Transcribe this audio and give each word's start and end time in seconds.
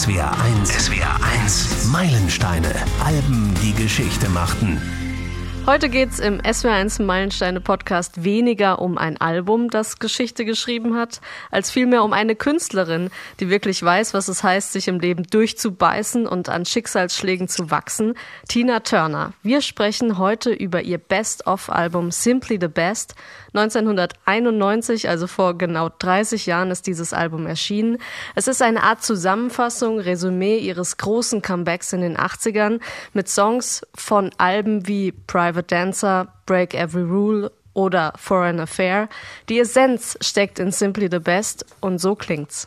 SWR 0.00 0.32
1. 0.62 0.86
SWR 0.86 1.20
1. 1.42 1.88
Meilensteine. 1.92 2.74
Alben, 3.04 3.52
die 3.62 3.74
Geschichte 3.74 4.30
machten. 4.30 4.80
Heute 5.66 5.90
geht 5.90 6.08
es 6.08 6.18
im 6.18 6.40
SWR1 6.40 7.02
Meilensteine 7.02 7.60
Podcast 7.60 8.24
weniger 8.24 8.80
um 8.80 8.96
ein 8.96 9.20
Album, 9.20 9.68
das 9.68 9.98
Geschichte 9.98 10.46
geschrieben 10.46 10.96
hat, 10.96 11.20
als 11.50 11.70
vielmehr 11.70 12.02
um 12.02 12.14
eine 12.14 12.34
Künstlerin, 12.34 13.10
die 13.38 13.50
wirklich 13.50 13.80
weiß, 13.82 14.14
was 14.14 14.28
es 14.28 14.42
heißt, 14.42 14.72
sich 14.72 14.88
im 14.88 14.98
Leben 14.98 15.24
durchzubeißen 15.24 16.26
und 16.26 16.48
an 16.48 16.64
Schicksalsschlägen 16.64 17.46
zu 17.46 17.70
wachsen. 17.70 18.14
Tina 18.48 18.80
Turner. 18.80 19.34
Wir 19.42 19.60
sprechen 19.60 20.18
heute 20.18 20.50
über 20.50 20.80
ihr 20.80 20.98
Best-of-Album 20.98 22.10
Simply 22.10 22.58
the 22.60 22.68
Best. 22.68 23.14
1991, 23.52 25.08
also 25.08 25.26
vor 25.26 25.58
genau 25.58 25.90
30 25.98 26.46
Jahren, 26.46 26.70
ist 26.70 26.86
dieses 26.86 27.12
Album 27.12 27.46
erschienen. 27.46 27.98
Es 28.34 28.48
ist 28.48 28.62
eine 28.62 28.82
Art 28.82 29.04
Zusammenfassung, 29.04 29.98
Resümee 29.98 30.58
ihres 30.58 30.96
großen 30.96 31.42
Comebacks 31.42 31.92
in 31.92 32.00
den 32.00 32.16
80ern 32.16 32.80
mit 33.12 33.28
Songs 33.28 33.86
von 33.94 34.30
Alben 34.38 34.86
wie 34.88 35.12
Private 35.12 35.59
Private 35.60 35.66
Dancer, 35.66 36.28
Break 36.46 36.74
Every 36.74 37.02
Rule 37.02 37.50
oder 37.74 38.12
Foreign 38.16 38.60
Affair. 38.60 39.08
Die 39.48 39.58
Essenz 39.58 40.16
steckt 40.20 40.58
in 40.58 40.72
Simply 40.72 41.08
the 41.10 41.18
Best 41.18 41.66
und 41.80 41.98
so 41.98 42.14
klingt's. 42.14 42.66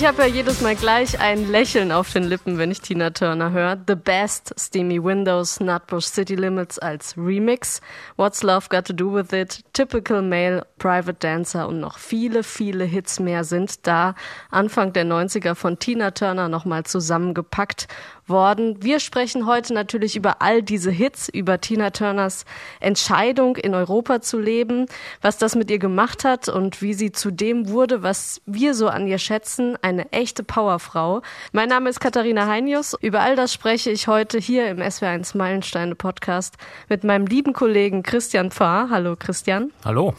Ich 0.00 0.06
habe 0.06 0.22
ja 0.22 0.28
jedes 0.28 0.60
Mal 0.60 0.76
gleich 0.76 1.18
ein 1.18 1.50
Lächeln 1.50 1.90
auf 1.90 2.12
den 2.12 2.22
Lippen, 2.22 2.56
wenn 2.56 2.70
ich 2.70 2.80
Tina 2.80 3.10
Turner 3.10 3.50
höre. 3.50 3.76
The 3.84 3.96
Best, 3.96 4.54
Steamy 4.56 5.02
Windows, 5.02 5.58
Nutbush 5.58 6.04
City 6.04 6.36
Limits 6.36 6.78
als 6.78 7.16
Remix, 7.18 7.80
What's 8.14 8.44
Love 8.44 8.66
Got 8.68 8.84
to 8.84 8.92
Do 8.92 9.12
With 9.12 9.32
It, 9.32 9.64
Typical 9.72 10.22
Male, 10.22 10.64
Private 10.78 11.14
Dancer 11.14 11.66
und 11.66 11.80
noch 11.80 11.98
viele, 11.98 12.44
viele 12.44 12.84
Hits 12.84 13.18
mehr 13.18 13.42
sind 13.42 13.88
da. 13.88 14.14
Anfang 14.52 14.92
der 14.92 15.04
90er 15.04 15.56
von 15.56 15.80
Tina 15.80 16.12
Turner 16.12 16.48
nochmal 16.48 16.84
zusammengepackt 16.84 17.88
worden. 18.28 18.82
Wir 18.82 19.00
sprechen 19.00 19.46
heute 19.46 19.74
natürlich 19.74 20.16
über 20.16 20.42
all 20.42 20.62
diese 20.62 20.90
Hits, 20.90 21.28
über 21.28 21.60
Tina 21.60 21.90
Turners 21.90 22.44
Entscheidung, 22.80 23.56
in 23.56 23.74
Europa 23.74 24.20
zu 24.20 24.38
leben, 24.38 24.86
was 25.20 25.38
das 25.38 25.54
mit 25.54 25.70
ihr 25.70 25.78
gemacht 25.78 26.24
hat 26.24 26.48
und 26.48 26.82
wie 26.82 26.94
sie 26.94 27.12
zu 27.12 27.30
dem 27.30 27.68
wurde, 27.68 28.02
was 28.02 28.40
wir 28.46 28.74
so 28.74 28.88
an 28.88 29.06
ihr 29.06 29.18
schätzen, 29.18 29.76
eine 29.82 30.12
echte 30.12 30.42
Powerfrau. 30.42 31.22
Mein 31.52 31.68
Name 31.68 31.90
ist 31.90 32.00
Katharina 32.00 32.46
Heinius. 32.46 32.96
Über 33.00 33.20
all 33.20 33.36
das 33.36 33.52
spreche 33.52 33.90
ich 33.90 34.08
heute 34.08 34.38
hier 34.38 34.68
im 34.68 34.78
SW1 34.78 35.36
Meilensteine 35.36 35.94
Podcast 35.94 36.56
mit 36.88 37.04
meinem 37.04 37.26
lieben 37.26 37.52
Kollegen 37.52 38.02
Christian 38.02 38.50
Pfarr. 38.50 38.88
Hallo 38.90 39.16
Christian. 39.16 39.72
Hallo 39.84 40.14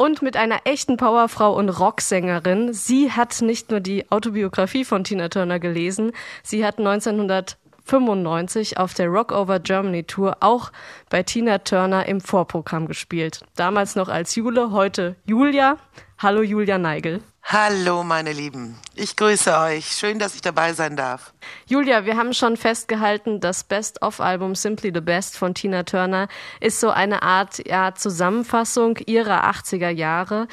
und 0.00 0.22
mit 0.22 0.34
einer 0.34 0.60
echten 0.64 0.96
Powerfrau 0.96 1.54
und 1.54 1.68
Rocksängerin. 1.68 2.72
Sie 2.72 3.12
hat 3.12 3.42
nicht 3.42 3.70
nur 3.70 3.80
die 3.80 4.10
Autobiografie 4.10 4.86
von 4.86 5.04
Tina 5.04 5.28
Turner 5.28 5.58
gelesen, 5.58 6.12
sie 6.42 6.64
hat 6.64 6.78
1995 6.78 8.78
auf 8.78 8.94
der 8.94 9.08
Rock 9.08 9.30
Over 9.30 9.58
Germany 9.58 10.04
Tour 10.04 10.38
auch 10.40 10.72
bei 11.10 11.22
Tina 11.22 11.58
Turner 11.58 12.06
im 12.06 12.22
Vorprogramm 12.22 12.86
gespielt. 12.86 13.42
Damals 13.56 13.94
noch 13.94 14.08
als 14.08 14.34
Jule, 14.36 14.70
heute 14.70 15.16
Julia. 15.26 15.76
Hallo 16.16 16.40
Julia 16.40 16.78
Neigel. 16.78 17.20
Hallo, 17.42 18.04
meine 18.04 18.32
Lieben. 18.32 18.78
Ich 18.94 19.16
grüße 19.16 19.56
euch. 19.58 19.86
Schön, 19.86 20.18
dass 20.18 20.34
ich 20.34 20.40
dabei 20.40 20.72
sein 20.72 20.96
darf. 20.96 21.32
Julia, 21.66 22.04
wir 22.04 22.16
haben 22.16 22.32
schon 22.32 22.56
festgehalten, 22.56 23.40
das 23.40 23.64
Best-of-Album 23.64 24.54
Simply 24.54 24.92
the 24.94 25.00
Best 25.00 25.36
von 25.36 25.54
Tina 25.54 25.82
Turner 25.82 26.28
ist 26.60 26.78
so 26.78 26.90
eine 26.90 27.22
Art 27.22 27.66
ja, 27.66 27.94
Zusammenfassung 27.94 28.98
ihrer 28.98 29.50
80er 29.50 29.90
Jahre. 29.90 30.46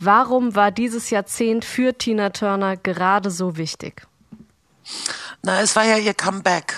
Warum 0.00 0.56
war 0.56 0.70
dieses 0.72 1.10
Jahrzehnt 1.10 1.64
für 1.64 1.96
Tina 1.96 2.30
Turner 2.30 2.76
gerade 2.76 3.30
so 3.30 3.56
wichtig? 3.56 4.02
Na, 5.42 5.60
es 5.60 5.76
war 5.76 5.84
ja 5.84 5.98
ihr 5.98 6.14
Comeback 6.14 6.74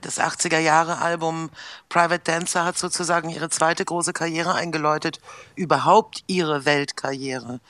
das 0.00 0.18
80er 0.20 0.58
Jahre 0.58 0.98
Album 0.98 1.50
Private 1.88 2.22
Dancer 2.24 2.64
hat 2.64 2.78
sozusagen 2.78 3.30
ihre 3.30 3.50
zweite 3.50 3.84
große 3.84 4.12
Karriere 4.12 4.54
eingeläutet, 4.54 5.20
überhaupt 5.54 6.24
ihre 6.26 6.64
Weltkarriere. 6.64 7.60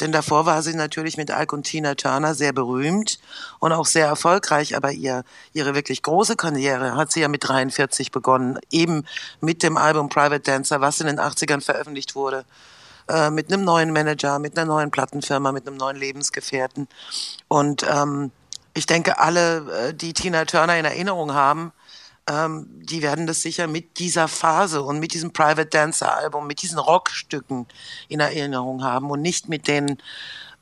Denn 0.00 0.12
davor 0.12 0.46
war 0.46 0.62
sie 0.62 0.74
natürlich 0.74 1.16
mit 1.16 1.30
Ike 1.30 1.54
und 1.54 1.64
Tina 1.64 1.94
Turner 1.94 2.34
sehr 2.34 2.52
berühmt 2.52 3.18
und 3.58 3.72
auch 3.72 3.86
sehr 3.86 4.06
erfolgreich, 4.06 4.76
aber 4.76 4.92
ihr, 4.92 5.24
ihre 5.52 5.74
wirklich 5.74 6.02
große 6.02 6.36
Karriere 6.36 6.96
hat 6.96 7.12
sie 7.12 7.20
ja 7.20 7.28
mit 7.28 7.48
43 7.48 8.10
begonnen, 8.10 8.58
eben 8.70 9.04
mit 9.40 9.62
dem 9.62 9.76
Album 9.76 10.08
Private 10.08 10.40
Dancer, 10.40 10.80
was 10.80 11.00
in 11.00 11.06
den 11.06 11.20
80ern 11.20 11.60
veröffentlicht 11.60 12.14
wurde 12.14 12.44
äh, 13.08 13.30
mit 13.30 13.52
einem 13.52 13.64
neuen 13.64 13.92
Manager, 13.92 14.38
mit 14.38 14.58
einer 14.58 14.66
neuen 14.66 14.90
Plattenfirma, 14.90 15.52
mit 15.52 15.66
einem 15.66 15.76
neuen 15.76 15.96
Lebensgefährten. 15.96 16.88
Und 17.48 17.84
ähm, 17.88 18.32
ich 18.76 18.86
denke, 18.86 19.18
alle, 19.18 19.88
äh, 19.88 19.94
die 19.94 20.12
Tina 20.12 20.44
Turner 20.44 20.78
in 20.78 20.84
Erinnerung 20.84 21.32
haben, 21.32 21.72
ähm, 22.28 22.66
die 22.68 23.02
werden 23.02 23.26
das 23.26 23.40
sicher 23.40 23.66
mit 23.66 23.98
dieser 23.98 24.28
Phase 24.28 24.82
und 24.82 24.98
mit 24.98 25.14
diesem 25.14 25.32
Private 25.32 25.66
Dancer 25.66 26.14
Album, 26.14 26.46
mit 26.46 26.60
diesen 26.60 26.78
Rockstücken 26.78 27.66
in 28.08 28.20
Erinnerung 28.20 28.84
haben 28.84 29.10
und 29.10 29.22
nicht 29.22 29.48
mit 29.48 29.66
den 29.66 29.96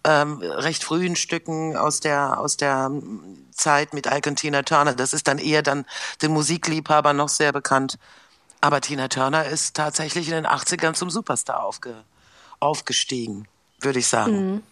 ähm, 0.05 0.41
recht 0.43 0.85
frühen 0.85 1.17
Stücken 1.17 1.77
aus 1.77 2.01
der 2.01 2.39
aus 2.39 2.57
der 2.57 2.91
Zeit 3.51 3.95
mit 3.95 4.07
Ike 4.07 4.29
und 4.31 4.37
Tina 4.37 4.63
Turner. 4.63 4.95
Das 4.95 5.13
ist 5.13 5.27
dann 5.27 5.39
eher 5.39 5.63
dann 5.63 5.87
den 6.23 6.33
Musikliebhabern 6.33 7.17
noch 7.17 7.31
sehr 7.31 7.53
bekannt. 7.53 7.99
Aber 8.61 8.81
Tina 8.81 9.09
Turner 9.09 9.47
ist 9.47 9.75
tatsächlich 9.77 10.29
in 10.29 10.35
den 10.35 10.47
80ern 10.47 10.95
zum 10.95 11.11
Superstar 11.11 11.65
aufge, 11.65 12.05
aufgestiegen, 12.61 13.49
würde 13.81 13.99
ich 13.99 14.07
sagen. 14.07 14.53
Mhm. 14.53 14.63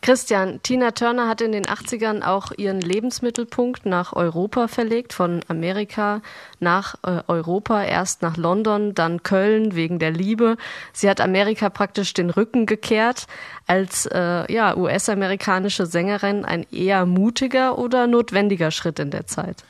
Christian, 0.00 0.60
Tina 0.62 0.92
Turner 0.92 1.26
hat 1.26 1.40
in 1.40 1.50
den 1.50 1.64
80ern 1.64 2.22
auch 2.22 2.52
ihren 2.56 2.80
Lebensmittelpunkt 2.80 3.84
nach 3.84 4.12
Europa 4.12 4.68
verlegt, 4.68 5.12
von 5.12 5.40
Amerika 5.48 6.22
nach 6.60 6.94
äh, 7.02 7.22
Europa, 7.26 7.82
erst 7.82 8.22
nach 8.22 8.36
London, 8.36 8.94
dann 8.94 9.22
Köln 9.22 9.74
wegen 9.74 9.98
der 9.98 10.12
Liebe. 10.12 10.56
Sie 10.92 11.10
hat 11.10 11.20
Amerika 11.20 11.68
praktisch 11.68 12.14
den 12.14 12.30
Rücken 12.30 12.66
gekehrt. 12.66 13.26
Als 13.66 14.06
äh, 14.06 14.50
ja, 14.52 14.76
US-amerikanische 14.76 15.86
Sängerin 15.86 16.44
ein 16.44 16.64
eher 16.70 17.04
mutiger 17.04 17.76
oder 17.76 18.06
notwendiger 18.06 18.70
Schritt 18.70 19.00
in 19.00 19.10
der 19.10 19.26
Zeit? 19.26 19.64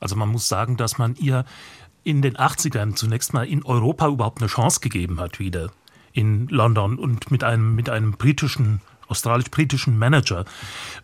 Also 0.00 0.16
man 0.16 0.30
muss 0.30 0.48
sagen, 0.48 0.76
dass 0.76 0.98
man 0.98 1.14
ihr 1.16 1.44
in 2.04 2.22
den 2.22 2.36
80ern 2.36 2.96
zunächst 2.96 3.34
mal 3.34 3.46
in 3.46 3.64
Europa 3.64 4.08
überhaupt 4.08 4.40
eine 4.40 4.48
Chance 4.48 4.80
gegeben 4.80 5.20
hat 5.20 5.38
wieder 5.38 5.70
in 6.12 6.46
London 6.46 6.98
und 6.98 7.30
mit 7.30 7.42
einem 7.42 7.74
mit 7.74 7.90
einem 7.90 8.12
britischen 8.12 8.80
australisch-britischen 9.14 9.96
Manager. 9.96 10.44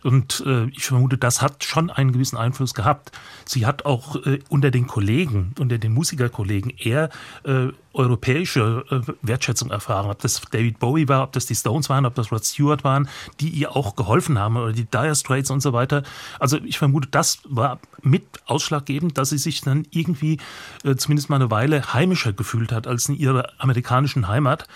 Und 0.03 0.43
äh, 0.45 0.65
ich 0.65 0.83
vermute, 0.83 1.17
das 1.17 1.41
hat 1.41 1.63
schon 1.63 1.89
einen 1.89 2.11
gewissen 2.11 2.37
Einfluss 2.37 2.73
gehabt. 2.73 3.11
Sie 3.45 3.65
hat 3.65 3.85
auch 3.85 4.17
äh, 4.25 4.39
unter 4.49 4.69
den 4.69 4.87
Kollegen, 4.87 5.53
unter 5.57 5.77
den 5.77 5.93
Musikerkollegen 5.93 6.71
eher 6.77 7.09
äh, 7.43 7.69
europäische 7.93 8.85
äh, 8.89 9.13
Wertschätzung 9.21 9.71
erfahren. 9.71 10.09
Ob 10.09 10.19
das 10.19 10.41
David 10.51 10.79
Bowie 10.79 11.07
war, 11.07 11.23
ob 11.23 11.31
das 11.31 11.45
die 11.45 11.55
Stones 11.55 11.89
waren, 11.89 12.05
ob 12.05 12.15
das 12.15 12.31
Rod 12.31 12.45
Stewart 12.45 12.83
waren, 12.83 13.09
die 13.39 13.49
ihr 13.49 13.75
auch 13.75 13.95
geholfen 13.95 14.37
haben 14.37 14.57
oder 14.57 14.73
die 14.73 14.85
Dire 14.85 15.15
Straits 15.15 15.51
und 15.51 15.61
so 15.61 15.73
weiter. 15.73 16.03
Also 16.39 16.57
ich 16.63 16.77
vermute, 16.77 17.07
das 17.09 17.39
war 17.45 17.79
mit 18.01 18.23
ausschlaggebend, 18.45 19.17
dass 19.17 19.29
sie 19.29 19.37
sich 19.37 19.61
dann 19.61 19.85
irgendwie 19.91 20.37
äh, 20.83 20.95
zumindest 20.95 21.29
mal 21.29 21.37
eine 21.37 21.51
Weile 21.51 21.93
heimischer 21.93 22.33
gefühlt 22.33 22.71
hat 22.71 22.87
als 22.87 23.09
in 23.09 23.15
ihrer 23.15 23.49
amerikanischen 23.57 24.27
Heimat. 24.27 24.67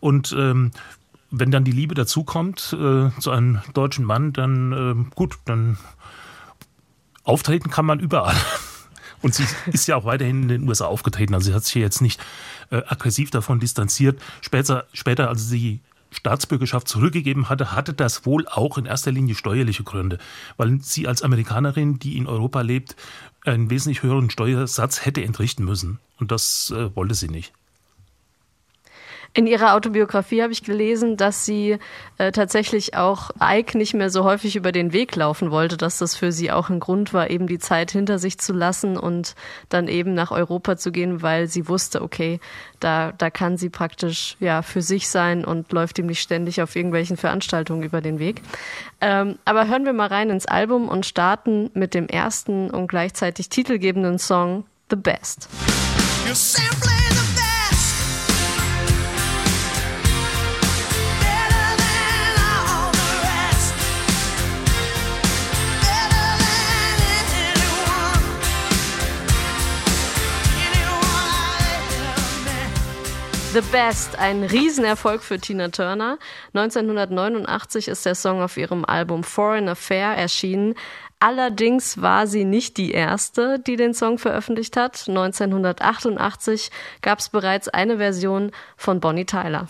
Und 0.00 0.34
ähm, 0.36 0.72
wenn 1.32 1.50
dann 1.50 1.64
die 1.64 1.72
Liebe 1.72 1.94
dazukommt 1.94 2.76
äh, 2.78 3.10
zu 3.18 3.30
einem 3.30 3.60
deutschen 3.72 4.04
Mann, 4.04 4.32
dann 4.32 4.72
äh, 4.72 5.14
gut, 5.14 5.38
dann 5.46 5.78
auftreten 7.24 7.70
kann 7.70 7.86
man 7.86 7.98
überall. 7.98 8.36
Und 9.22 9.34
sie 9.34 9.44
ist 9.66 9.86
ja 9.86 9.96
auch 9.96 10.04
weiterhin 10.04 10.42
in 10.42 10.48
den 10.48 10.68
USA 10.68 10.86
aufgetreten. 10.86 11.34
Also 11.34 11.50
sie 11.50 11.54
hat 11.54 11.64
sich 11.64 11.74
jetzt 11.76 12.02
nicht 12.02 12.20
äh, 12.70 12.82
aggressiv 12.86 13.30
davon 13.30 13.60
distanziert. 13.60 14.20
Später, 14.40 14.86
später, 14.92 15.28
als 15.28 15.48
sie 15.48 15.80
Staatsbürgerschaft 16.10 16.88
zurückgegeben 16.88 17.48
hatte, 17.48 17.72
hatte 17.72 17.94
das 17.94 18.26
wohl 18.26 18.46
auch 18.48 18.76
in 18.76 18.84
erster 18.84 19.12
Linie 19.12 19.34
steuerliche 19.34 19.84
Gründe, 19.84 20.18
weil 20.58 20.80
sie 20.82 21.08
als 21.08 21.22
Amerikanerin, 21.22 21.98
die 21.98 22.18
in 22.18 22.26
Europa 22.26 22.60
lebt, 22.60 22.96
einen 23.44 23.70
wesentlich 23.70 24.02
höheren 24.02 24.28
Steuersatz 24.28 25.06
hätte 25.06 25.22
entrichten 25.24 25.64
müssen. 25.64 25.98
Und 26.18 26.30
das 26.30 26.72
äh, 26.76 26.94
wollte 26.94 27.14
sie 27.14 27.28
nicht. 27.28 27.54
In 29.34 29.46
ihrer 29.46 29.74
Autobiografie 29.74 30.42
habe 30.42 30.52
ich 30.52 30.62
gelesen, 30.62 31.16
dass 31.16 31.46
sie 31.46 31.78
äh, 32.18 32.32
tatsächlich 32.32 32.96
auch 32.96 33.30
Ike 33.40 33.78
nicht 33.78 33.94
mehr 33.94 34.10
so 34.10 34.24
häufig 34.24 34.56
über 34.56 34.72
den 34.72 34.92
Weg 34.92 35.16
laufen 35.16 35.50
wollte, 35.50 35.78
dass 35.78 35.96
das 35.96 36.14
für 36.14 36.32
sie 36.32 36.50
auch 36.50 36.68
ein 36.68 36.80
Grund 36.80 37.14
war, 37.14 37.30
eben 37.30 37.46
die 37.46 37.58
Zeit 37.58 37.92
hinter 37.92 38.18
sich 38.18 38.38
zu 38.38 38.52
lassen 38.52 38.98
und 38.98 39.34
dann 39.70 39.88
eben 39.88 40.12
nach 40.12 40.32
Europa 40.32 40.76
zu 40.76 40.92
gehen, 40.92 41.22
weil 41.22 41.46
sie 41.46 41.66
wusste, 41.66 42.02
okay, 42.02 42.40
da, 42.78 43.12
da 43.12 43.30
kann 43.30 43.56
sie 43.56 43.70
praktisch 43.70 44.36
ja 44.38 44.60
für 44.60 44.82
sich 44.82 45.08
sein 45.08 45.46
und 45.46 45.72
läuft 45.72 45.98
ihm 45.98 46.06
nicht 46.06 46.20
ständig 46.20 46.60
auf 46.60 46.76
irgendwelchen 46.76 47.16
Veranstaltungen 47.16 47.84
über 47.84 48.02
den 48.02 48.18
Weg. 48.18 48.42
Ähm, 49.00 49.38
aber 49.46 49.66
hören 49.66 49.86
wir 49.86 49.94
mal 49.94 50.08
rein 50.08 50.28
ins 50.28 50.44
Album 50.44 50.88
und 50.88 51.06
starten 51.06 51.70
mit 51.72 51.94
dem 51.94 52.06
ersten 52.06 52.68
und 52.68 52.86
gleichzeitig 52.88 53.48
titelgebenden 53.48 54.18
Song 54.18 54.64
The 54.90 54.96
Best. 54.96 55.48
You're 56.26 57.11
The 73.52 73.60
Best, 73.60 74.18
ein 74.18 74.44
Riesenerfolg 74.44 75.22
für 75.22 75.38
Tina 75.38 75.68
Turner. 75.68 76.18
1989 76.54 77.88
ist 77.88 78.06
der 78.06 78.14
Song 78.14 78.40
auf 78.40 78.56
ihrem 78.56 78.86
Album 78.86 79.24
Foreign 79.24 79.68
Affair 79.68 80.16
erschienen. 80.16 80.74
Allerdings 81.20 82.00
war 82.00 82.26
sie 82.26 82.46
nicht 82.46 82.78
die 82.78 82.92
erste, 82.92 83.58
die 83.58 83.76
den 83.76 83.92
Song 83.92 84.16
veröffentlicht 84.16 84.78
hat. 84.78 85.04
1988 85.06 86.70
gab 87.02 87.18
es 87.18 87.28
bereits 87.28 87.68
eine 87.68 87.98
Version 87.98 88.52
von 88.78 89.00
Bonnie 89.00 89.26
Tyler. 89.26 89.66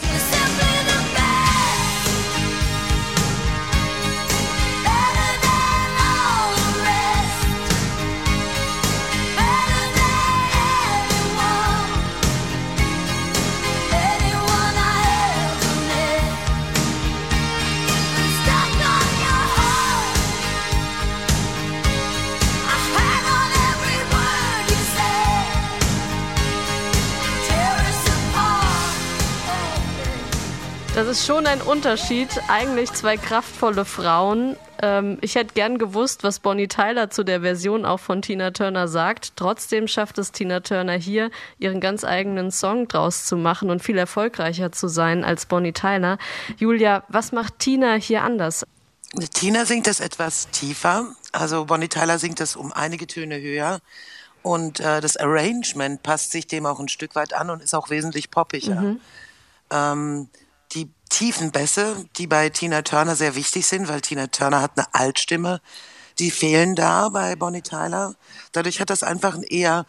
Ist 31.12 31.26
schon 31.26 31.47
ein 31.47 31.61
Unterschied. 31.61 32.31
Eigentlich 32.49 32.91
zwei 32.94 33.19
kraftvolle 33.19 33.85
Frauen. 33.85 34.56
Ähm, 34.81 35.19
ich 35.20 35.35
hätte 35.35 35.53
gern 35.53 35.76
gewusst, 35.76 36.25
was 36.25 36.41
Bonnie 36.41 36.69
Tyler 36.69 37.11
zu 37.11 37.23
der 37.23 37.43
Version 37.43 37.85
auch 37.85 38.00
von 38.00 38.23
Tina 38.23 38.50
Turner 38.53 38.88
sagt. 38.88 39.37
Trotzdem 39.37 39.88
schafft 39.88 40.17
es 40.17 40.32
Tina 40.32 40.61
Turner 40.61 40.94
hier, 40.94 41.31
ihren 41.59 41.81
ganz 41.81 42.03
eigenen 42.05 42.50
Song 42.50 42.88
draus 42.88 43.26
zu 43.26 43.37
machen 43.37 43.69
und 43.69 43.82
viel 43.82 43.99
erfolgreicher 43.99 44.73
zu 44.73 44.88
sein 44.88 45.23
als 45.23 45.44
Bonnie 45.44 45.75
Tyler. 45.75 46.17
Julia, 46.56 47.05
was 47.09 47.31
macht 47.31 47.59
Tina 47.59 47.93
hier 47.93 48.23
anders? 48.23 48.64
Tina 49.35 49.67
singt 49.67 49.88
es 49.88 50.00
etwas 50.00 50.49
tiefer. 50.49 51.14
Also 51.32 51.67
Bonnie 51.67 51.88
Tyler 51.88 52.19
singt 52.19 52.41
es 52.41 52.56
um 52.56 52.73
einige 52.73 53.06
Töne 53.06 53.38
höher. 53.38 53.81
Und 54.43 54.81
äh, 54.81 55.03
das 55.03 55.19
Arrangement 55.19 56.03
passt 56.03 56.32
sich 56.32 56.47
dem 56.47 56.64
auch 56.64 56.81
ein 56.81 56.88
Stück 56.88 57.14
weit 57.17 57.35
an 57.35 57.50
und 57.50 57.62
ist 57.62 57.75
auch 57.75 57.91
wesentlich 57.91 58.31
poppiger. 58.31 58.81
Mhm. 58.81 59.00
Ähm, 59.70 60.29
tiefen 61.12 61.53
Bässe, 61.53 62.06
die 62.17 62.26
bei 62.26 62.49
Tina 62.49 62.82
Turner 62.82 63.14
sehr 63.14 63.35
wichtig 63.35 63.67
sind, 63.67 63.87
weil 63.87 64.00
Tina 64.00 64.29
Turner 64.29 64.62
hat 64.62 64.73
eine 64.76 64.87
Altstimme, 64.94 65.61
die 66.19 66.31
fehlen 66.31 66.75
da 66.75 67.11
bei 67.11 67.37
Bonnie 67.37 67.62
Tyler. 67.62 68.14
Dadurch 68.53 68.81
hat 68.81 68.88
das 68.88 69.03
einfach 69.03 69.35
einen 69.35 69.43
eher 69.43 69.85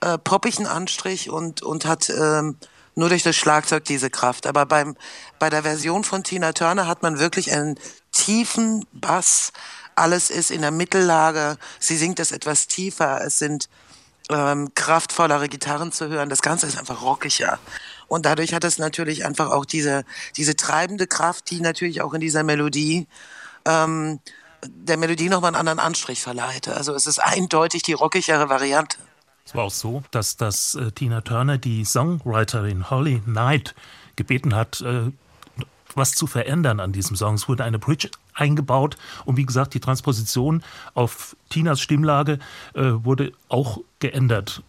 äh, 0.00 0.18
poppigen 0.18 0.66
Anstrich 0.66 1.30
und, 1.30 1.62
und 1.62 1.86
hat 1.86 2.10
ähm, 2.10 2.56
nur 2.96 3.08
durch 3.08 3.22
das 3.22 3.36
Schlagzeug 3.36 3.84
diese 3.84 4.10
Kraft. 4.10 4.48
Aber 4.48 4.66
beim, 4.66 4.96
bei 5.38 5.48
der 5.48 5.62
Version 5.62 6.02
von 6.02 6.24
Tina 6.24 6.52
Turner 6.52 6.88
hat 6.88 7.02
man 7.02 7.20
wirklich 7.20 7.52
einen 7.52 7.78
tiefen 8.10 8.84
Bass. 8.92 9.52
Alles 9.94 10.30
ist 10.30 10.50
in 10.50 10.62
der 10.62 10.72
Mittellage. 10.72 11.56
Sie 11.78 11.96
singt 11.96 12.18
es 12.18 12.32
etwas 12.32 12.66
tiefer. 12.66 13.20
Es 13.24 13.38
sind 13.38 13.68
ähm, 14.28 14.72
kraftvollere 14.74 15.48
Gitarren 15.48 15.92
zu 15.92 16.08
hören. 16.08 16.28
Das 16.28 16.42
Ganze 16.42 16.66
ist 16.66 16.78
einfach 16.78 17.02
rockiger. 17.02 17.60
Und 18.08 18.26
dadurch 18.26 18.54
hat 18.54 18.64
es 18.64 18.78
natürlich 18.78 19.24
einfach 19.24 19.50
auch 19.50 19.64
diese, 19.64 20.04
diese 20.36 20.56
treibende 20.56 21.06
Kraft, 21.06 21.50
die 21.50 21.60
natürlich 21.60 22.02
auch 22.02 22.14
in 22.14 22.20
dieser 22.20 22.42
Melodie 22.42 23.06
ähm, 23.64 24.20
der 24.66 24.96
Melodie 24.96 25.28
nochmal 25.28 25.48
einen 25.48 25.56
anderen 25.56 25.78
Anstrich 25.78 26.22
verleiht. 26.22 26.68
Also 26.68 26.94
es 26.94 27.06
ist 27.06 27.18
eindeutig 27.18 27.82
die 27.82 27.92
rockigere 27.92 28.48
Variante. 28.48 28.96
Es 29.44 29.54
war 29.54 29.64
auch 29.64 29.70
so, 29.70 30.02
dass, 30.10 30.36
dass 30.36 30.74
äh, 30.74 30.90
Tina 30.92 31.20
Turner 31.20 31.58
die 31.58 31.84
Songwriterin 31.84 32.90
Holly 32.90 33.20
Knight 33.20 33.74
gebeten 34.16 34.54
hat, 34.54 34.80
äh, 34.80 35.10
was 35.94 36.12
zu 36.12 36.26
verändern 36.26 36.80
an 36.80 36.92
diesem 36.92 37.14
Song. 37.16 37.34
Es 37.34 37.48
wurde 37.48 37.64
eine 37.64 37.78
Bridge 37.78 38.10
eingebaut 38.32 38.96
und 39.26 39.36
wie 39.36 39.44
gesagt, 39.44 39.74
die 39.74 39.80
Transposition 39.80 40.64
auf 40.94 41.36
Tinas 41.50 41.80
Stimmlage 41.80 42.38
äh, 42.74 42.82
wurde 42.82 43.32
auch 43.48 43.80
geändert. 44.00 44.62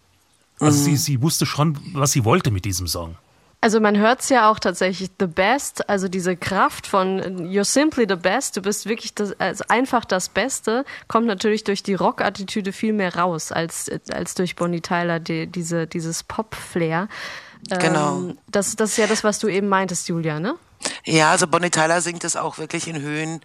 Also 0.60 0.78
mhm. 0.78 0.84
sie, 0.84 0.96
sie 0.96 1.22
wusste 1.22 1.46
schon, 1.46 1.78
was 1.94 2.12
sie 2.12 2.24
wollte 2.24 2.50
mit 2.50 2.64
diesem 2.64 2.86
Song. 2.86 3.16
Also 3.60 3.80
man 3.80 3.96
hört 3.96 4.20
es 4.20 4.28
ja 4.28 4.50
auch 4.50 4.58
tatsächlich 4.58 5.10
The 5.18 5.26
Best, 5.26 5.88
also 5.88 6.08
diese 6.08 6.36
Kraft 6.36 6.86
von 6.86 7.20
You're 7.48 7.64
simply 7.64 8.06
the 8.08 8.16
best, 8.16 8.56
du 8.56 8.62
bist 8.62 8.86
wirklich 8.86 9.14
das, 9.14 9.32
also 9.40 9.64
einfach 9.68 10.04
das 10.04 10.28
Beste, 10.28 10.84
kommt 11.08 11.26
natürlich 11.26 11.64
durch 11.64 11.82
die 11.82 11.94
Rock-Attitüde 11.94 12.72
viel 12.72 12.92
mehr 12.92 13.16
raus 13.16 13.52
als, 13.52 13.90
als 14.12 14.34
durch 14.34 14.56
Bonnie 14.56 14.82
Tyler, 14.82 15.20
die, 15.20 15.46
diese, 15.46 15.86
dieses 15.86 16.22
Pop-Flair. 16.22 17.08
Genau. 17.68 18.18
Ähm, 18.18 18.38
das, 18.48 18.76
das 18.76 18.90
ist 18.90 18.98
ja 18.98 19.06
das, 19.06 19.24
was 19.24 19.38
du 19.38 19.48
eben 19.48 19.68
meintest, 19.68 20.08
Julia, 20.08 20.38
ne? 20.38 20.54
Ja, 21.04 21.30
also 21.30 21.46
Bonnie 21.46 21.70
Tyler 21.70 22.00
singt 22.00 22.24
es 22.24 22.36
auch 22.36 22.58
wirklich 22.58 22.86
in 22.86 23.00
Höhen, 23.00 23.40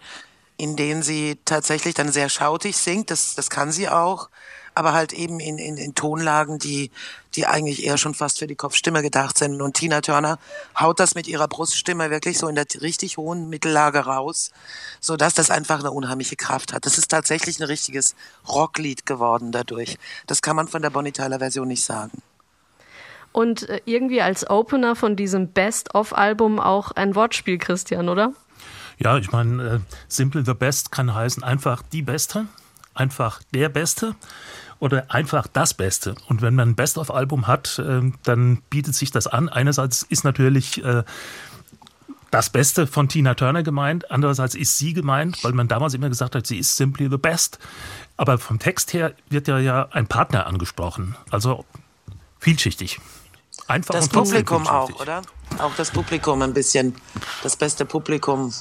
in 0.56 0.76
denen 0.76 1.02
sie 1.02 1.38
tatsächlich 1.44 1.94
dann 1.94 2.12
sehr 2.12 2.28
schautig 2.28 2.76
singt. 2.76 3.10
Das, 3.10 3.34
das 3.34 3.50
kann 3.50 3.72
sie 3.72 3.88
auch 3.88 4.28
aber 4.74 4.92
halt 4.92 5.12
eben 5.12 5.40
in, 5.40 5.58
in, 5.58 5.76
in 5.76 5.94
Tonlagen, 5.94 6.58
die, 6.58 6.90
die 7.34 7.46
eigentlich 7.46 7.84
eher 7.84 7.98
schon 7.98 8.14
fast 8.14 8.38
für 8.38 8.46
die 8.46 8.54
Kopfstimme 8.54 9.02
gedacht 9.02 9.38
sind. 9.38 9.60
Und 9.60 9.74
Tina 9.74 10.00
Turner 10.00 10.38
haut 10.78 11.00
das 11.00 11.14
mit 11.14 11.28
ihrer 11.28 11.48
Bruststimme 11.48 12.10
wirklich 12.10 12.38
so 12.38 12.48
in 12.48 12.54
der 12.54 12.66
richtig 12.80 13.16
hohen 13.16 13.48
Mittellage 13.48 14.00
raus, 14.00 14.50
so 15.00 15.16
dass 15.16 15.34
das 15.34 15.50
einfach 15.50 15.80
eine 15.80 15.90
unheimliche 15.90 16.36
Kraft 16.36 16.72
hat. 16.72 16.86
Das 16.86 16.98
ist 16.98 17.08
tatsächlich 17.08 17.60
ein 17.60 17.64
richtiges 17.64 18.14
Rocklied 18.48 19.06
geworden 19.06 19.52
dadurch. 19.52 19.98
Das 20.26 20.42
kann 20.42 20.56
man 20.56 20.68
von 20.68 20.82
der 20.82 20.90
Bonnie 20.90 21.12
Tyler 21.12 21.38
Version 21.38 21.68
nicht 21.68 21.84
sagen. 21.84 22.22
Und 23.32 23.68
äh, 23.68 23.80
irgendwie 23.86 24.20
als 24.20 24.48
Opener 24.48 24.94
von 24.94 25.16
diesem 25.16 25.48
Best-of-Album 25.48 26.60
auch 26.60 26.92
ein 26.92 27.14
Wortspiel, 27.14 27.58
Christian, 27.58 28.08
oder? 28.08 28.32
Ja, 28.98 29.16
ich 29.16 29.32
meine, 29.32 29.62
äh, 29.62 29.78
Simple 30.08 30.44
the 30.44 30.54
Best 30.54 30.92
kann 30.92 31.14
heißen 31.14 31.42
einfach 31.42 31.82
die 31.92 32.02
Beste, 32.02 32.46
einfach 32.94 33.42
der 33.54 33.68
Beste 33.68 34.14
oder 34.82 35.04
einfach 35.10 35.46
das 35.46 35.74
Beste. 35.74 36.16
Und 36.26 36.42
wenn 36.42 36.56
man 36.56 36.70
ein 36.70 36.74
Best-of-Album 36.74 37.46
hat, 37.46 37.78
äh, 37.78 38.00
dann 38.24 38.56
bietet 38.68 38.96
sich 38.96 39.12
das 39.12 39.28
an. 39.28 39.48
Einerseits 39.48 40.02
ist 40.02 40.24
natürlich 40.24 40.84
äh, 40.84 41.04
das 42.32 42.50
Beste 42.50 42.88
von 42.88 43.08
Tina 43.08 43.34
Turner 43.34 43.62
gemeint, 43.62 44.10
andererseits 44.10 44.56
ist 44.56 44.78
sie 44.78 44.92
gemeint, 44.92 45.44
weil 45.44 45.52
man 45.52 45.68
damals 45.68 45.94
immer 45.94 46.08
gesagt 46.08 46.34
hat, 46.34 46.48
sie 46.48 46.58
ist 46.58 46.76
simply 46.76 47.08
the 47.08 47.16
best. 47.16 47.60
Aber 48.16 48.38
vom 48.38 48.58
Text 48.58 48.92
her 48.92 49.14
wird 49.28 49.46
ja, 49.46 49.60
ja 49.60 49.88
ein 49.92 50.08
Partner 50.08 50.48
angesprochen. 50.48 51.14
Also 51.30 51.64
vielschichtig. 52.40 53.00
Einfach 53.68 53.94
das 53.94 54.08
Publikum 54.08 54.66
auch, 54.66 55.00
oder? 55.00 55.22
Auch 55.58 55.76
das 55.76 55.92
Publikum 55.92 56.42
ein 56.42 56.54
bisschen. 56.54 56.96
Das 57.44 57.54
beste 57.54 57.84
Publikum. 57.84 58.52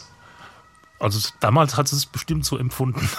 Also 1.00 1.30
damals 1.40 1.78
hat 1.78 1.88
sie 1.88 1.96
es 1.96 2.06
bestimmt 2.06 2.46
so 2.46 2.60
empfunden. 2.60 3.10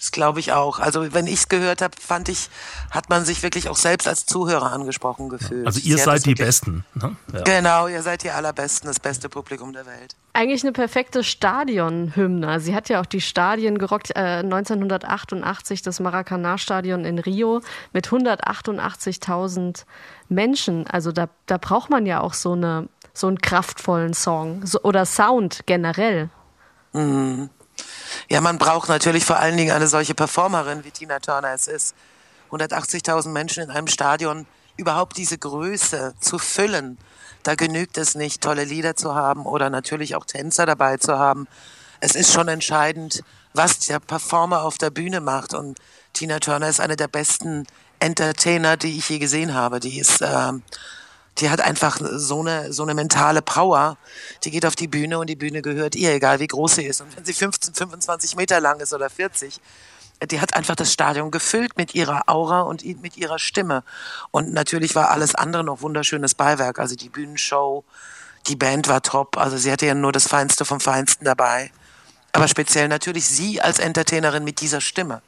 Das 0.00 0.12
glaube 0.12 0.40
ich 0.40 0.52
auch. 0.52 0.78
Also 0.78 1.12
wenn 1.12 1.26
ich 1.26 1.34
es 1.34 1.48
gehört 1.50 1.82
habe, 1.82 1.94
fand 2.00 2.30
ich, 2.30 2.48
hat 2.90 3.10
man 3.10 3.26
sich 3.26 3.42
wirklich 3.42 3.68
auch 3.68 3.76
selbst 3.76 4.08
als 4.08 4.24
Zuhörer 4.24 4.72
angesprochen 4.72 5.28
gefühlt. 5.28 5.66
Also 5.66 5.78
ihr 5.80 5.98
Sie 5.98 6.04
seid 6.04 6.24
die 6.24 6.34
Besten. 6.34 6.86
Ne? 6.94 7.16
Ja. 7.34 7.42
Genau, 7.42 7.86
ihr 7.86 8.02
seid 8.02 8.22
die 8.22 8.30
allerbesten, 8.30 8.88
das 8.88 8.98
beste 8.98 9.28
Publikum 9.28 9.74
der 9.74 9.84
Welt. 9.84 10.16
Eigentlich 10.32 10.62
eine 10.62 10.72
perfekte 10.72 11.22
Stadionhymne. 11.22 12.60
Sie 12.60 12.74
hat 12.74 12.88
ja 12.88 13.02
auch 13.02 13.06
die 13.06 13.20
Stadien 13.20 13.76
gerockt. 13.76 14.10
Äh, 14.16 14.40
1988 14.42 15.82
das 15.82 16.00
Maracanã-Stadion 16.00 17.04
in 17.04 17.18
Rio 17.18 17.60
mit 17.92 18.08
188.000 18.08 19.84
Menschen. 20.30 20.86
Also 20.86 21.12
da, 21.12 21.28
da 21.44 21.58
braucht 21.58 21.90
man 21.90 22.06
ja 22.06 22.22
auch 22.22 22.32
so, 22.32 22.52
eine, 22.52 22.88
so 23.12 23.26
einen 23.26 23.38
kraftvollen 23.38 24.14
Song 24.14 24.64
so, 24.64 24.80
oder 24.82 25.04
Sound 25.04 25.66
generell. 25.66 26.30
Mhm. 26.94 27.50
Ja, 28.28 28.40
man 28.40 28.58
braucht 28.58 28.88
natürlich 28.88 29.24
vor 29.24 29.36
allen 29.36 29.56
Dingen 29.56 29.72
eine 29.72 29.88
solche 29.88 30.14
Performerin, 30.14 30.84
wie 30.84 30.90
Tina 30.90 31.18
Turner 31.18 31.52
es 31.54 31.66
ist. 31.66 31.94
180.000 32.50 33.28
Menschen 33.28 33.62
in 33.62 33.70
einem 33.70 33.86
Stadion, 33.86 34.46
überhaupt 34.76 35.16
diese 35.16 35.38
Größe 35.38 36.14
zu 36.20 36.38
füllen. 36.38 36.98
Da 37.42 37.54
genügt 37.54 37.96
es 37.96 38.14
nicht, 38.14 38.42
tolle 38.42 38.64
Lieder 38.64 38.96
zu 38.96 39.14
haben 39.14 39.46
oder 39.46 39.70
natürlich 39.70 40.14
auch 40.14 40.24
Tänzer 40.24 40.66
dabei 40.66 40.96
zu 40.96 41.18
haben. 41.18 41.46
Es 42.00 42.14
ist 42.14 42.32
schon 42.32 42.48
entscheidend, 42.48 43.22
was 43.52 43.78
der 43.80 44.00
Performer 44.00 44.62
auf 44.62 44.78
der 44.78 44.90
Bühne 44.90 45.20
macht. 45.20 45.54
Und 45.54 45.78
Tina 46.12 46.40
Turner 46.40 46.68
ist 46.68 46.80
eine 46.80 46.96
der 46.96 47.08
besten 47.08 47.66
Entertainer, 47.98 48.76
die 48.76 48.96
ich 48.98 49.08
je 49.08 49.18
gesehen 49.18 49.54
habe. 49.54 49.80
Die 49.80 49.98
ist, 49.98 50.22
äh, 50.22 50.52
die 51.40 51.50
hat 51.50 51.60
einfach 51.60 51.98
so 52.00 52.40
eine, 52.40 52.72
so 52.72 52.82
eine 52.82 52.94
mentale 52.94 53.42
Power. 53.42 53.96
Die 54.44 54.50
geht 54.50 54.66
auf 54.66 54.76
die 54.76 54.88
Bühne 54.88 55.18
und 55.18 55.28
die 55.28 55.36
Bühne 55.36 55.62
gehört 55.62 55.94
ihr, 55.96 56.12
egal 56.12 56.40
wie 56.40 56.46
groß 56.46 56.76
sie 56.76 56.84
ist. 56.84 57.00
Und 57.00 57.16
wenn 57.16 57.24
sie 57.24 57.32
15, 57.32 57.74
25 57.74 58.36
Meter 58.36 58.60
lang 58.60 58.80
ist 58.80 58.92
oder 58.92 59.08
40, 59.08 59.60
die 60.30 60.40
hat 60.40 60.54
einfach 60.54 60.76
das 60.76 60.92
Stadion 60.92 61.30
gefüllt 61.30 61.76
mit 61.76 61.94
ihrer 61.94 62.28
Aura 62.28 62.60
und 62.62 62.84
mit 63.00 63.16
ihrer 63.16 63.38
Stimme. 63.38 63.82
Und 64.30 64.52
natürlich 64.52 64.94
war 64.94 65.10
alles 65.10 65.34
andere 65.34 65.64
noch 65.64 65.80
wunderschönes 65.80 66.34
Beiwerk. 66.34 66.78
Also 66.78 66.94
die 66.94 67.08
Bühnenshow, 67.08 67.84
die 68.46 68.56
Band 68.56 68.88
war 68.88 69.02
top. 69.02 69.38
Also 69.38 69.56
sie 69.56 69.72
hatte 69.72 69.86
ja 69.86 69.94
nur 69.94 70.12
das 70.12 70.28
Feinste 70.28 70.64
vom 70.64 70.80
Feinsten 70.80 71.24
dabei. 71.24 71.72
Aber 72.32 72.48
speziell 72.48 72.88
natürlich 72.88 73.26
sie 73.26 73.60
als 73.60 73.78
Entertainerin 73.78 74.44
mit 74.44 74.60
dieser 74.60 74.80
Stimme. 74.80 75.22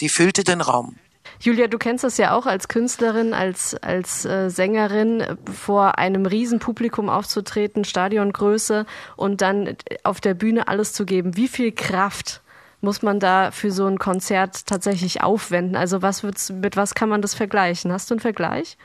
Die 0.00 0.10
füllte 0.10 0.44
den 0.44 0.60
Raum. 0.60 0.96
Julia, 1.40 1.66
du 1.66 1.78
kennst 1.78 2.04
das 2.04 2.16
ja 2.16 2.34
auch 2.34 2.46
als 2.46 2.68
Künstlerin, 2.68 3.34
als, 3.34 3.74
als 3.74 4.24
äh, 4.24 4.50
Sängerin, 4.50 5.38
vor 5.52 5.98
einem 5.98 6.26
Riesenpublikum 6.26 7.08
aufzutreten, 7.08 7.84
Stadiongröße 7.84 8.86
und 9.16 9.40
dann 9.40 9.76
auf 10.02 10.20
der 10.20 10.34
Bühne 10.34 10.68
alles 10.68 10.92
zu 10.92 11.04
geben. 11.04 11.36
Wie 11.36 11.48
viel 11.48 11.72
Kraft 11.72 12.40
muss 12.80 13.02
man 13.02 13.20
da 13.20 13.50
für 13.50 13.70
so 13.70 13.86
ein 13.86 13.98
Konzert 13.98 14.66
tatsächlich 14.66 15.22
aufwenden? 15.22 15.76
Also 15.76 16.02
was 16.02 16.22
wird's, 16.22 16.50
mit 16.50 16.76
was 16.76 16.94
kann 16.94 17.08
man 17.08 17.22
das 17.22 17.34
vergleichen? 17.34 17.92
Hast 17.92 18.10
du 18.10 18.14
einen 18.14 18.20
Vergleich? 18.20 18.76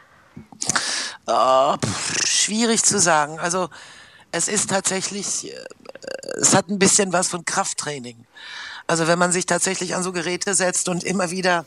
Oh, 1.28 1.76
schwierig 2.26 2.84
zu 2.84 3.00
sagen. 3.00 3.40
Also 3.40 3.70
es 4.32 4.48
ist 4.48 4.70
tatsächlich, 4.70 5.52
äh, 5.52 5.56
es 6.40 6.56
hat 6.56 6.70
ein 6.70 6.80
bisschen 6.80 7.14
was 7.14 7.28
von 7.28 7.46
Krafttraining. 7.46 8.26
Also 8.88 9.08
wenn 9.08 9.20
man 9.20 9.32
sich 9.32 9.46
tatsächlich 9.46 9.96
an 9.96 10.04
so 10.04 10.12
Geräte 10.12 10.54
setzt 10.56 10.90
und 10.90 11.04
immer 11.04 11.32
wieder 11.32 11.66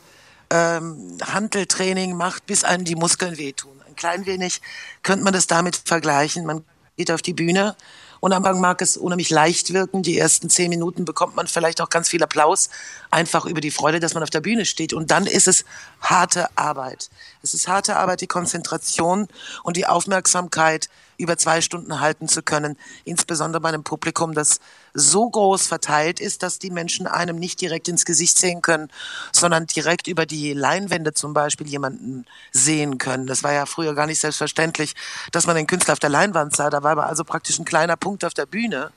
ähm, 0.49 1.17
Handeltraining 1.23 2.15
macht, 2.15 2.45
bis 2.45 2.63
einem 2.63 2.85
die 2.85 2.95
Muskeln 2.95 3.37
wehtun. 3.37 3.81
Ein 3.87 3.95
klein 3.95 4.25
wenig 4.25 4.61
könnte 5.03 5.23
man 5.23 5.33
das 5.33 5.47
damit 5.47 5.75
vergleichen. 5.75 6.45
Man 6.45 6.63
geht 6.97 7.11
auf 7.11 7.21
die 7.21 7.33
Bühne 7.33 7.75
und 8.19 8.33
am 8.33 8.43
Anfang 8.43 8.61
mag 8.61 8.81
es 8.81 8.97
unheimlich 8.97 9.29
leicht 9.29 9.73
wirken. 9.73 10.01
Die 10.01 10.17
ersten 10.17 10.49
zehn 10.49 10.69
Minuten 10.69 11.05
bekommt 11.05 11.35
man 11.35 11.47
vielleicht 11.47 11.81
auch 11.81 11.89
ganz 11.89 12.09
viel 12.09 12.23
Applaus, 12.23 12.69
einfach 13.11 13.45
über 13.45 13.61
die 13.61 13.71
Freude, 13.71 13.99
dass 13.99 14.13
man 14.13 14.23
auf 14.23 14.29
der 14.29 14.41
Bühne 14.41 14.65
steht. 14.65 14.93
Und 14.93 15.11
dann 15.11 15.27
ist 15.27 15.47
es 15.47 15.65
harte 16.01 16.47
Arbeit. 16.57 17.09
Es 17.43 17.53
ist 17.53 17.67
harte 17.67 17.97
Arbeit, 17.97 18.21
die 18.21 18.27
Konzentration 18.27 19.27
und 19.63 19.77
die 19.77 19.85
Aufmerksamkeit 19.85 20.89
über 21.17 21.37
zwei 21.37 21.61
Stunden 21.61 21.99
halten 21.99 22.27
zu 22.27 22.43
können, 22.43 22.77
insbesondere 23.03 23.61
bei 23.61 23.69
einem 23.69 23.83
Publikum, 23.83 24.33
das 24.33 24.59
so 24.93 25.29
groß 25.29 25.67
verteilt 25.67 26.19
ist, 26.19 26.43
dass 26.43 26.59
die 26.59 26.71
Menschen 26.71 27.07
einem 27.07 27.37
nicht 27.37 27.61
direkt 27.61 27.87
ins 27.87 28.05
Gesicht 28.05 28.37
sehen 28.37 28.61
können, 28.61 28.89
sondern 29.31 29.67
direkt 29.67 30.07
über 30.07 30.25
die 30.25 30.53
Leinwände 30.53 31.13
zum 31.13 31.33
Beispiel 31.33 31.67
jemanden 31.67 32.25
sehen 32.51 32.97
können. 32.97 33.27
Das 33.27 33.43
war 33.43 33.53
ja 33.53 33.65
früher 33.65 33.93
gar 33.93 34.07
nicht 34.07 34.19
selbstverständlich, 34.19 34.95
dass 35.31 35.47
man 35.47 35.55
den 35.55 35.67
Künstler 35.67 35.93
auf 35.93 35.99
der 35.99 36.09
Leinwand 36.09 36.55
sah. 36.55 36.69
Da 36.69 36.83
war 36.83 36.91
aber 36.91 37.07
also 37.07 37.23
praktisch 37.23 37.59
ein 37.59 37.65
kleiner 37.65 37.97
Punkt 37.97 38.23
auf 38.25 38.33
der 38.33 38.45
Bühne. 38.45 38.91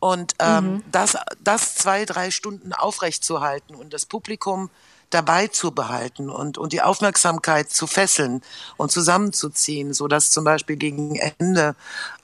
Und 0.00 0.34
ähm, 0.38 0.74
mhm. 0.74 0.84
das, 0.92 1.16
das 1.42 1.74
zwei, 1.74 2.04
drei 2.04 2.30
Stunden 2.30 2.72
aufrechtzuerhalten 2.72 3.74
und 3.74 3.92
das 3.92 4.06
Publikum 4.06 4.70
dabei 5.10 5.46
zu 5.46 5.72
behalten 5.72 6.28
und, 6.28 6.58
und 6.58 6.72
die 6.72 6.82
Aufmerksamkeit 6.82 7.70
zu 7.70 7.86
fesseln 7.86 8.42
und 8.76 8.92
zusammenzuziehen, 8.92 9.94
so 9.94 10.08
dass 10.08 10.30
zum 10.30 10.44
Beispiel 10.44 10.76
gegen 10.76 11.16
Ende 11.38 11.74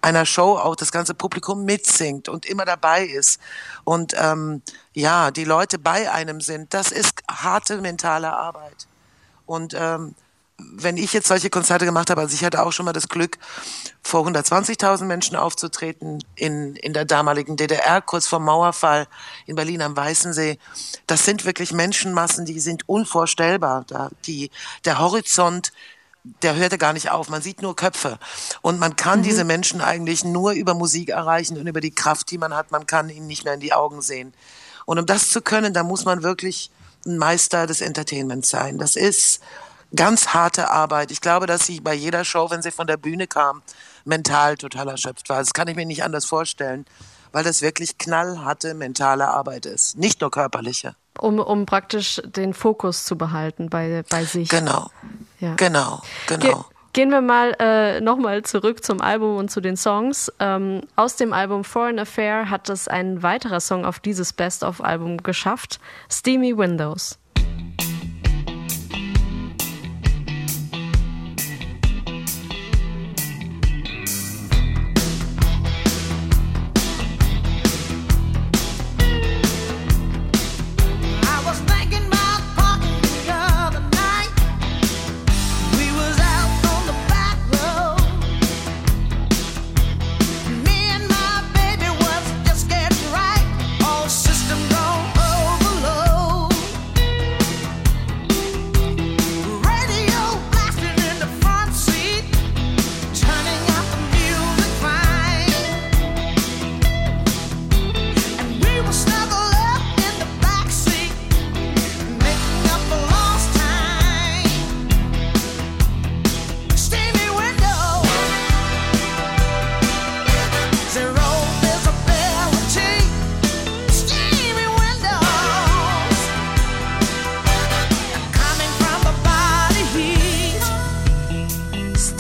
einer 0.03 0.27
Show 0.27 0.57
auch 0.59 0.77
das 0.77 0.93
ganze 0.93 1.15
Publikum 1.15 1.65
mitsingt 1.65 2.29
und 2.29 2.47
immer 2.47 2.65
dabei 2.65 3.05
ist 3.05 3.41
und 3.85 4.15
ähm, 4.19 4.63
ja, 4.93 5.31
die 5.31 5.45
Leute 5.45 5.79
bei 5.79 6.11
einem 6.11 6.41
sind. 6.41 6.75
Das 6.75 6.93
ist 6.93 7.23
harte 7.29 7.81
mentale 7.81 8.33
Arbeit. 8.33 8.87
Und 9.47 9.75
ähm, 9.77 10.15
wenn 10.59 10.97
ich 10.97 11.13
jetzt 11.13 11.29
solche 11.29 11.51
Konzerte 11.51 11.85
gemacht 11.85 12.11
habe, 12.11 12.21
also 12.21 12.35
ich 12.35 12.45
hatte 12.45 12.63
auch 12.63 12.73
schon 12.73 12.87
mal 12.87 12.93
das 12.93 13.09
Glück, 13.09 13.39
vor 14.03 14.27
120.000 14.27 15.05
Menschen 15.05 15.37
aufzutreten 15.37 16.23
in, 16.37 16.77
in 16.77 16.93
der 16.93 17.05
damaligen 17.05 17.57
DDR, 17.57 18.01
kurz 18.01 18.27
vor 18.27 18.39
Mauerfall 18.39 19.07
in 19.47 19.57
Berlin 19.57 19.83
am 19.83 19.97
Weißensee. 19.97 20.59
Das 21.07 21.25
sind 21.25 21.45
wirklich 21.45 21.73
Menschenmassen, 21.73 22.45
die 22.45 22.61
sind 22.61 22.89
unvorstellbar. 22.89 23.85
Da, 23.89 24.11
die, 24.27 24.51
der 24.85 24.99
Horizont, 24.99 25.73
der 26.43 26.55
hörte 26.55 26.79
gar 26.79 26.93
nicht 26.93 27.11
auf. 27.11 27.29
Man 27.29 27.43
sieht 27.43 27.61
nur 27.61 27.75
Köpfe. 27.75 28.19
Und 28.63 28.79
man 28.79 28.95
kann 28.95 29.21
mhm. 29.21 29.25
diese 29.25 29.45
Menschen 29.45 29.81
eigentlich 29.81 30.25
nur 30.25 30.53
über 30.53 30.75
Musik 30.75 31.09
erreichen 31.09 31.59
und 31.59 31.67
über 31.67 31.81
die 31.81 31.95
Kraft, 31.95 32.31
die 32.31 32.39
man 32.39 32.55
hat. 32.55 32.71
Man 32.71 32.87
kann 32.87 33.11
ihnen 33.11 33.27
nicht 33.27 33.45
mehr 33.45 33.55
in 33.55 33.61
die 33.61 33.73
Augen 33.73 34.03
sehen. 34.03 34.33
Und 34.87 34.99
um 34.99 35.07
das 35.07 35.31
zu 35.31 35.41
können, 35.41 35.75
da 35.75 35.83
muss 35.83 36.05
man 36.05 36.23
wirklich 36.23 36.71
ein 37.07 37.19
Meister 37.19 37.67
des 37.67 37.81
Entertainments 37.81 38.51
sein. 38.51 38.79
Das 38.79 38.97
ist 38.97 39.41
ganz 39.97 40.29
harte 40.29 40.71
Arbeit. 40.71 41.11
Ich 41.11 41.21
glaube, 41.21 41.47
dass 41.47 41.67
sie 41.67 41.81
bei 41.81 41.95
jeder 41.95 42.25
Show, 42.25 42.51
wenn 42.51 42.63
sie 42.63 42.71
von 42.71 42.87
der 42.87 42.97
Bühne 42.97 43.27
kam, 43.27 43.63
mental 44.05 44.57
total 44.57 44.89
erschöpft 44.89 45.29
war. 45.29 45.39
Das 45.39 45.53
kann 45.53 45.69
ich 45.69 45.77
mir 45.77 45.87
nicht 45.87 46.05
anders 46.05 46.25
vorstellen, 46.25 46.85
weil 47.33 47.45
das 47.45 47.63
wirklich 47.63 47.99
knallharte 47.99 48.75
mentale 48.75 49.29
Arbeit 49.29 49.67
ist, 49.67 49.97
nicht 49.97 50.21
nur 50.21 50.31
körperliche. 50.31 50.95
Um, 51.19 51.39
um 51.39 51.67
praktisch 51.67 52.21
den 52.25 52.55
Fokus 52.55 53.05
zu 53.05 53.17
behalten 53.17 53.71
bei, 53.71 54.05
bei 54.09 54.25
sich. 54.25 54.49
Genau. 54.49 54.91
Ja. 55.41 55.55
Genau, 55.55 56.03
genau. 56.27 56.41
Ge 56.41 56.55
Gehen 56.95 57.11
wir 57.11 57.23
mal 57.23 57.57
äh, 57.59 58.01
nochmal 58.01 58.45
zurück 58.45 58.85
zum 58.85 59.01
Album 59.01 59.37
und 59.37 59.51
zu 59.51 59.61
den 59.61 59.77
Songs. 59.77 60.33
Ähm, 60.39 60.83
aus 60.95 61.17
dem 61.17 61.33
Album 61.33 61.65
Foreign 61.65 61.99
Affair 61.99 62.51
hat 62.51 62.69
es 62.69 62.87
ein 62.87 63.25
weiterer 63.25 63.59
Song 63.59 63.85
auf 63.85 63.99
dieses 63.99 64.33
Best-of-Album 64.33 65.17
geschafft, 65.25 65.81
Steamy 66.09 66.57
Windows. 66.57 67.19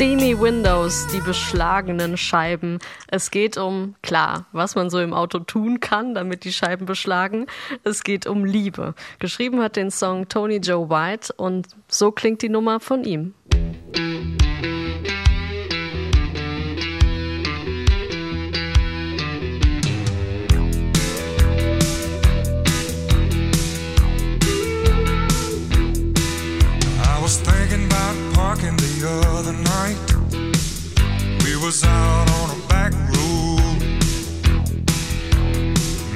Steamy 0.04 0.38
Windows, 0.38 1.06
die 1.14 1.20
beschlagenen 1.20 2.18
Scheiben. 2.18 2.78
Es 3.08 3.30
geht 3.30 3.56
um, 3.56 3.94
klar, 4.02 4.44
was 4.52 4.74
man 4.74 4.90
so 4.90 5.00
im 5.00 5.14
Auto 5.14 5.38
tun 5.38 5.80
kann, 5.80 6.14
damit 6.14 6.44
die 6.44 6.52
Scheiben 6.52 6.84
beschlagen. 6.84 7.46
Es 7.84 8.04
geht 8.04 8.26
um 8.26 8.44
Liebe. 8.44 8.92
Geschrieben 9.18 9.62
hat 9.62 9.76
den 9.76 9.90
Song 9.90 10.28
Tony 10.28 10.58
Joe 10.58 10.90
White 10.90 11.32
und 11.38 11.68
so 11.88 12.12
klingt 12.12 12.42
die 12.42 12.50
Nummer 12.50 12.80
von 12.80 13.04
ihm. 13.04 13.32
Was 31.64 31.82
out 31.82 32.30
on 32.30 32.50
a 32.50 32.68
back 32.68 32.92
road. 32.92 33.80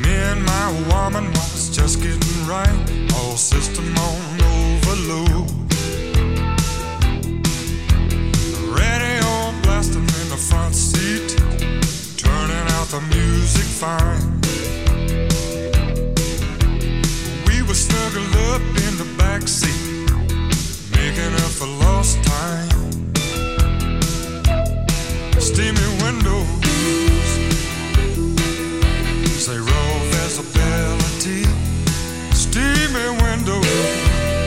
Me 0.03 0.15
and 0.31 0.45
my 0.45 0.69
woman 0.93 1.25
was 1.33 1.71
just 1.75 2.03
getting 2.03 2.47
right, 2.47 2.79
all 3.15 3.35
system 3.35 3.87
on 3.97 4.21
overload. 4.43 5.51
Radio 8.77 9.53
blasting 9.63 10.09
in 10.21 10.29
the 10.29 10.41
front 10.49 10.75
seat, 10.75 11.37
turning 12.19 12.67
out 12.77 12.89
the 12.89 13.01
music 13.17 13.65
fine. 13.65 14.41
We 17.47 17.63
were 17.63 17.79
snuggled 17.87 18.37
up 18.53 18.63
in 18.87 18.99
the 18.99 19.09
back 19.17 19.49
seat, 19.49 19.98
making 21.19 21.35
up 21.35 21.51
for 21.51 21.67
lost 21.67 22.23
time 22.25 22.69
steamy 25.41 25.89
windows. 26.03 26.47
Say 29.45 29.59
raw 29.59 29.99
visibility, 30.13 31.45
steamy 32.33 33.09
windows. 33.23 34.38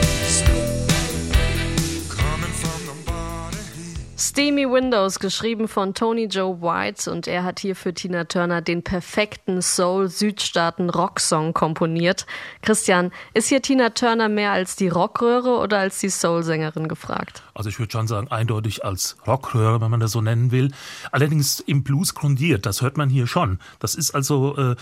Steamy 4.32 4.64
Windows, 4.64 5.18
geschrieben 5.18 5.68
von 5.68 5.92
Tony 5.92 6.24
Joe 6.24 6.62
White 6.62 7.12
und 7.12 7.26
er 7.26 7.44
hat 7.44 7.60
hier 7.60 7.76
für 7.76 7.92
Tina 7.92 8.24
Turner 8.24 8.62
den 8.62 8.82
perfekten 8.82 9.60
Soul-Südstaaten-Rocksong 9.60 11.52
komponiert. 11.52 12.26
Christian, 12.62 13.12
ist 13.34 13.48
hier 13.48 13.60
Tina 13.60 13.90
Turner 13.90 14.30
mehr 14.30 14.52
als 14.52 14.74
die 14.74 14.88
Rockröhre 14.88 15.58
oder 15.58 15.80
als 15.80 15.98
die 15.98 16.08
Soul-Sängerin 16.08 16.88
gefragt? 16.88 17.42
Also 17.52 17.68
ich 17.68 17.78
würde 17.78 17.92
schon 17.92 18.08
sagen, 18.08 18.28
eindeutig 18.28 18.86
als 18.86 19.18
Rockröhre, 19.26 19.82
wenn 19.82 19.90
man 19.90 20.00
das 20.00 20.12
so 20.12 20.22
nennen 20.22 20.50
will. 20.50 20.72
Allerdings 21.10 21.60
im 21.60 21.82
Blues 21.82 22.14
grundiert, 22.14 22.64
das 22.64 22.80
hört 22.80 22.96
man 22.96 23.10
hier 23.10 23.26
schon. 23.26 23.58
Das 23.80 23.94
ist 23.94 24.12
also... 24.12 24.56
Äh, 24.56 24.76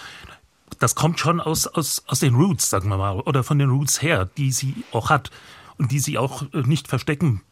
das 0.78 0.94
kommt 0.94 1.18
schon 1.18 1.40
aus, 1.40 1.66
aus, 1.66 2.04
aus 2.06 2.20
den 2.20 2.36
Roots, 2.36 2.70
sagen 2.70 2.88
wir 2.88 2.96
mal, 2.96 3.18
oder 3.18 3.42
von 3.42 3.58
den 3.58 3.70
Roots 3.70 4.00
her, 4.00 4.30
die 4.36 4.52
sie 4.52 4.84
auch 4.92 5.10
hat 5.10 5.32
und 5.76 5.90
die 5.90 5.98
sie 5.98 6.18
auch 6.18 6.42
äh, 6.54 6.62
nicht 6.62 6.86
verstecken 6.86 7.42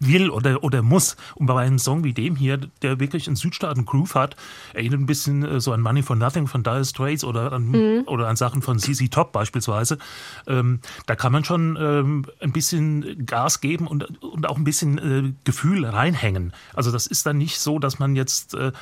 will 0.00 0.30
oder, 0.30 0.62
oder 0.62 0.82
muss. 0.82 1.16
Und 1.34 1.46
bei 1.46 1.62
einem 1.62 1.78
Song 1.78 2.04
wie 2.04 2.12
dem 2.12 2.36
hier, 2.36 2.58
der 2.82 3.00
wirklich 3.00 3.26
einen 3.26 3.36
Südstaaten-Groove 3.36 4.14
hat, 4.14 4.36
erinnert 4.72 5.00
ein 5.00 5.06
bisschen 5.06 5.44
äh, 5.44 5.60
so 5.60 5.72
an 5.72 5.80
Money 5.80 6.02
for 6.02 6.16
Nothing 6.16 6.46
von 6.46 6.62
Dire 6.62 6.84
Straits 6.84 7.24
oder 7.24 7.52
an, 7.52 7.68
mhm. 7.68 8.02
oder 8.06 8.28
an 8.28 8.36
Sachen 8.36 8.62
von 8.62 8.78
CC 8.78 9.08
Top 9.08 9.32
beispielsweise. 9.32 9.98
Ähm, 10.46 10.80
da 11.06 11.16
kann 11.16 11.32
man 11.32 11.44
schon 11.44 11.76
ähm, 11.80 12.26
ein 12.40 12.52
bisschen 12.52 13.26
Gas 13.26 13.60
geben 13.60 13.86
und, 13.86 14.22
und 14.22 14.48
auch 14.48 14.56
ein 14.56 14.64
bisschen 14.64 14.98
äh, 14.98 15.32
Gefühl 15.44 15.84
reinhängen. 15.84 16.52
Also 16.74 16.90
das 16.90 17.06
ist 17.06 17.26
dann 17.26 17.38
nicht 17.38 17.58
so, 17.58 17.78
dass 17.78 17.98
man 17.98 18.16
jetzt 18.16 18.54
äh, 18.54 18.72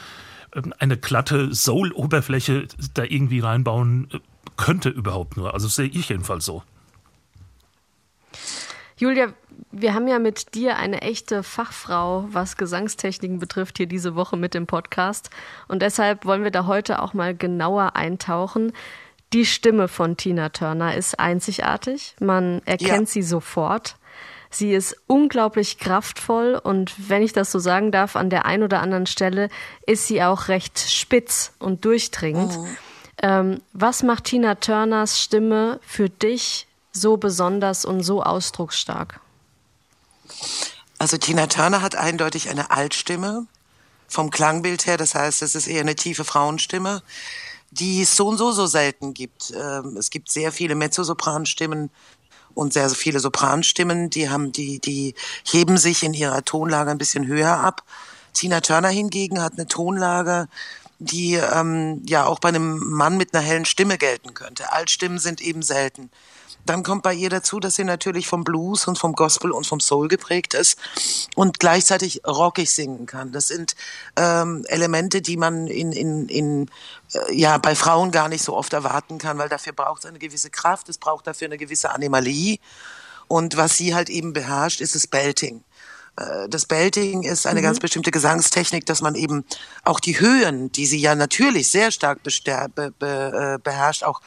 eine 0.79 0.97
glatte 0.97 1.55
Soul-Oberfläche 1.55 2.69
da 2.95 3.05
irgendwie 3.05 3.41
reinbauen 3.41 4.09
äh, 4.13 4.19
könnte 4.57 4.91
überhaupt 4.91 5.37
nur. 5.37 5.55
Also 5.55 5.69
sehe 5.69 5.89
ich 5.89 6.09
jedenfalls 6.09 6.45
so. 6.45 6.63
Julia, 9.03 9.33
wir 9.73 9.95
haben 9.95 10.07
ja 10.07 10.21
mit 10.21 10.55
dir 10.55 10.77
eine 10.77 11.03
echte 11.03 11.43
Fachfrau, 11.43 12.29
was 12.31 12.57
Gesangstechniken 12.57 13.41
betrifft, 13.41 13.79
hier 13.79 13.89
diese 13.89 14.15
Woche 14.15 14.37
mit 14.37 14.55
dem 14.55 14.69
Podcast. 14.69 15.29
Und 15.67 15.83
deshalb 15.83 16.25
wollen 16.25 16.45
wir 16.45 16.53
da 16.53 16.67
heute 16.67 17.03
auch 17.03 17.13
mal 17.13 17.35
genauer 17.35 17.97
eintauchen. 17.97 18.73
Die 19.33 19.45
Stimme 19.45 19.89
von 19.89 20.17
Tina 20.17 20.51
Turner 20.51 20.95
ist 20.95 21.19
einzigartig. 21.19 22.15
Man 22.21 22.63
erkennt 22.65 23.09
ja. 23.09 23.13
sie 23.13 23.23
sofort. 23.23 23.97
Sie 24.51 24.73
ist 24.73 24.97
unglaublich 25.09 25.79
kraftvoll 25.79 26.61
und 26.63 26.95
wenn 27.09 27.25
ich 27.25 27.33
das 27.33 27.51
so 27.51 27.59
sagen 27.59 27.91
darf, 27.91 28.15
an 28.15 28.31
der 28.31 28.47
einen 28.47 28.63
oder 28.63 28.81
anderen 28.83 29.07
Stelle 29.07 29.49
ist 29.85 30.07
sie 30.07 30.23
auch 30.23 30.47
recht 30.47 30.79
spitz 30.79 31.55
und 31.59 31.85
durchdringend. 31.85 32.57
Mhm. 32.57 32.77
Ähm, 33.21 33.61
was 33.73 34.05
macht 34.05 34.25
Tina 34.25 34.55
Turners 34.55 35.21
Stimme 35.21 35.81
für 35.83 36.09
dich 36.09 36.69
so 36.93 37.17
besonders 37.17 37.85
und 37.85 38.03
so 38.03 38.23
ausdrucksstark? 38.23 39.21
Also 40.99 41.17
Tina 41.17 41.47
Turner 41.47 41.83
hat 41.83 41.97
eindeutig 41.97 42.49
eine 42.49 42.71
Altstimme 42.71 43.47
vom 44.09 44.31
Klangbild 44.31 44.87
her, 44.87 44.97
das 44.97 45.15
heißt, 45.15 45.43
es 45.43 45.55
ist 45.55 45.67
eher 45.67 45.81
eine 45.81 45.97
tiefe 45.97 46.25
Frauenstimme, 46.25 47.03
die 47.71 48.03
es 48.03 48.15
so 48.15 48.29
und 48.29 48.37
so 48.37 48.53
so 48.53 48.67
selten 48.67 49.15
gibt. 49.15 49.53
Ähm, 49.57 49.97
es 49.97 50.11
gibt 50.11 50.31
sehr 50.31 50.53
viele 50.53 50.75
Mezzosopran-Stimmen 50.75 51.91
und 52.55 52.73
sehr 52.75 52.91
viele 52.91 53.19
Sopranstimmen, 53.21 54.11
die 54.11 54.29
haben 54.29 54.53
die 54.53 54.79
die 54.79 55.15
heben 55.45 55.79
sich 55.79 56.03
in 56.03 56.13
ihrer 56.13 56.45
Tonlage 56.45 56.91
ein 56.91 56.99
bisschen 56.99 57.27
höher 57.27 57.57
ab. 57.57 57.83
Tina 58.35 58.61
Turner 58.61 58.89
hingegen 58.89 59.43
hat 59.43 59.55
eine 59.55 59.67
Tonlage, 59.67 60.49
die 60.99 61.35
ähm, 61.35 62.03
ja 62.07 62.27
auch 62.27 62.39
bei 62.39 62.51
einem 62.51 62.79
Mann 62.79 63.17
mit 63.17 63.35
einer 63.35 63.43
hellen 63.43 63.65
Stimme 63.65 63.99
gelten 63.99 64.35
könnte. 64.35 64.73
Altstimmen 64.73 65.19
sind 65.19 65.41
eben 65.41 65.63
selten. 65.63 66.11
Dann 66.65 66.83
kommt 66.83 67.03
bei 67.03 67.15
ihr 67.15 67.31
dazu, 67.31 67.61
dass 67.61 67.77
sie 67.77 67.85
natürlich 67.85 68.27
vom 68.27 68.45
Blues 68.45 68.87
und 68.87 68.99
vom 68.99 69.15
Gospel 69.15 69.51
und 69.51 69.67
vom 69.67 69.81
Soul 69.81 70.09
geprägt 70.09 70.55
ist 70.55 70.79
und 71.35 71.59
gleichzeitig 71.59 72.23
rockig 72.27 72.71
singen 72.71 73.07
kann. 73.07 73.33
Das 73.33 73.49
sind 73.49 73.75
ähm, 74.17 74.65
Elemente, 74.69 75.23
die 75.23 75.37
man 75.37 75.67
in, 75.67 75.93
in, 75.93 76.29
in 76.29 76.71
äh, 77.13 77.35
ja 77.35 77.59
bei 77.59 77.75
Frauen 77.75 78.11
gar 78.11 78.29
nicht 78.29 78.45
so 78.45 78.57
oft 78.57 78.73
erwarten 78.73 79.19
kann, 79.19 79.39
weil 79.39 79.49
dafür 79.49 79.73
braucht 79.73 80.05
es 80.05 80.09
eine 80.09 80.19
gewisse 80.19 80.51
Kraft, 80.51 80.89
es 80.89 80.99
braucht 80.99 81.27
dafür 81.27 81.47
eine 81.47 81.59
gewisse 81.59 81.91
Animalie. 81.91 82.59
Und 83.29 83.57
was 83.57 83.77
sie 83.77 83.95
halt 83.95 84.11
eben 84.11 84.33
beherrscht, 84.33 84.81
ist 84.81 84.95
das 84.95 85.07
Belting. 85.07 85.65
Äh, 86.17 86.49
das 86.49 86.67
Belting 86.67 87.23
ist 87.23 87.47
eine 87.47 87.61
mhm. 87.61 87.65
ganz 87.65 87.81
bestimmte 87.81 88.11
Gesangstechnik, 88.11 88.87
dass 88.87 89.01
man 89.01 89.15
eben 89.15 89.45
auch 89.85 90.01
die 90.01 90.21
Höhen, 90.21 90.71
die 90.73 90.87
sie 90.87 90.99
ja 90.99 91.15
natürlich 91.15 91.71
sehr 91.71 91.91
stark 91.91 92.23
be 92.23 92.93
be 92.99 93.55
äh, 93.57 93.59
beherrscht, 93.63 94.05
auch 94.05 94.21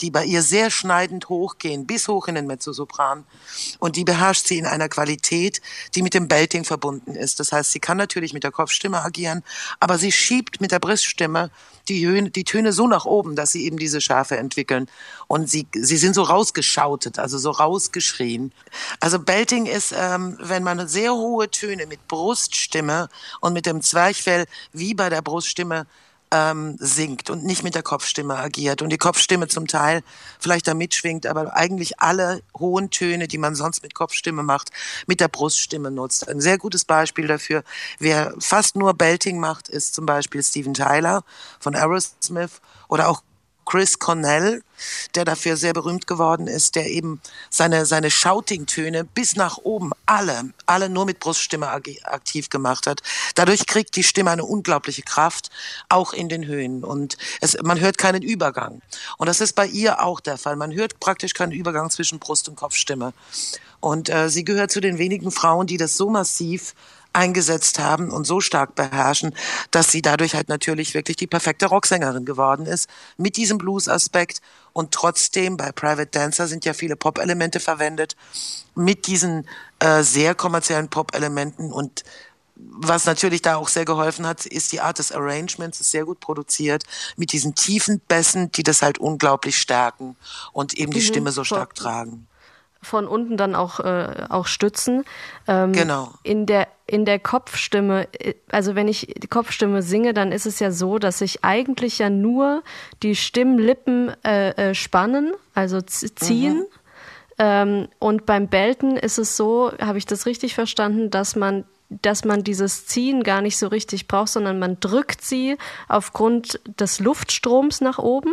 die 0.00 0.10
bei 0.10 0.24
ihr 0.24 0.42
sehr 0.42 0.70
schneidend 0.70 1.28
hochgehen, 1.28 1.86
bis 1.86 2.08
hoch 2.08 2.28
in 2.28 2.34
den 2.34 2.46
Mezzosopran. 2.46 3.24
Und 3.78 3.96
die 3.96 4.04
beherrscht 4.04 4.46
sie 4.46 4.58
in 4.58 4.66
einer 4.66 4.88
Qualität, 4.88 5.60
die 5.94 6.02
mit 6.02 6.14
dem 6.14 6.28
Belting 6.28 6.64
verbunden 6.64 7.14
ist. 7.14 7.40
Das 7.40 7.52
heißt, 7.52 7.72
sie 7.72 7.80
kann 7.80 7.96
natürlich 7.96 8.32
mit 8.32 8.44
der 8.44 8.50
Kopfstimme 8.50 9.02
agieren, 9.02 9.42
aber 9.78 9.98
sie 9.98 10.12
schiebt 10.12 10.60
mit 10.60 10.72
der 10.72 10.78
Bruststimme 10.78 11.50
die, 11.88 12.30
die 12.30 12.44
Töne 12.44 12.72
so 12.72 12.86
nach 12.86 13.04
oben, 13.04 13.36
dass 13.36 13.52
sie 13.52 13.64
eben 13.64 13.78
diese 13.78 14.00
Schärfe 14.00 14.36
entwickeln. 14.36 14.86
Und 15.26 15.50
sie, 15.50 15.66
sie 15.72 15.96
sind 15.96 16.14
so 16.14 16.22
rausgeschautet, 16.22 17.18
also 17.18 17.38
so 17.38 17.50
rausgeschrien. 17.50 18.52
Also 19.00 19.18
Belting 19.18 19.66
ist, 19.66 19.92
ähm, 19.96 20.36
wenn 20.40 20.62
man 20.62 20.86
sehr 20.88 21.12
hohe 21.14 21.50
Töne 21.50 21.86
mit 21.86 22.06
Bruststimme 22.08 23.08
und 23.40 23.52
mit 23.52 23.66
dem 23.66 23.82
Zwerchfell 23.82 24.46
wie 24.72 24.94
bei 24.94 25.08
der 25.08 25.22
Bruststimme 25.22 25.86
ähm, 26.30 26.76
singt 26.78 27.30
und 27.30 27.44
nicht 27.44 27.62
mit 27.62 27.74
der 27.74 27.82
Kopfstimme 27.82 28.36
agiert 28.36 28.82
und 28.82 28.90
die 28.90 28.98
Kopfstimme 28.98 29.48
zum 29.48 29.66
Teil 29.66 30.02
vielleicht 30.38 30.68
da 30.68 30.74
mitschwingt, 30.74 31.26
aber 31.26 31.56
eigentlich 31.56 32.00
alle 32.00 32.42
hohen 32.58 32.90
Töne, 32.90 33.28
die 33.28 33.38
man 33.38 33.54
sonst 33.54 33.82
mit 33.82 33.94
Kopfstimme 33.94 34.42
macht, 34.42 34.70
mit 35.06 35.20
der 35.20 35.28
Bruststimme 35.28 35.90
nutzt. 35.90 36.28
Ein 36.28 36.40
sehr 36.40 36.58
gutes 36.58 36.84
Beispiel 36.84 37.26
dafür, 37.26 37.64
wer 37.98 38.34
fast 38.38 38.76
nur 38.76 38.94
Belting 38.94 39.38
macht, 39.38 39.68
ist 39.68 39.94
zum 39.94 40.06
Beispiel 40.06 40.42
Steven 40.42 40.74
Tyler 40.74 41.24
von 41.58 41.74
Aerosmith 41.74 42.60
oder 42.88 43.08
auch 43.08 43.22
Chris 43.70 44.00
Cornell, 44.00 44.64
der 45.14 45.24
dafür 45.24 45.56
sehr 45.56 45.72
berühmt 45.72 46.08
geworden 46.08 46.48
ist, 46.48 46.74
der 46.74 46.90
eben 46.90 47.20
seine, 47.50 47.86
seine 47.86 48.10
Shouting-Töne 48.10 49.04
bis 49.04 49.36
nach 49.36 49.58
oben 49.58 49.92
alle, 50.06 50.50
alle 50.66 50.88
nur 50.88 51.06
mit 51.06 51.20
Bruststimme 51.20 51.68
aktiv 51.70 52.50
gemacht 52.50 52.88
hat. 52.88 53.00
Dadurch 53.36 53.66
kriegt 53.66 53.94
die 53.94 54.02
Stimme 54.02 54.32
eine 54.32 54.44
unglaubliche 54.44 55.02
Kraft, 55.02 55.50
auch 55.88 56.12
in 56.12 56.28
den 56.28 56.46
Höhen. 56.46 56.82
Und 56.82 57.16
es, 57.40 57.56
man 57.62 57.78
hört 57.78 57.96
keinen 57.96 58.22
Übergang. 58.22 58.82
Und 59.18 59.28
das 59.28 59.40
ist 59.40 59.52
bei 59.52 59.66
ihr 59.66 60.02
auch 60.02 60.18
der 60.18 60.36
Fall. 60.36 60.56
Man 60.56 60.74
hört 60.74 60.98
praktisch 60.98 61.32
keinen 61.32 61.52
Übergang 61.52 61.90
zwischen 61.90 62.18
Brust- 62.18 62.48
und 62.48 62.56
Kopfstimme. 62.56 63.12
Und 63.78 64.08
äh, 64.08 64.28
sie 64.30 64.44
gehört 64.44 64.72
zu 64.72 64.80
den 64.80 64.98
wenigen 64.98 65.30
Frauen, 65.30 65.68
die 65.68 65.76
das 65.76 65.96
so 65.96 66.10
massiv 66.10 66.74
eingesetzt 67.12 67.78
haben 67.78 68.10
und 68.10 68.26
so 68.26 68.40
stark 68.40 68.74
beherrschen, 68.74 69.34
dass 69.70 69.90
sie 69.90 70.02
dadurch 70.02 70.34
halt 70.34 70.48
natürlich 70.48 70.94
wirklich 70.94 71.16
die 71.16 71.26
perfekte 71.26 71.66
Rocksängerin 71.66 72.24
geworden 72.24 72.66
ist, 72.66 72.88
mit 73.16 73.36
diesem 73.36 73.58
Blues-Aspekt 73.58 74.40
und 74.72 74.92
trotzdem 74.92 75.56
bei 75.56 75.72
Private 75.72 76.06
Dancer 76.10 76.46
sind 76.46 76.64
ja 76.64 76.72
viele 76.74 76.96
Pop-Elemente 76.96 77.60
verwendet, 77.60 78.16
mit 78.74 79.06
diesen 79.06 79.46
äh, 79.80 80.02
sehr 80.02 80.34
kommerziellen 80.34 80.88
Pop-Elementen 80.88 81.72
und 81.72 82.04
was 82.56 83.06
natürlich 83.06 83.42
da 83.42 83.56
auch 83.56 83.68
sehr 83.68 83.86
geholfen 83.86 84.26
hat, 84.26 84.44
ist 84.46 84.72
die 84.72 84.80
Art 84.80 84.98
des 84.98 85.12
Arrangements, 85.12 85.80
ist 85.80 85.90
sehr 85.92 86.04
gut 86.04 86.20
produziert, 86.20 86.84
mit 87.16 87.32
diesen 87.32 87.54
tiefen 87.54 88.00
Bässen, 88.00 88.52
die 88.52 88.62
das 88.62 88.82
halt 88.82 88.98
unglaublich 88.98 89.56
stärken 89.56 90.16
und 90.52 90.74
eben 90.74 90.92
die 90.92 91.00
Mhm. 91.00 91.04
Stimme 91.04 91.32
so 91.32 91.44
stark 91.44 91.74
tragen. 91.74 92.28
Von 92.82 93.06
unten 93.06 93.36
dann 93.36 93.54
auch, 93.54 93.80
äh, 93.80 94.24
auch 94.28 94.46
stützen. 94.46 95.04
Ähm, 95.46 95.72
Genau. 95.72 96.12
In 96.22 96.46
der, 96.46 96.66
in 96.86 97.04
der 97.04 97.18
Kopfstimme, 97.18 98.08
äh, 98.14 98.34
also 98.50 98.74
wenn 98.74 98.88
ich 98.88 99.14
die 99.18 99.28
Kopfstimme 99.28 99.82
singe, 99.82 100.14
dann 100.14 100.32
ist 100.32 100.46
es 100.46 100.60
ja 100.60 100.70
so, 100.70 100.98
dass 100.98 101.18
sich 101.18 101.44
eigentlich 101.44 101.98
ja 101.98 102.10
nur 102.10 102.62
die 103.02 103.14
Stimmlippen 103.14 104.12
äh, 104.24 104.70
äh, 104.70 104.74
spannen, 104.74 105.34
also 105.54 105.80
ziehen. 105.82 106.64
Ähm, 107.38 107.88
und 107.98 108.26
beim 108.26 108.48
Belten 108.48 108.96
ist 108.96 109.18
es 109.18 109.36
so, 109.36 109.72
habe 109.80 109.98
ich 109.98 110.06
das 110.06 110.26
richtig 110.26 110.54
verstanden, 110.54 111.10
dass 111.10 111.36
man 111.36 111.64
dass 111.90 112.24
man 112.24 112.44
dieses 112.44 112.86
Ziehen 112.86 113.24
gar 113.24 113.42
nicht 113.42 113.58
so 113.58 113.66
richtig 113.66 114.06
braucht, 114.06 114.28
sondern 114.28 114.58
man 114.58 114.78
drückt 114.78 115.22
sie 115.22 115.56
aufgrund 115.88 116.60
des 116.78 117.00
Luftstroms 117.00 117.80
nach 117.80 117.98
oben. 117.98 118.32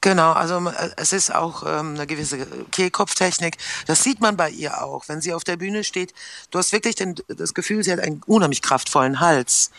Genau, 0.00 0.32
also 0.32 0.58
äh, 0.68 0.90
es 0.96 1.12
ist 1.12 1.34
auch 1.34 1.64
ähm, 1.66 1.94
eine 1.94 2.06
gewisse 2.06 2.46
Kehlkopftechnik. 2.70 3.56
Das 3.86 4.02
sieht 4.02 4.20
man 4.20 4.36
bei 4.36 4.50
ihr 4.50 4.82
auch, 4.82 5.08
wenn 5.08 5.20
sie 5.20 5.32
auf 5.34 5.44
der 5.44 5.56
Bühne 5.56 5.84
steht. 5.84 6.14
Du 6.50 6.58
hast 6.58 6.72
wirklich 6.72 6.94
den, 6.94 7.16
das 7.28 7.54
Gefühl, 7.54 7.82
sie 7.82 7.92
hat 7.92 8.00
einen 8.00 8.22
unheimlich 8.26 8.62
kraftvollen 8.62 9.20
Hals. 9.20 9.70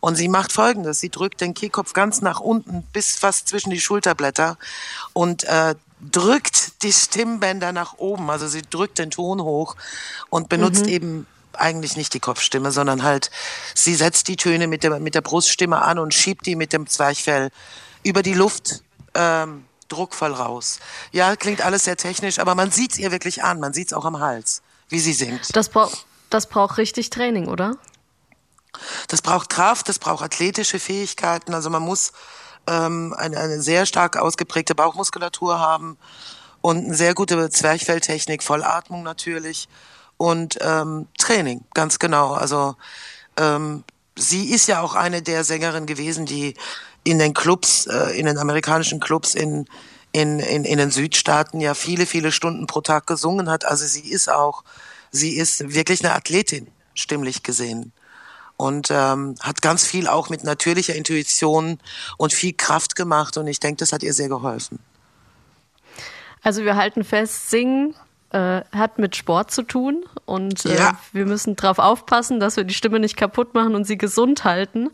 Und 0.00 0.16
sie 0.16 0.28
macht 0.28 0.52
Folgendes: 0.52 1.00
Sie 1.00 1.10
drückt 1.10 1.40
den 1.40 1.54
Kehlkopf 1.54 1.92
ganz 1.92 2.20
nach 2.20 2.40
unten 2.40 2.82
bis 2.92 3.16
fast 3.16 3.48
zwischen 3.48 3.70
die 3.70 3.80
Schulterblätter 3.80 4.58
und 5.12 5.44
äh, 5.44 5.74
drückt 6.00 6.82
die 6.82 6.92
Stimmbänder 6.92 7.72
nach 7.72 7.94
oben. 7.98 8.30
Also 8.30 8.48
sie 8.48 8.62
drückt 8.62 8.98
den 8.98 9.10
Ton 9.10 9.42
hoch 9.42 9.76
und 10.30 10.48
benutzt 10.48 10.86
eben 10.86 11.26
eigentlich 11.52 11.96
nicht 11.96 12.14
die 12.14 12.20
Kopfstimme, 12.20 12.70
sondern 12.70 13.02
halt, 13.02 13.30
sie 13.74 13.94
setzt 13.94 14.28
die 14.28 14.36
Töne 14.36 14.66
mit 14.66 14.82
der, 14.82 14.98
mit 15.00 15.14
der 15.14 15.20
Bruststimme 15.20 15.82
an 15.82 15.98
und 15.98 16.14
schiebt 16.14 16.46
die 16.46 16.56
mit 16.56 16.72
dem 16.72 16.86
Zwerchfell 16.86 17.50
über 18.02 18.22
die 18.22 18.34
Luft 18.34 18.82
ähm, 19.14 19.64
druckvoll 19.88 20.32
raus. 20.32 20.78
Ja, 21.12 21.36
klingt 21.36 21.62
alles 21.62 21.84
sehr 21.84 21.96
technisch, 21.96 22.38
aber 22.38 22.54
man 22.54 22.70
sieht's 22.70 22.98
ihr 22.98 23.10
wirklich 23.10 23.42
an. 23.42 23.60
Man 23.60 23.72
sieht's 23.72 23.92
auch 23.92 24.04
am 24.04 24.20
Hals, 24.20 24.62
wie 24.88 25.00
sie 25.00 25.12
singt. 25.12 25.54
Das, 25.56 25.68
brauch, 25.68 25.92
das 26.30 26.48
braucht 26.48 26.78
richtig 26.78 27.10
Training, 27.10 27.48
oder? 27.48 27.76
Das 29.08 29.20
braucht 29.20 29.50
Kraft, 29.50 29.88
das 29.88 29.98
braucht 29.98 30.22
athletische 30.22 30.78
Fähigkeiten. 30.78 31.54
Also 31.54 31.70
man 31.70 31.82
muss 31.82 32.12
ähm, 32.66 33.14
eine, 33.16 33.38
eine 33.38 33.60
sehr 33.60 33.86
stark 33.86 34.16
ausgeprägte 34.16 34.74
Bauchmuskulatur 34.74 35.58
haben 35.58 35.98
und 36.60 36.84
eine 36.84 36.94
sehr 36.94 37.14
gute 37.14 37.50
Zwerchfelltechnik, 37.50 38.42
Vollatmung 38.42 39.02
natürlich 39.02 39.68
und 40.16 40.58
ähm, 40.60 41.08
Training, 41.18 41.64
ganz 41.74 41.98
genau. 41.98 42.34
Also 42.34 42.76
ähm, 43.36 43.84
sie 44.16 44.50
ist 44.50 44.68
ja 44.68 44.82
auch 44.82 44.94
eine 44.94 45.22
der 45.22 45.44
Sängerinnen 45.44 45.86
gewesen, 45.86 46.26
die 46.26 46.54
in 47.04 47.18
den 47.18 47.34
Clubs, 47.34 47.86
äh, 47.86 48.18
in 48.18 48.26
den 48.26 48.38
amerikanischen 48.38 49.00
Clubs 49.00 49.34
in, 49.34 49.66
in, 50.12 50.38
in, 50.38 50.64
in 50.64 50.78
den 50.78 50.90
Südstaaten 50.90 51.60
ja 51.60 51.74
viele, 51.74 52.06
viele 52.06 52.32
Stunden 52.32 52.66
pro 52.66 52.80
Tag 52.80 53.06
gesungen 53.06 53.48
hat. 53.50 53.64
Also 53.64 53.86
sie 53.86 54.10
ist 54.10 54.30
auch, 54.30 54.64
sie 55.10 55.36
ist 55.36 55.74
wirklich 55.74 56.04
eine 56.04 56.14
Athletin, 56.14 56.68
stimmlich 56.94 57.42
gesehen 57.42 57.92
und 58.56 58.90
ähm, 58.90 59.36
hat 59.40 59.62
ganz 59.62 59.86
viel 59.86 60.06
auch 60.06 60.28
mit 60.28 60.44
natürlicher 60.44 60.94
Intuition 60.94 61.78
und 62.18 62.34
viel 62.34 62.52
Kraft 62.52 62.94
gemacht 62.94 63.38
und 63.38 63.46
ich 63.46 63.58
denke, 63.58 63.78
das 63.78 63.92
hat 63.92 64.02
ihr 64.02 64.12
sehr 64.12 64.28
geholfen. 64.28 64.78
Also 66.42 66.64
wir 66.64 66.76
halten 66.76 67.04
fest, 67.04 67.48
Singen 67.50 67.94
äh, 68.32 68.62
hat 68.72 68.98
mit 68.98 69.16
Sport 69.16 69.50
zu 69.50 69.62
tun 69.62 70.04
und 70.24 70.64
äh, 70.64 70.76
Ja. 70.76 70.98
wir 71.12 71.26
müssen 71.26 71.56
darauf 71.56 71.78
aufpassen, 71.78 72.38
dass 72.38 72.56
wir 72.56 72.64
die 72.64 72.74
Stimme 72.74 73.00
nicht 73.00 73.16
kaputt 73.16 73.54
machen 73.54 73.74
und 73.74 73.84
sie 73.84 73.98
gesund 73.98 74.44
halten. 74.44 74.90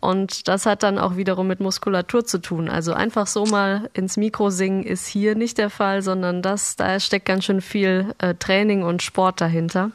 Und 0.00 0.48
das 0.48 0.66
hat 0.66 0.82
dann 0.82 0.98
auch 0.98 1.16
wiederum 1.16 1.46
mit 1.46 1.60
Muskulatur 1.60 2.24
zu 2.26 2.38
tun. 2.38 2.68
Also 2.68 2.92
einfach 2.92 3.26
so 3.26 3.46
mal 3.46 3.88
ins 3.94 4.16
Mikro 4.16 4.50
singen 4.50 4.82
ist 4.84 5.06
hier 5.06 5.34
nicht 5.34 5.56
der 5.58 5.70
Fall, 5.70 6.02
sondern 6.02 6.42
das, 6.42 6.76
da 6.76 7.00
steckt 7.00 7.24
ganz 7.26 7.44
schön 7.44 7.60
viel 7.62 8.14
äh, 8.18 8.34
Training 8.34 8.82
und 8.82 9.02
Sport 9.02 9.40
dahinter. 9.40 9.90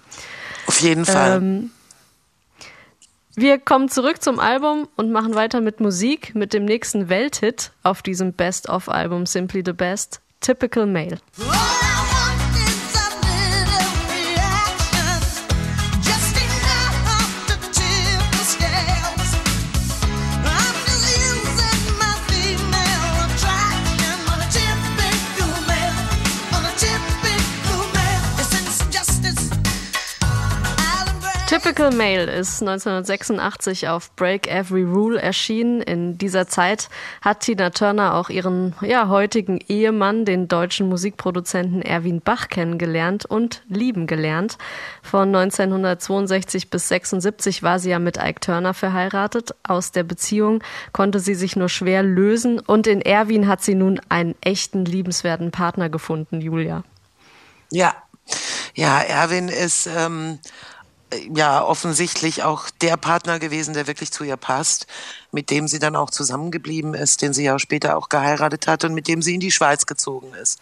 Auf 0.65 0.79
jeden 0.81 1.05
Fall. 1.05 1.37
Ähm, 1.37 1.71
wir 3.35 3.57
kommen 3.59 3.87
zurück 3.89 4.21
zum 4.21 4.39
Album 4.39 4.87
und 4.97 5.11
machen 5.11 5.33
weiter 5.35 5.61
mit 5.61 5.79
Musik, 5.79 6.35
mit 6.35 6.53
dem 6.53 6.65
nächsten 6.65 7.07
Welthit 7.07 7.71
auf 7.83 8.01
diesem 8.01 8.33
Best-of-Album 8.33 9.25
Simply 9.25 9.63
the 9.65 9.73
Best, 9.73 10.19
Typical 10.41 10.85
Male. 10.85 11.19
Typical 31.79 31.97
Male 31.97 32.29
ist 32.29 32.61
1986 32.61 33.87
auf 33.87 34.13
Break 34.17 34.47
Every 34.47 34.83
Rule 34.83 35.17
erschienen. 35.17 35.81
In 35.81 36.17
dieser 36.17 36.45
Zeit 36.45 36.89
hat 37.21 37.39
Tina 37.39 37.69
Turner 37.69 38.15
auch 38.15 38.29
ihren 38.29 38.75
ja, 38.81 39.07
heutigen 39.07 39.61
Ehemann, 39.65 40.25
den 40.25 40.49
deutschen 40.49 40.89
Musikproduzenten 40.89 41.81
Erwin 41.81 42.19
Bach, 42.19 42.49
kennengelernt 42.49 43.25
und 43.25 43.63
lieben 43.69 44.07
gelernt. 44.07 44.57
Von 45.01 45.33
1962 45.33 46.69
bis 46.69 46.89
76 46.89 47.63
war 47.63 47.79
sie 47.79 47.91
ja 47.91 47.99
mit 47.99 48.17
Ike 48.17 48.41
Turner 48.41 48.73
verheiratet. 48.73 49.55
Aus 49.63 49.93
der 49.93 50.03
Beziehung 50.03 50.61
konnte 50.91 51.21
sie 51.21 51.35
sich 51.35 51.55
nur 51.55 51.69
schwer 51.69 52.03
lösen 52.03 52.59
und 52.59 52.87
in 52.87 52.99
Erwin 52.99 53.47
hat 53.47 53.63
sie 53.63 53.75
nun 53.75 54.01
einen 54.09 54.35
echten, 54.41 54.83
liebenswerten 54.83 55.51
Partner 55.51 55.87
gefunden, 55.87 56.41
Julia. 56.41 56.83
Ja, 57.71 57.95
ja, 58.75 58.99
Erwin 58.99 59.47
ist 59.47 59.87
ähm, 59.87 60.39
ja 61.33 61.63
offensichtlich 61.63 62.43
auch 62.43 62.69
der 62.81 62.97
Partner 62.97 63.39
gewesen, 63.39 63.73
der 63.73 63.87
wirklich 63.87 64.11
zu 64.11 64.23
ihr 64.23 64.37
passt, 64.37 64.87
mit 65.31 65.49
dem 65.49 65.67
sie 65.67 65.79
dann 65.79 65.95
auch 65.95 66.09
zusammengeblieben 66.09 66.93
ist, 66.93 67.21
den 67.21 67.33
sie 67.33 67.43
ja 67.43 67.57
später 67.59 67.97
auch 67.97 68.09
geheiratet 68.09 68.67
hat 68.67 68.83
und 68.83 68.93
mit 68.93 69.07
dem 69.07 69.21
sie 69.21 69.33
in 69.33 69.39
die 69.39 69.51
Schweiz 69.51 69.85
gezogen 69.85 70.33
ist. 70.33 70.59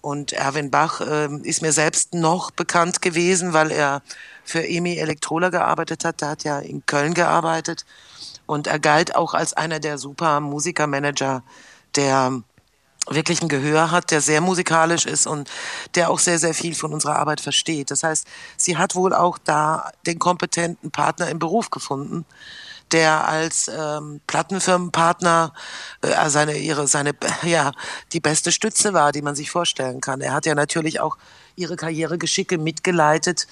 Und 0.00 0.32
Erwin 0.32 0.70
Bach 0.70 1.00
ähm, 1.00 1.42
ist 1.42 1.62
mir 1.62 1.72
selbst 1.72 2.14
noch 2.14 2.52
bekannt 2.52 3.02
gewesen, 3.02 3.52
weil 3.52 3.72
er 3.72 4.02
für 4.44 4.64
Emi 4.64 4.96
Elektrola 4.98 5.48
gearbeitet 5.48 6.04
hat. 6.04 6.20
Der 6.20 6.28
hat 6.28 6.44
ja 6.44 6.60
in 6.60 6.86
Köln 6.86 7.12
gearbeitet. 7.12 7.84
Und 8.46 8.68
er 8.68 8.78
galt 8.78 9.16
auch 9.16 9.34
als 9.34 9.52
einer 9.54 9.80
der 9.80 9.98
super 9.98 10.38
Musikermanager, 10.38 11.42
der 11.96 12.40
wirklich 13.08 13.42
ein 13.42 13.48
Gehör 13.48 13.90
hat, 13.90 14.10
der 14.10 14.20
sehr 14.20 14.40
musikalisch 14.40 15.06
ist 15.06 15.26
und 15.26 15.48
der 15.94 16.10
auch 16.10 16.18
sehr, 16.18 16.38
sehr 16.38 16.54
viel 16.54 16.74
von 16.74 16.92
unserer 16.92 17.16
Arbeit 17.16 17.40
versteht. 17.40 17.90
Das 17.90 18.02
heißt, 18.02 18.26
sie 18.56 18.76
hat 18.76 18.94
wohl 18.94 19.14
auch 19.14 19.38
da 19.38 19.90
den 20.06 20.18
kompetenten 20.18 20.90
Partner 20.90 21.28
im 21.28 21.38
Beruf 21.38 21.70
gefunden, 21.70 22.24
der 22.92 23.26
als 23.28 23.68
ähm, 23.68 24.20
Plattenfirmenpartner 24.26 25.52
äh, 26.02 26.28
seine, 26.28 26.56
ihre, 26.56 26.86
seine, 26.86 27.14
ja, 27.42 27.72
die 28.12 28.20
beste 28.20 28.52
Stütze 28.52 28.92
war, 28.92 29.12
die 29.12 29.22
man 29.22 29.34
sich 29.34 29.50
vorstellen 29.50 30.00
kann. 30.00 30.20
Er 30.20 30.32
hat 30.32 30.46
ja 30.46 30.54
natürlich 30.54 31.00
auch 31.00 31.16
ihre 31.56 31.76
Karrieregeschicke 31.76 32.58
mitgeleitet 32.58 33.46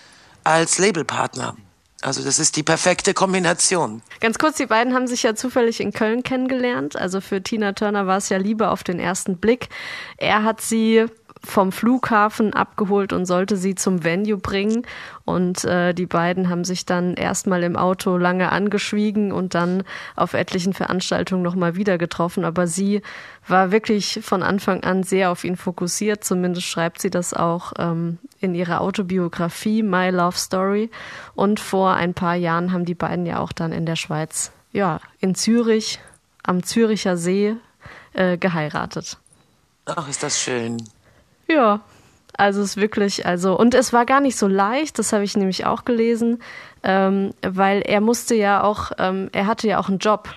als 0.44 0.78
Labelpartner. 0.78 1.56
Also 2.04 2.22
das 2.22 2.38
ist 2.38 2.56
die 2.56 2.62
perfekte 2.62 3.14
Kombination. 3.14 4.02
Ganz 4.20 4.38
kurz, 4.38 4.58
die 4.58 4.66
beiden 4.66 4.92
haben 4.92 5.06
sich 5.06 5.22
ja 5.22 5.34
zufällig 5.34 5.80
in 5.80 5.92
Köln 5.92 6.22
kennengelernt. 6.22 6.96
Also 6.96 7.22
für 7.22 7.42
Tina 7.42 7.72
Turner 7.72 8.06
war 8.06 8.18
es 8.18 8.28
ja 8.28 8.36
Liebe 8.36 8.68
auf 8.68 8.84
den 8.84 9.00
ersten 9.00 9.38
Blick. 9.38 9.70
Er 10.18 10.42
hat 10.42 10.60
sie 10.60 11.06
vom 11.44 11.72
Flughafen 11.72 12.52
abgeholt 12.52 13.12
und 13.12 13.26
sollte 13.26 13.56
sie 13.56 13.74
zum 13.74 14.02
Venue 14.02 14.38
bringen. 14.38 14.86
Und 15.24 15.64
äh, 15.64 15.94
die 15.94 16.06
beiden 16.06 16.48
haben 16.48 16.64
sich 16.64 16.86
dann 16.86 17.14
erstmal 17.14 17.62
im 17.62 17.76
Auto 17.76 18.16
lange 18.16 18.50
angeschwiegen 18.50 19.32
und 19.32 19.54
dann 19.54 19.84
auf 20.16 20.34
etlichen 20.34 20.72
Veranstaltungen 20.72 21.42
nochmal 21.42 21.76
wieder 21.76 21.98
getroffen. 21.98 22.44
Aber 22.44 22.66
sie 22.66 23.02
war 23.46 23.70
wirklich 23.70 24.20
von 24.22 24.42
Anfang 24.42 24.82
an 24.84 25.02
sehr 25.02 25.30
auf 25.30 25.44
ihn 25.44 25.56
fokussiert. 25.56 26.24
Zumindest 26.24 26.66
schreibt 26.66 27.00
sie 27.00 27.10
das 27.10 27.34
auch 27.34 27.72
ähm, 27.78 28.18
in 28.40 28.54
ihrer 28.54 28.80
Autobiografie 28.80 29.82
My 29.82 30.10
Love 30.10 30.36
Story. 30.36 30.90
Und 31.34 31.60
vor 31.60 31.94
ein 31.94 32.14
paar 32.14 32.34
Jahren 32.34 32.72
haben 32.72 32.84
die 32.84 32.94
beiden 32.94 33.26
ja 33.26 33.38
auch 33.38 33.52
dann 33.52 33.72
in 33.72 33.86
der 33.86 33.96
Schweiz, 33.96 34.52
ja, 34.72 35.00
in 35.20 35.34
Zürich, 35.34 36.00
am 36.42 36.62
Züricher 36.62 37.16
See 37.16 37.56
äh, 38.12 38.36
geheiratet. 38.38 39.18
Ach, 39.86 40.08
ist 40.08 40.22
das 40.22 40.40
schön. 40.40 40.78
Ja, 41.48 41.80
also 42.36 42.60
es 42.62 42.70
ist 42.70 42.76
wirklich, 42.76 43.26
also, 43.26 43.58
und 43.58 43.74
es 43.74 43.92
war 43.92 44.06
gar 44.06 44.20
nicht 44.20 44.36
so 44.36 44.48
leicht, 44.48 44.98
das 44.98 45.12
habe 45.12 45.24
ich 45.24 45.36
nämlich 45.36 45.66
auch 45.66 45.84
gelesen, 45.84 46.42
ähm, 46.82 47.32
weil 47.42 47.80
er 47.82 48.00
musste 48.00 48.34
ja 48.34 48.62
auch, 48.62 48.90
ähm, 48.98 49.30
er 49.32 49.46
hatte 49.46 49.68
ja 49.68 49.78
auch 49.78 49.88
einen 49.88 49.98
Job. 49.98 50.28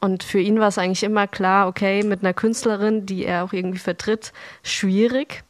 Und 0.00 0.22
für 0.22 0.38
ihn 0.38 0.60
war 0.60 0.68
es 0.68 0.76
eigentlich 0.76 1.02
immer 1.02 1.26
klar, 1.26 1.66
okay, 1.66 2.02
mit 2.02 2.20
einer 2.22 2.34
Künstlerin, 2.34 3.06
die 3.06 3.24
er 3.24 3.42
auch 3.42 3.54
irgendwie 3.54 3.78
vertritt, 3.78 4.34
schwierig. 4.62 5.44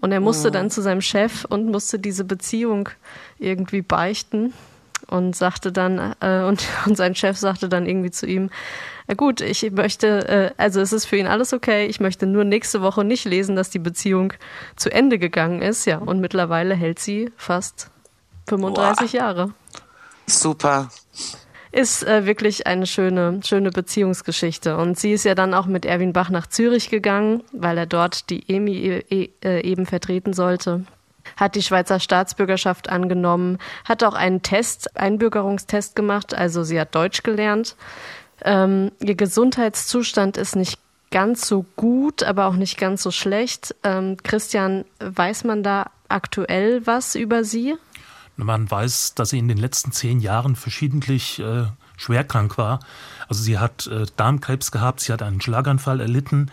Und 0.00 0.12
er 0.12 0.20
musste 0.20 0.50
dann 0.50 0.70
zu 0.70 0.82
seinem 0.82 1.00
Chef 1.00 1.46
und 1.46 1.70
musste 1.70 1.98
diese 1.98 2.24
Beziehung 2.24 2.90
irgendwie 3.38 3.80
beichten. 3.80 4.52
Und 5.08 5.34
sagte 5.36 5.72
dann, 5.72 6.14
äh, 6.20 6.42
und, 6.42 6.64
und 6.86 6.96
sein 6.96 7.14
Chef 7.14 7.36
sagte 7.38 7.68
dann 7.68 7.86
irgendwie 7.86 8.10
zu 8.10 8.26
ihm, 8.26 8.50
"Na 9.06 9.14
gut, 9.14 9.40
ich 9.40 9.70
möchte, 9.72 10.28
äh, 10.28 10.50
also 10.56 10.80
es 10.80 10.92
ist 10.92 11.06
für 11.06 11.16
ihn 11.16 11.26
alles 11.26 11.52
okay, 11.52 11.86
ich 11.86 12.00
möchte 12.00 12.26
nur 12.26 12.44
nächste 12.44 12.82
Woche 12.82 13.04
nicht 13.04 13.24
lesen, 13.24 13.56
dass 13.56 13.70
die 13.70 13.78
Beziehung 13.78 14.32
zu 14.76 14.90
Ende 14.90 15.18
gegangen 15.18 15.62
ist. 15.62 15.84
Ja, 15.84 15.98
und 15.98 16.20
mittlerweile 16.20 16.74
hält 16.74 16.98
sie 16.98 17.32
fast 17.36 17.90
35 18.48 19.12
Jahre. 19.12 19.52
Super. 20.26 20.90
Ist 21.72 22.04
äh, 22.04 22.24
wirklich 22.24 22.66
eine 22.66 22.86
schöne, 22.86 23.40
schöne 23.44 23.70
Beziehungsgeschichte. 23.70 24.76
Und 24.76 24.98
sie 24.98 25.12
ist 25.12 25.24
ja 25.24 25.34
dann 25.34 25.54
auch 25.54 25.66
mit 25.66 25.84
Erwin 25.84 26.12
Bach 26.12 26.30
nach 26.30 26.46
Zürich 26.46 26.88
gegangen, 26.88 27.42
weil 27.52 27.76
er 27.76 27.86
dort 27.86 28.30
die 28.30 28.48
EMI 28.48 29.02
e 29.10 29.30
äh, 29.42 29.60
eben 29.62 29.84
vertreten 29.84 30.32
sollte. 30.32 30.84
Hat 31.36 31.54
die 31.54 31.62
Schweizer 31.62 32.00
Staatsbürgerschaft 32.00 32.88
angenommen, 32.88 33.58
hat 33.84 34.02
auch 34.04 34.14
einen 34.14 34.42
Test, 34.42 34.96
Einbürgerungstest 34.96 35.96
gemacht, 35.96 36.34
also 36.34 36.62
sie 36.64 36.80
hat 36.80 36.94
Deutsch 36.94 37.22
gelernt. 37.22 37.76
Ähm, 38.42 38.92
ihr 39.00 39.14
Gesundheitszustand 39.14 40.36
ist 40.36 40.56
nicht 40.56 40.78
ganz 41.10 41.46
so 41.46 41.64
gut, 41.76 42.22
aber 42.24 42.46
auch 42.46 42.56
nicht 42.56 42.76
ganz 42.76 43.02
so 43.02 43.10
schlecht. 43.10 43.74
Ähm, 43.84 44.16
Christian, 44.22 44.84
weiß 44.98 45.44
man 45.44 45.62
da 45.62 45.90
aktuell 46.08 46.86
was 46.86 47.14
über 47.14 47.44
sie? 47.44 47.76
Man 48.36 48.68
weiß, 48.68 49.14
dass 49.14 49.30
sie 49.30 49.38
in 49.38 49.48
den 49.48 49.58
letzten 49.58 49.92
zehn 49.92 50.20
Jahren 50.20 50.56
verschiedentlich 50.56 51.38
äh, 51.38 51.66
schwerkrank 51.96 52.58
war. 52.58 52.80
Also 53.28 53.42
sie 53.42 53.58
hat 53.58 53.86
äh, 53.86 54.06
Darmkrebs 54.16 54.70
gehabt, 54.70 55.00
sie 55.00 55.12
hat 55.12 55.22
einen 55.22 55.40
Schlaganfall 55.40 56.00
erlitten 56.00 56.50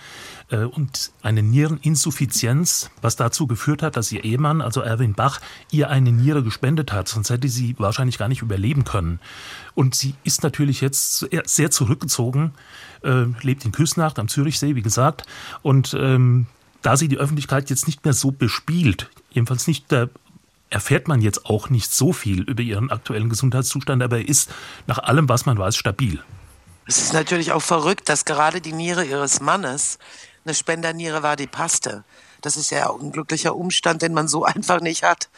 äh, 0.50 0.58
und 0.58 1.12
eine 1.22 1.44
Niereninsuffizienz, 1.44 2.90
was 3.02 3.16
dazu 3.16 3.48
geführt 3.48 3.84
hat, 3.84 3.98
dass 3.98 4.12
ihr 4.12 4.24
Ehemann, 4.24 4.62
also 4.62 4.82
Erwin 4.82 5.14
Bach, 5.14 5.42
ihr 5.72 5.90
eine 5.90 6.12
Niere 6.12 6.44
gespendet 6.44 6.94
hat. 6.94 7.08
Sonst 7.08 7.30
hätte 7.30 7.48
sie 7.48 7.76
wahrscheinlich 7.78 8.18
gar 8.18 8.28
nicht 8.28 8.42
überleben 8.42 8.84
können. 8.84 9.20
Und 9.74 9.96
sie 9.96 10.16
ist 10.24 10.44
natürlich 10.44 10.82
jetzt 10.82 11.28
sehr 11.46 11.72
zurückgezogen, 11.72 12.54
äh, 13.04 13.26
lebt 13.42 13.66
in 13.66 13.72
Küsnacht 13.72 14.20
am 14.20 14.28
Zürichsee, 14.28 14.76
wie 14.76 14.82
gesagt. 14.82 15.26
Und 15.62 15.96
ähm, 16.00 16.48
da 16.82 16.98
sie 16.98 17.08
die 17.08 17.18
Öffentlichkeit 17.18 17.70
jetzt 17.70 17.88
nicht 17.88 18.04
mehr 18.06 18.14
so 18.14 18.32
bespielt, 18.32 19.10
jedenfalls 19.32 19.68
nicht 19.68 19.92
der 19.92 20.10
erfährt 20.72 21.08
man 21.08 21.22
jetzt 21.22 21.46
auch 21.46 21.70
nicht 21.70 21.94
so 21.94 22.14
viel 22.14 22.42
über 22.42 22.64
ihren 22.64 22.90
aktuellen 22.90 23.30
Gesundheitszustand, 23.30 24.02
aber 24.02 24.18
er 24.18 24.28
ist 24.28 24.50
nach 24.88 24.98
allem, 24.98 25.30
was 25.30 25.46
man 25.46 25.58
weiß, 25.58 25.76
stabil. 25.76 26.24
Es 26.88 26.98
ist 26.98 27.14
natürlich 27.14 27.52
auch 27.52 27.62
verrückt, 27.62 28.10
dass 28.10 28.26
gerade 28.26 28.62
die 28.62 28.74
Niere 28.74 29.06
ihres 29.06 29.40
Mannes 29.40 30.00
eine 30.44 30.56
Spenderniere 30.56 31.22
war, 31.22 31.36
die 31.36 31.48
passte. 31.48 32.04
Das 32.42 32.58
ist 32.58 32.72
ja 32.72 32.90
auch 32.90 33.00
ein 33.00 33.12
glücklicher 33.12 33.56
Umstand, 33.56 34.02
den 34.02 34.14
man 34.14 34.28
so 34.28 34.44
einfach 34.46 34.82
nicht 34.82 35.04
hat. 35.04 35.30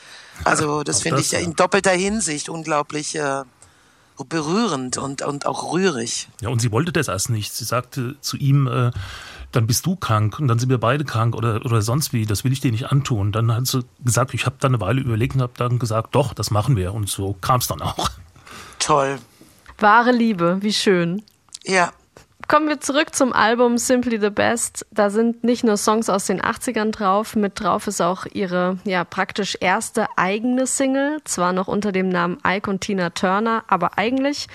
Also 0.45 0.83
das 0.83 1.01
finde 1.01 1.19
ich 1.19 1.31
ja. 1.31 1.39
in 1.39 1.55
doppelter 1.55 1.91
Hinsicht 1.91 2.47
unglaublich 2.47 3.15
äh, 3.15 3.43
berührend 4.29 4.97
und, 4.97 5.21
und 5.23 5.45
auch 5.45 5.73
rührig. 5.73 6.29
Ja, 6.41 6.49
und 6.49 6.61
sie 6.61 6.71
wollte 6.71 6.91
das 6.91 7.07
erst 7.07 7.29
nicht. 7.29 7.53
Sie 7.53 7.65
sagte 7.65 8.15
zu 8.21 8.37
ihm, 8.37 8.67
äh, 8.67 8.91
dann 9.53 9.67
bist 9.67 9.85
du 9.85 9.95
krank 9.95 10.39
und 10.39 10.47
dann 10.47 10.59
sind 10.59 10.69
wir 10.69 10.79
beide 10.79 11.05
krank 11.05 11.35
oder, 11.35 11.63
oder 11.63 11.81
sonst 11.81 12.11
wie, 12.11 12.25
das 12.25 12.43
will 12.43 12.51
ich 12.51 12.59
dir 12.59 12.71
nicht 12.71 12.91
antun. 12.91 13.31
Dann 13.31 13.53
hat 13.53 13.67
sie 13.67 13.85
gesagt, 14.03 14.33
ich 14.33 14.45
habe 14.45 14.55
dann 14.59 14.73
eine 14.73 14.81
Weile 14.81 15.01
überlegt 15.01 15.35
und 15.35 15.41
habe 15.41 15.53
dann 15.55 15.79
gesagt, 15.79 16.15
doch, 16.15 16.33
das 16.33 16.51
machen 16.51 16.75
wir. 16.75 16.93
Und 16.93 17.09
so 17.09 17.35
kam 17.39 17.59
es 17.59 17.67
dann 17.67 17.81
auch. 17.81 18.09
Toll. 18.79 19.19
Wahre 19.77 20.11
Liebe, 20.11 20.57
wie 20.61 20.73
schön. 20.73 21.23
Ja. 21.63 21.91
Kommen 22.47 22.67
wir 22.67 22.81
zurück 22.81 23.15
zum 23.15 23.31
Album 23.31 23.77
Simply 23.77 24.19
the 24.19 24.29
Best. 24.29 24.85
Da 24.91 25.09
sind 25.09 25.43
nicht 25.43 25.63
nur 25.63 25.77
Songs 25.77 26.09
aus 26.09 26.25
den 26.25 26.41
80ern 26.41 26.91
drauf, 26.91 27.35
mit 27.35 27.59
drauf 27.59 27.87
ist 27.87 28.01
auch 28.01 28.25
ihre 28.25 28.79
ja 28.83 29.05
praktisch 29.05 29.57
erste 29.61 30.07
eigene 30.17 30.67
Single, 30.67 31.21
zwar 31.23 31.53
noch 31.53 31.67
unter 31.67 31.91
dem 31.91 32.09
Namen 32.09 32.37
Ike 32.45 32.69
und 32.69 32.81
Tina 32.81 33.11
Turner, 33.11 33.63
aber 33.67 33.97
eigentlich 33.97 34.47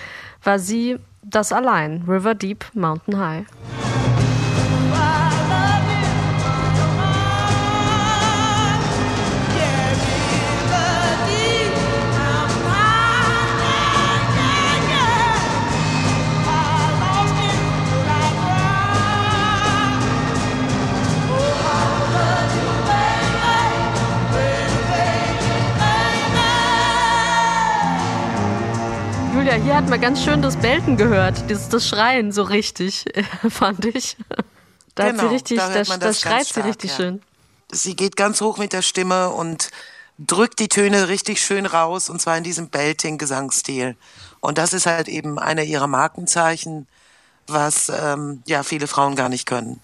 war 0.43 0.59
sie 0.59 0.99
das 1.23 1.51
allein, 1.51 2.03
River 2.07 2.35
Deep 2.35 2.65
Mountain 2.73 3.17
High. 3.17 3.45
Hat 29.79 29.87
man 29.87 30.01
ganz 30.01 30.21
schön 30.21 30.41
das 30.41 30.57
Belten 30.57 30.97
gehört, 30.97 31.49
dieses 31.49 31.69
das 31.69 31.87
Schreien 31.87 32.33
so 32.33 32.43
richtig, 32.43 33.05
fand 33.49 33.85
ich. 33.85 34.17
Da 34.93 35.05
hat 35.05 35.11
Genau, 35.11 35.29
sie 35.29 35.33
richtig, 35.33 35.57
da 35.57 35.69
da, 35.69 35.83
das 35.83 35.99
ganz 35.99 36.19
schreit 36.19 36.43
sie 36.43 36.49
stark, 36.49 36.65
richtig 36.65 36.91
ja. 36.91 36.97
schön. 36.97 37.21
Sie 37.71 37.95
geht 37.95 38.17
ganz 38.17 38.41
hoch 38.41 38.57
mit 38.57 38.73
der 38.73 38.81
Stimme 38.81 39.29
und 39.29 39.71
drückt 40.17 40.59
die 40.59 40.67
Töne 40.67 41.07
richtig 41.07 41.41
schön 41.41 41.65
raus 41.65 42.09
und 42.09 42.19
zwar 42.19 42.37
in 42.37 42.43
diesem 42.43 42.67
Belting-Gesangsstil. 42.67 43.95
Und 44.41 44.57
das 44.57 44.73
ist 44.73 44.85
halt 44.85 45.07
eben 45.07 45.39
einer 45.39 45.63
ihrer 45.63 45.87
Markenzeichen, 45.87 46.85
was 47.47 47.87
ähm, 47.87 48.43
ja 48.45 48.63
viele 48.63 48.85
Frauen 48.85 49.15
gar 49.15 49.29
nicht 49.29 49.45
können. 49.45 49.79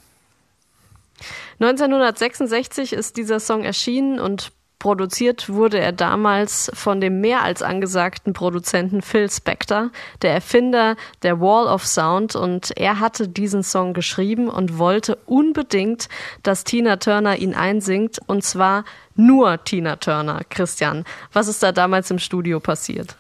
1966 1.62 2.92
ist 2.92 3.16
dieser 3.16 3.40
Song 3.40 3.64
erschienen 3.64 4.20
und 4.20 4.52
produziert 4.80 5.50
wurde 5.50 5.80
er 5.80 5.92
damals 5.92 6.72
von 6.74 7.02
dem 7.02 7.22
mehr 7.22 7.44
als 7.44 7.62
angesagten 7.62 8.34
Produzenten 8.34 9.02
Phil 9.02 9.30
Spector, 9.30 9.90
der 10.22 10.34
Erfinder 10.34 10.96
der 11.24 11.40
Wall 11.40 11.68
of 11.68 11.86
Sound 11.86 12.36
und 12.36 12.72
er 12.78 13.00
hatte 13.00 13.28
diesen 13.28 13.64
Song 13.64 13.94
geschrieben 13.94 14.50
und 14.50 14.78
wollte 14.78 15.18
unbedingt, 15.26 16.10
dass 16.44 16.64
Tina 16.64 16.98
Turner 16.98 17.38
ihn 17.38 17.56
einsingt 17.56 18.20
und 18.28 18.44
zwar 18.44 18.86
nur 19.16 19.64
Tina 19.64 19.96
Turner. 19.96 20.42
Christian, 20.50 21.06
was 21.34 21.48
ist 21.48 21.64
da 21.64 21.72
damals 21.72 22.12
im 22.12 22.20
Studio 22.20 22.60
passiert? 22.60 23.16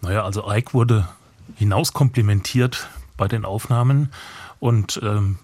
Naja, 0.00 0.24
also 0.24 0.50
Ike 0.50 0.74
wurde 0.74 1.08
hinauskomplimentiert 1.56 2.88
bei 3.16 3.28
den 3.28 3.44
Aufnahmen 3.44 4.10
und 4.60 5.00
ähm, 5.02 5.38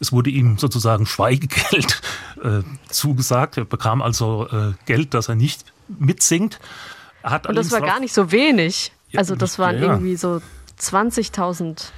es 0.00 0.12
wurde 0.12 0.30
ihm 0.30 0.58
sozusagen 0.58 1.06
Schweigegeld 1.06 2.00
äh, 2.42 2.62
zugesagt. 2.88 3.58
Er 3.58 3.64
bekam 3.64 4.02
also 4.02 4.48
äh, 4.50 4.72
Geld, 4.86 5.14
dass 5.14 5.28
er 5.28 5.34
nicht 5.34 5.72
mitsingt. 5.88 6.58
Er 7.22 7.30
hat 7.30 7.46
Und 7.46 7.54
das 7.54 7.70
war 7.70 7.80
gar 7.80 8.00
nicht 8.00 8.14
so 8.14 8.32
wenig. 8.32 8.92
Also 9.14 9.36
das 9.36 9.58
waren 9.58 9.76
ja, 9.76 9.82
ja. 9.82 9.90
irgendwie 9.92 10.16
so 10.16 10.40
20.000 10.80 11.92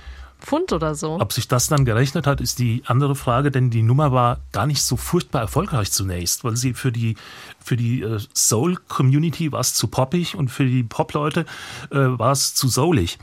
Pfund 0.45 0.73
oder 0.73 0.95
so. 0.95 1.19
Ob 1.21 1.33
sich 1.33 1.49
das 1.49 1.69
dann 1.69 1.85
gerechnet 1.85 2.27
hat, 2.27 2.41
ist 2.41 2.59
die 2.59 2.83
andere 2.87 3.15
Frage, 3.15 3.51
denn 3.51 3.71
die 3.71 3.83
Nummer 3.83 4.13
war 4.13 4.41
gar 4.53 4.67
nicht 4.67 4.83
so 4.83 4.97
furchtbar 4.97 5.41
erfolgreich 5.41 5.91
zunächst, 5.91 6.45
weil 6.45 6.57
sie 6.57 6.75
für 6.75 6.93
die, 6.93 7.17
für 7.63 7.77
die 7.77 8.03
äh, 8.03 8.21
Soul-Community 8.35 9.53
war 9.53 9.61
es 9.61 9.75
zu 9.75 9.89
poppig 9.89 10.37
und 10.37 10.49
für 10.51 10.67
die 10.67 10.83
Pop-Leute 10.83 11.47
äh, 11.91 11.97
war 11.97 12.33
es 12.33 12.55
zu 12.55 12.69
soulig. 12.69 13.19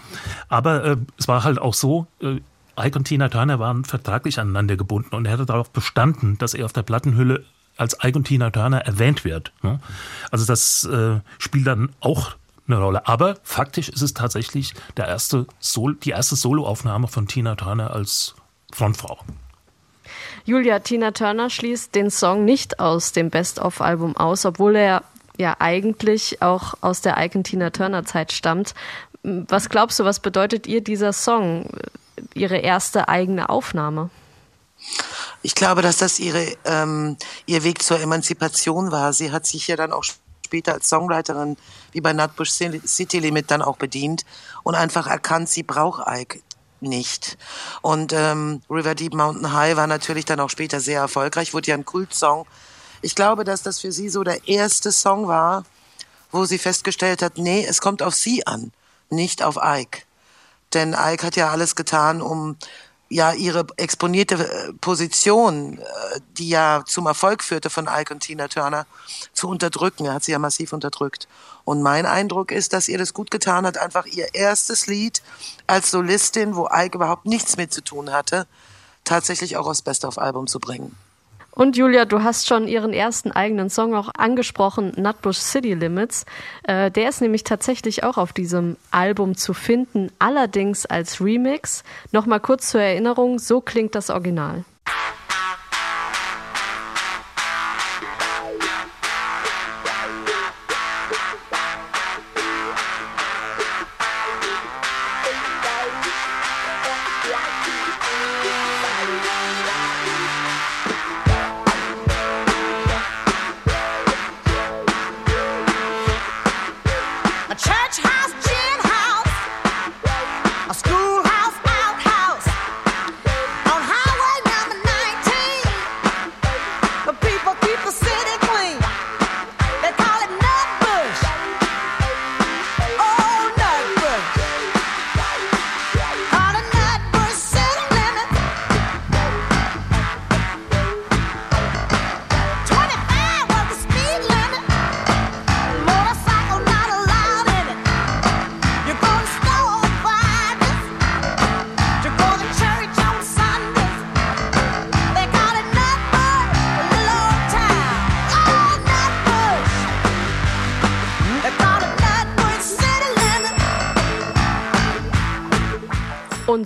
Aber 0.49 0.83
äh, 0.83 0.97
es 1.17 1.27
war 1.27 1.43
halt 1.43 1.59
auch 1.59 1.75
so, 1.75 2.07
äh, 2.21 2.39
Ike 2.79 2.97
und 2.97 3.05
Tina 3.05 3.29
Turner 3.29 3.59
waren 3.59 3.85
vertraglich 3.85 4.39
aneinander 4.39 4.75
gebunden 4.77 5.15
und 5.15 5.25
er 5.25 5.33
hatte 5.33 5.45
darauf 5.45 5.69
bestanden, 5.71 6.37
dass 6.37 6.53
er 6.53 6.65
auf 6.65 6.73
der 6.73 6.83
Plattenhülle 6.83 7.45
als 7.77 7.97
Ike 8.03 8.17
und 8.17 8.25
Tina 8.25 8.49
Turner 8.49 8.79
erwähnt 8.81 9.25
wird. 9.25 9.51
Ne? 9.61 9.79
Also 10.29 10.45
das 10.45 10.83
äh, 10.85 11.19
spielt 11.39 11.67
dann 11.67 11.89
auch 11.99 12.35
eine 12.67 12.77
Rolle. 12.77 13.07
Aber 13.07 13.37
faktisch 13.43 13.89
ist 13.89 14.01
es 14.01 14.13
tatsächlich 14.13 14.73
der 14.97 15.07
erste 15.07 15.47
Sol 15.59 15.95
die 15.95 16.11
erste 16.11 16.35
Soloaufnahme 16.35 17.07
von 17.07 17.27
Tina 17.27 17.55
Turner 17.55 17.91
als 17.91 18.35
Frontfrau. 18.73 19.19
Julia, 20.45 20.79
Tina 20.79 21.11
Turner 21.11 21.49
schließt 21.49 21.93
den 21.95 22.09
Song 22.09 22.45
nicht 22.45 22.79
aus 22.79 23.11
dem 23.11 23.29
Best-of-Album 23.29 24.17
aus, 24.17 24.45
obwohl 24.45 24.75
er 24.75 25.03
ja 25.37 25.55
eigentlich 25.59 26.41
auch 26.41 26.75
aus 26.81 27.01
der 27.01 27.17
Ike 27.17 27.37
und 27.37 27.43
Tina 27.45 27.69
Turner 27.69 28.05
Zeit 28.05 28.31
stammt. 28.31 28.73
Was 29.23 29.69
glaubst 29.69 29.99
du, 29.99 30.05
was 30.05 30.19
bedeutet 30.19 30.67
ihr 30.67 30.81
dieser 30.81 31.13
Song, 31.13 31.69
ihre 32.33 32.57
erste 32.57 33.07
eigene 33.07 33.49
Aufnahme? 33.49 34.09
Ich 35.43 35.55
glaube, 35.55 35.81
dass 35.81 35.97
das 35.97 36.19
ihre, 36.19 36.55
ähm, 36.65 37.17
ihr 37.45 37.63
Weg 37.63 37.81
zur 37.83 37.99
Emanzipation 37.99 38.91
war. 38.91 39.13
Sie 39.13 39.31
hat 39.31 39.45
sich 39.45 39.67
ja 39.67 39.75
dann 39.75 39.91
auch 39.91 40.03
später 40.45 40.73
als 40.73 40.89
Songwriterin 40.89 41.57
wie 41.91 42.01
bei 42.01 42.13
Nutbush 42.13 42.51
City 42.51 43.19
Limit 43.19 43.51
dann 43.51 43.61
auch 43.61 43.77
bedient 43.77 44.23
und 44.63 44.75
einfach 44.75 45.07
erkannt, 45.07 45.49
sie 45.49 45.63
braucht 45.63 46.03
Ike 46.07 46.41
nicht. 46.81 47.37
Und 47.81 48.11
ähm, 48.13 48.61
River 48.69 48.95
Deep 48.95 49.13
Mountain 49.13 49.53
High 49.53 49.75
war 49.75 49.87
natürlich 49.87 50.25
dann 50.25 50.39
auch 50.39 50.49
später 50.49 50.79
sehr 50.79 50.99
erfolgreich, 50.99 51.53
wurde 51.53 51.67
ja 51.67 51.75
ein 51.75 51.85
Kultsong. 51.85 52.45
Ich 53.01 53.15
glaube, 53.15 53.43
dass 53.43 53.63
das 53.63 53.79
für 53.79 53.91
sie 53.91 54.09
so 54.09 54.23
der 54.23 54.47
erste 54.47 54.91
Song 54.91 55.27
war, 55.27 55.63
wo 56.31 56.45
sie 56.45 56.57
festgestellt 56.57 57.21
hat, 57.21 57.37
nee, 57.37 57.65
es 57.65 57.81
kommt 57.81 58.01
auf 58.01 58.15
sie 58.15 58.45
an, 58.45 58.71
nicht 59.09 59.43
auf 59.43 59.57
Ike. 59.61 60.03
Denn 60.73 60.95
Ike 60.97 61.25
hat 61.25 61.35
ja 61.35 61.49
alles 61.49 61.75
getan, 61.75 62.21
um 62.21 62.57
ja 63.11 63.33
ihre 63.33 63.65
exponierte 63.75 64.35
äh, 64.35 64.73
Position, 64.73 65.79
äh, 65.79 66.19
die 66.37 66.49
ja 66.49 66.83
zum 66.85 67.05
Erfolg 67.05 67.43
führte 67.43 67.69
von 67.69 67.87
Ike 67.91 68.13
und 68.13 68.21
Tina 68.21 68.47
Turner, 68.47 68.85
zu 69.33 69.49
unterdrücken. 69.49 70.05
Er 70.05 70.13
hat 70.13 70.23
sie 70.23 70.31
ja 70.31 70.39
massiv 70.39 70.71
unterdrückt. 70.71 71.27
Und 71.65 71.83
mein 71.83 72.05
Eindruck 72.05 72.51
ist, 72.51 72.73
dass 72.73 72.87
ihr 72.87 72.97
das 72.97 73.13
gut 73.13 73.29
getan 73.29 73.65
hat, 73.65 73.77
einfach 73.77 74.05
ihr 74.05 74.33
erstes 74.33 74.87
Lied 74.87 75.21
als 75.67 75.91
Solistin, 75.91 76.55
wo 76.55 76.69
Ike 76.71 76.95
überhaupt 76.95 77.25
nichts 77.25 77.57
mit 77.57 77.73
zu 77.73 77.83
tun 77.83 78.11
hatte, 78.11 78.47
tatsächlich 79.03 79.57
auch 79.57 79.67
aufs 79.67 79.81
Best-of-Album 79.81 80.47
zu 80.47 80.59
bringen. 80.59 80.95
Und 81.51 81.75
Julia, 81.75 82.05
du 82.05 82.23
hast 82.23 82.47
schon 82.47 82.67
ihren 82.67 82.93
ersten 82.93 83.31
eigenen 83.31 83.69
Song 83.69 83.93
auch 83.93 84.09
angesprochen, 84.17 84.93
Nutbush 84.95 85.37
City 85.37 85.73
Limits. 85.73 86.25
Äh, 86.63 86.91
der 86.91 87.09
ist 87.09 87.21
nämlich 87.21 87.43
tatsächlich 87.43 88.03
auch 88.03 88.17
auf 88.17 88.31
diesem 88.33 88.77
Album 88.89 89.35
zu 89.35 89.53
finden, 89.53 90.11
allerdings 90.19 90.85
als 90.85 91.21
Remix. 91.21 91.83
Nochmal 92.11 92.39
kurz 92.39 92.69
zur 92.69 92.81
Erinnerung, 92.81 93.37
so 93.37 93.59
klingt 93.59 93.95
das 93.95 94.09
Original. 94.09 94.63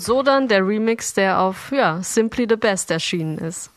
So 0.05 0.21
dann 0.21 0.47
der 0.47 0.65
Remix, 0.65 1.13
der 1.13 1.39
auf 1.39 1.71
ja, 1.71 2.01
Simply 2.01 2.45
the 2.47 2.55
Best 2.55 2.91
erschienen 2.91 3.37
ist. 3.37 3.71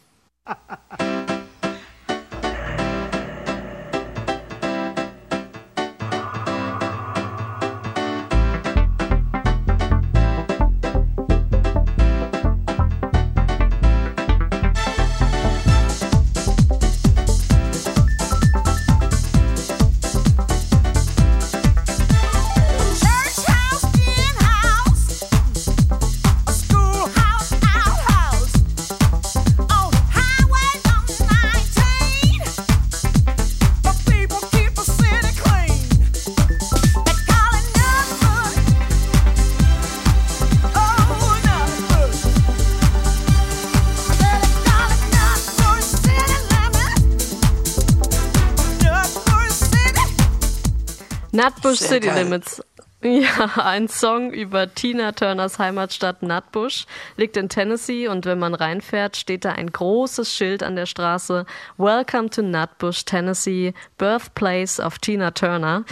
Nutbush 51.38 51.78
Sehr 51.78 51.88
City 51.88 52.08
geil. 52.08 52.24
Limits. 52.24 52.62
Ja, 53.00 53.52
ein 53.62 53.86
Song 53.86 54.32
über 54.32 54.74
Tina 54.74 55.12
Turners 55.12 55.60
Heimatstadt 55.60 56.20
Nutbush, 56.24 56.84
liegt 57.16 57.36
in 57.36 57.48
Tennessee 57.48 58.08
und 58.08 58.26
wenn 58.26 58.40
man 58.40 58.54
reinfährt, 58.54 59.16
steht 59.16 59.44
da 59.44 59.52
ein 59.52 59.70
großes 59.70 60.34
Schild 60.34 60.64
an 60.64 60.74
der 60.74 60.86
Straße. 60.86 61.46
Welcome 61.76 62.30
to 62.30 62.42
Nutbush, 62.42 63.04
Tennessee, 63.04 63.72
Birthplace 63.98 64.80
of 64.80 64.98
Tina 64.98 65.30
Turner. 65.30 65.84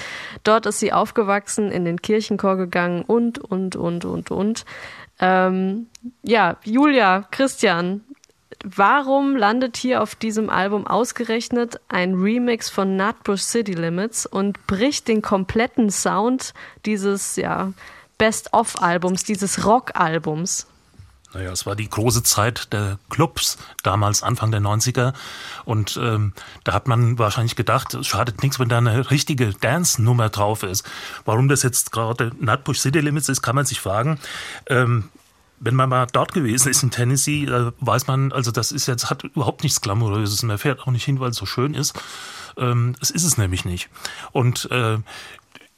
Dort 0.42 0.66
ist 0.66 0.80
sie 0.80 0.92
aufgewachsen, 0.92 1.70
in 1.70 1.84
den 1.84 2.02
Kirchenchor 2.02 2.56
gegangen 2.56 3.02
und, 3.02 3.38
und, 3.38 3.76
und, 3.76 4.04
und, 4.04 4.32
und. 4.32 4.64
Ähm, 5.20 5.86
ja, 6.22 6.56
Julia, 6.64 7.24
Christian, 7.30 8.00
Warum 8.68 9.36
landet 9.36 9.76
hier 9.76 10.02
auf 10.02 10.16
diesem 10.16 10.50
Album 10.50 10.88
ausgerechnet 10.88 11.78
ein 11.86 12.14
Remix 12.14 12.68
von 12.68 12.96
Nutbush 12.96 13.42
City 13.42 13.74
Limits 13.74 14.26
und 14.26 14.66
bricht 14.66 15.06
den 15.06 15.22
kompletten 15.22 15.88
Sound 15.88 16.52
dieses 16.84 17.36
ja, 17.36 17.72
Best-of-Albums, 18.18 19.22
dieses 19.22 19.64
Rock-Albums? 19.64 20.66
Naja, 21.32 21.52
es 21.52 21.64
war 21.64 21.76
die 21.76 21.88
große 21.88 22.24
Zeit 22.24 22.72
der 22.72 22.98
Clubs, 23.08 23.56
damals 23.84 24.24
Anfang 24.24 24.50
der 24.50 24.60
90er. 24.60 25.14
Und 25.64 25.96
ähm, 26.02 26.32
da 26.64 26.72
hat 26.72 26.88
man 26.88 27.20
wahrscheinlich 27.20 27.54
gedacht, 27.54 27.94
es 27.94 28.08
schadet 28.08 28.42
nichts, 28.42 28.58
wenn 28.58 28.68
da 28.68 28.78
eine 28.78 29.12
richtige 29.12 29.52
Dance-Nummer 29.52 30.28
drauf 30.28 30.64
ist. 30.64 30.84
Warum 31.24 31.46
das 31.46 31.62
jetzt 31.62 31.92
gerade 31.92 32.32
Nutbush 32.40 32.80
City 32.80 32.98
Limits 32.98 33.28
ist, 33.28 33.42
kann 33.42 33.54
man 33.54 33.64
sich 33.64 33.80
fragen. 33.80 34.18
Ähm, 34.66 35.08
wenn 35.58 35.74
man 35.74 35.88
mal 35.88 36.06
dort 36.06 36.32
gewesen 36.32 36.68
ist 36.68 36.82
in 36.82 36.90
Tennessee, 36.90 37.44
äh, 37.44 37.72
weiß 37.80 38.06
man, 38.06 38.32
also 38.32 38.50
das 38.50 38.72
ist 38.72 38.86
jetzt, 38.86 39.10
hat 39.10 39.24
überhaupt 39.24 39.62
nichts 39.62 39.80
Glamouröses. 39.80 40.42
Man 40.42 40.58
fährt 40.58 40.80
auch 40.80 40.90
nicht 40.90 41.04
hin, 41.04 41.20
weil 41.20 41.30
es 41.30 41.36
so 41.36 41.46
schön 41.46 41.74
ist. 41.74 41.94
Ähm, 42.56 42.94
das 43.00 43.10
ist 43.10 43.24
es 43.24 43.38
nämlich 43.38 43.64
nicht. 43.64 43.88
Und 44.32 44.70
äh, 44.70 44.98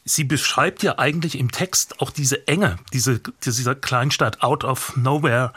sie 0.05 0.25
beschreibt 0.25 0.83
ja 0.83 0.99
eigentlich 0.99 1.39
im 1.39 1.51
Text 1.51 2.01
auch 2.01 2.11
diese 2.11 2.47
Enge, 2.49 2.79
diese, 2.93 3.21
dieser 3.45 3.75
Kleinstadt 3.75 4.43
out 4.43 4.65
of 4.65 4.97
nowhere. 4.97 5.53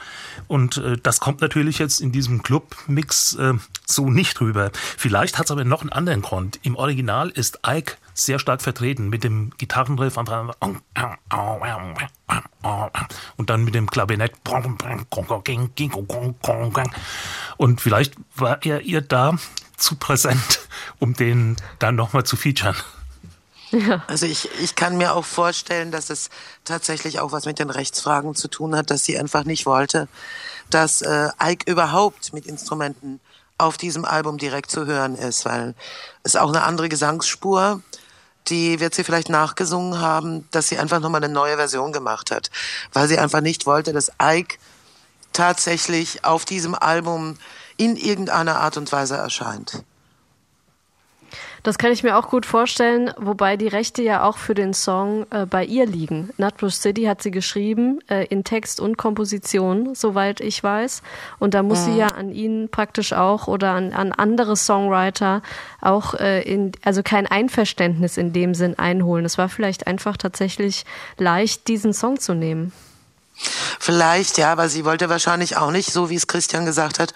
Und 0.47 0.77
äh, 0.77 0.97
das 1.01 1.19
kommt 1.19 1.41
natürlich 1.41 1.79
jetzt 1.79 2.01
in 2.01 2.11
diesem 2.11 2.43
Club-Mix 2.43 3.35
äh, 3.35 3.53
so 3.85 4.09
nicht 4.09 4.39
rüber. 4.41 4.71
Vielleicht 4.73 5.37
hat 5.37 5.45
es 5.45 5.51
aber 5.51 5.63
noch 5.63 5.81
einen 5.81 5.91
anderen 5.91 6.21
Grund. 6.21 6.59
Im 6.63 6.75
Original 6.75 7.29
ist 7.29 7.59
Ike 7.65 7.97
sehr 8.13 8.39
stark 8.39 8.61
vertreten. 8.61 9.09
Mit 9.09 9.23
dem 9.23 9.51
Gitarrenriff 9.57 10.17
und 10.17 10.29
dann 13.49 13.63
mit 13.63 13.75
dem 13.75 13.89
Klavinett. 13.89 14.33
Und 17.57 17.81
vielleicht 17.81 18.13
war 18.35 18.63
er 18.63 18.81
ihr 18.81 19.01
da 19.01 19.37
zu 19.77 19.95
präsent, 19.95 20.59
um 20.99 21.13
den 21.13 21.57
dann 21.79 21.95
nochmal 21.95 22.23
zu 22.23 22.35
featuren. 22.35 22.75
Also 24.07 24.25
ich, 24.25 24.49
ich 24.61 24.75
kann 24.75 24.97
mir 24.97 25.13
auch 25.13 25.23
vorstellen, 25.23 25.91
dass 25.91 26.09
es 26.09 26.29
tatsächlich 26.65 27.19
auch 27.19 27.31
was 27.31 27.45
mit 27.45 27.57
den 27.57 27.69
Rechtsfragen 27.69 28.35
zu 28.35 28.49
tun 28.49 28.75
hat, 28.75 28.91
dass 28.91 29.05
sie 29.05 29.17
einfach 29.17 29.45
nicht 29.45 29.65
wollte, 29.65 30.09
dass 30.69 31.01
äh, 31.01 31.29
Ike 31.41 31.71
überhaupt 31.71 32.33
mit 32.33 32.47
Instrumenten 32.47 33.21
auf 33.61 33.77
diesem 33.77 34.05
Album 34.05 34.37
direkt 34.37 34.71
zu 34.71 34.85
hören 34.85 35.15
ist, 35.15 35.45
weil 35.45 35.75
es 36.23 36.35
auch 36.35 36.49
eine 36.49 36.63
andere 36.63 36.89
Gesangsspur, 36.89 37.81
die 38.47 38.79
wird 38.79 38.95
sie 38.95 39.03
vielleicht 39.03 39.29
nachgesungen 39.29 39.99
haben, 39.99 40.47
dass 40.51 40.67
sie 40.67 40.77
einfach 40.77 40.99
nochmal 40.99 41.23
eine 41.23 41.33
neue 41.33 41.55
Version 41.55 41.91
gemacht 41.91 42.31
hat, 42.31 42.49
weil 42.93 43.07
sie 43.07 43.19
einfach 43.19 43.41
nicht 43.41 43.65
wollte, 43.65 43.93
dass 43.93 44.11
Ike 44.21 44.57
tatsächlich 45.33 46.25
auf 46.25 46.45
diesem 46.45 46.75
Album 46.75 47.37
in 47.77 47.95
irgendeiner 47.95 48.59
Art 48.59 48.77
und 48.77 48.91
Weise 48.91 49.15
erscheint. 49.15 49.83
Das 51.63 51.77
kann 51.77 51.91
ich 51.91 52.01
mir 52.01 52.17
auch 52.17 52.29
gut 52.29 52.47
vorstellen, 52.47 53.13
wobei 53.17 53.55
die 53.55 53.67
Rechte 53.67 54.01
ja 54.01 54.23
auch 54.23 54.37
für 54.37 54.55
den 54.55 54.73
Song 54.73 55.27
äh, 55.29 55.45
bei 55.45 55.63
ihr 55.63 55.85
liegen. 55.85 56.31
Nutbush 56.37 56.73
City 56.73 57.03
hat 57.03 57.21
sie 57.21 57.29
geschrieben, 57.29 57.99
äh, 58.09 58.25
in 58.25 58.43
Text 58.43 58.79
und 58.79 58.97
Komposition, 58.97 59.93
soweit 59.93 60.41
ich 60.41 60.63
weiß. 60.63 61.03
Und 61.37 61.53
da 61.53 61.61
muss 61.61 61.85
sie 61.85 61.95
ja 61.95 62.07
an 62.07 62.31
ihn 62.31 62.69
praktisch 62.69 63.13
auch 63.13 63.47
oder 63.47 63.71
an, 63.71 63.93
an 63.93 64.11
andere 64.11 64.55
Songwriter 64.55 65.43
auch 65.81 66.15
äh, 66.15 66.41
in, 66.41 66.71
also 66.83 67.03
kein 67.03 67.27
Einverständnis 67.27 68.17
in 68.17 68.33
dem 68.33 68.55
Sinn 68.55 68.79
einholen. 68.79 69.23
Es 69.25 69.37
war 69.37 69.49
vielleicht 69.49 69.85
einfach 69.85 70.17
tatsächlich 70.17 70.85
leicht, 71.17 71.67
diesen 71.67 71.93
Song 71.93 72.19
zu 72.19 72.33
nehmen. 72.33 72.73
Vielleicht, 73.79 74.37
ja, 74.37 74.51
aber 74.51 74.67
sie 74.67 74.85
wollte 74.85 75.09
wahrscheinlich 75.09 75.57
auch 75.57 75.71
nicht, 75.71 75.91
so 75.91 76.09
wie 76.09 76.15
es 76.15 76.27
Christian 76.27 76.65
gesagt 76.65 76.99
hat, 76.99 77.13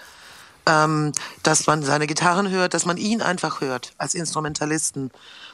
ähm, 0.68 1.12
dass 1.42 1.66
man 1.66 1.82
seine 1.82 2.06
Gitarren 2.06 2.50
hört, 2.50 2.74
dass 2.74 2.86
man 2.86 2.96
ihn 2.96 3.22
einfach 3.22 3.60
hört 3.60 3.92
als 3.98 4.14
Instrumentalisten. 4.14 5.10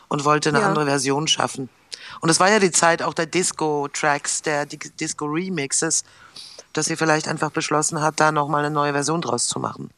und 0.09 0.27
wollte 0.27 0.51
eine 0.51 0.61
Ja. 0.61 0.67
andere 0.69 0.85
Version 0.85 1.27
schaffen. 1.27 1.71
Und 2.21 2.29
es 2.29 2.39
war 2.39 2.51
ja 2.51 2.59
die 2.59 2.71
Zeit 2.71 3.03
auch 3.03 3.15
der 3.15 3.25
Disco-Tracks, 3.25 4.43
der 4.43 4.67
Di- 4.67 4.77
Disco-Remixes, 5.01 6.05
dass 6.75 6.85
sie 6.85 6.97
vielleicht 6.97 7.29
einfach 7.29 7.51
beschlossen 7.51 8.03
hat, 8.03 8.21
da 8.21 8.31
nochmal 8.31 8.63
eine 8.63 8.75
neue 8.75 8.93
Version 8.93 9.23
draus 9.23 9.47
zu 9.47 9.59
machen. 9.59 9.89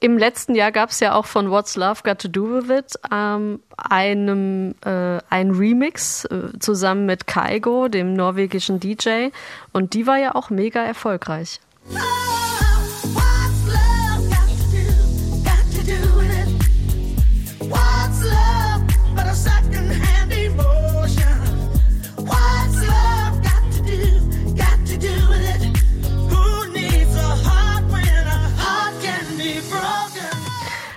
Im 0.00 0.16
letzten 0.16 0.54
Jahr 0.54 0.72
gab 0.72 0.88
es 0.88 1.00
ja 1.00 1.14
auch 1.14 1.26
von 1.26 1.50
What's 1.50 1.76
Love 1.76 2.00
Got 2.02 2.18
to 2.20 2.28
Do 2.28 2.44
With 2.46 2.70
It 2.70 2.92
ähm, 3.12 3.60
einem, 3.76 4.74
äh, 4.86 5.18
ein 5.28 5.50
Remix 5.50 6.24
äh, 6.24 6.58
zusammen 6.58 7.04
mit 7.04 7.26
Kaigo, 7.26 7.88
dem 7.88 8.14
norwegischen 8.14 8.80
DJ. 8.80 9.28
Und 9.74 9.92
die 9.92 10.06
war 10.06 10.16
ja 10.16 10.34
auch 10.34 10.48
mega 10.48 10.80
erfolgreich. 10.82 11.60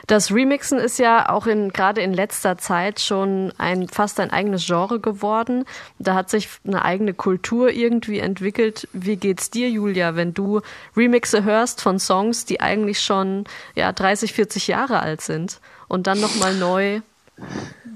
Das 0.09 0.31
Remixen 0.31 0.79
ist 0.79 0.97
ja 0.97 1.29
auch 1.29 1.45
in, 1.45 1.71
gerade 1.71 2.01
in 2.01 2.15
letzter 2.15 2.57
Zeit 2.57 2.99
schon 2.99 3.53
ein, 3.59 3.87
fast 3.87 4.19
ein 4.19 4.31
eigenes 4.31 4.65
Genre 4.65 4.99
geworden. 4.99 5.65
Da 5.99 6.15
hat 6.15 6.31
sich 6.31 6.49
eine 6.65 6.83
eigene 6.83 7.13
Kultur 7.13 7.69
irgendwie 7.69 8.17
entwickelt. 8.17 8.87
Wie 8.91 9.17
geht's 9.17 9.51
dir, 9.51 9.69
Julia, 9.69 10.15
wenn 10.15 10.33
du 10.33 10.61
Remixe 10.97 11.43
hörst 11.43 11.81
von 11.81 11.99
Songs, 11.99 12.45
die 12.45 12.59
eigentlich 12.59 13.01
schon 13.01 13.43
ja, 13.75 13.91
30, 13.91 14.33
40 14.33 14.65
Jahre 14.65 14.99
alt 14.99 15.21
sind 15.21 15.59
und 15.87 16.07
dann 16.07 16.19
nochmal 16.19 16.55
neu 16.55 17.01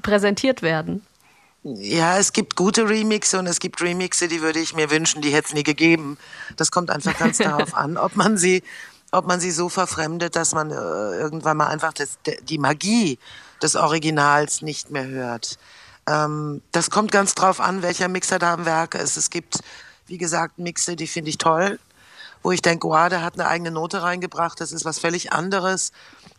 präsentiert 0.04 0.62
werden? 0.62 1.04
Ja, 1.64 2.20
es 2.20 2.32
gibt 2.32 2.56
gute 2.56 2.88
Remixe 2.88 3.40
und 3.40 3.48
es 3.48 3.60
gibt 3.60 3.82
Remixe, 3.82 4.28
die 4.28 4.44
würde 4.44 4.60
ich 4.60 4.76
mir 4.76 4.92
wünschen, 4.92 5.24
die 5.24 5.32
hätte 5.32 5.48
es 5.48 5.54
nie 5.56 5.64
gegeben. 5.64 6.20
Das 6.58 6.70
kommt 6.70 6.92
einfach 6.92 7.18
ganz 7.18 7.38
darauf 7.40 7.74
an, 7.74 7.98
ob 7.98 8.16
man 8.16 8.38
sie, 8.38 8.62
ob 9.14 9.28
man 9.28 9.40
sie 9.40 9.52
so 9.52 9.70
verfremdet, 9.70 10.36
dass 10.36 10.54
man 10.54 10.72
äh, 10.72 10.74
irgendwann 10.74 11.58
mal 11.58 11.68
einfach 11.68 11.94
das, 11.94 12.18
die 12.50 12.58
Magie 12.58 13.20
des 13.62 13.76
Originals 13.76 14.64
nicht 14.64 14.90
mehr 14.90 15.06
hört. 15.06 15.60
Ähm, 16.08 16.64
das 16.72 16.90
kommt 16.90 17.12
ganz 17.12 17.36
drauf 17.36 17.60
an, 17.60 17.84
welcher 17.84 18.08
Mixer 18.08 18.40
da 18.40 18.54
am 18.54 18.66
Werk 18.66 18.96
ist. 18.96 19.16
Es 19.16 19.30
gibt, 19.30 19.60
wie 20.08 20.18
gesagt, 20.18 20.58
Mixe, 20.58 20.96
die 20.96 21.06
finde 21.06 21.30
ich 21.30 21.38
toll, 21.38 21.80
wo 22.42 22.52
ich 22.52 22.64
denke, 22.64 22.88
wow, 22.88 23.08
der 23.08 23.22
hat 23.22 23.36
eine 23.36 23.48
eigene 23.48 23.70
Note 23.70 24.02
reingebracht, 24.02 24.60
das 24.60 24.72
ist 24.72 24.84
was 24.84 24.98
völlig 24.98 25.32
anderes. 25.32 25.92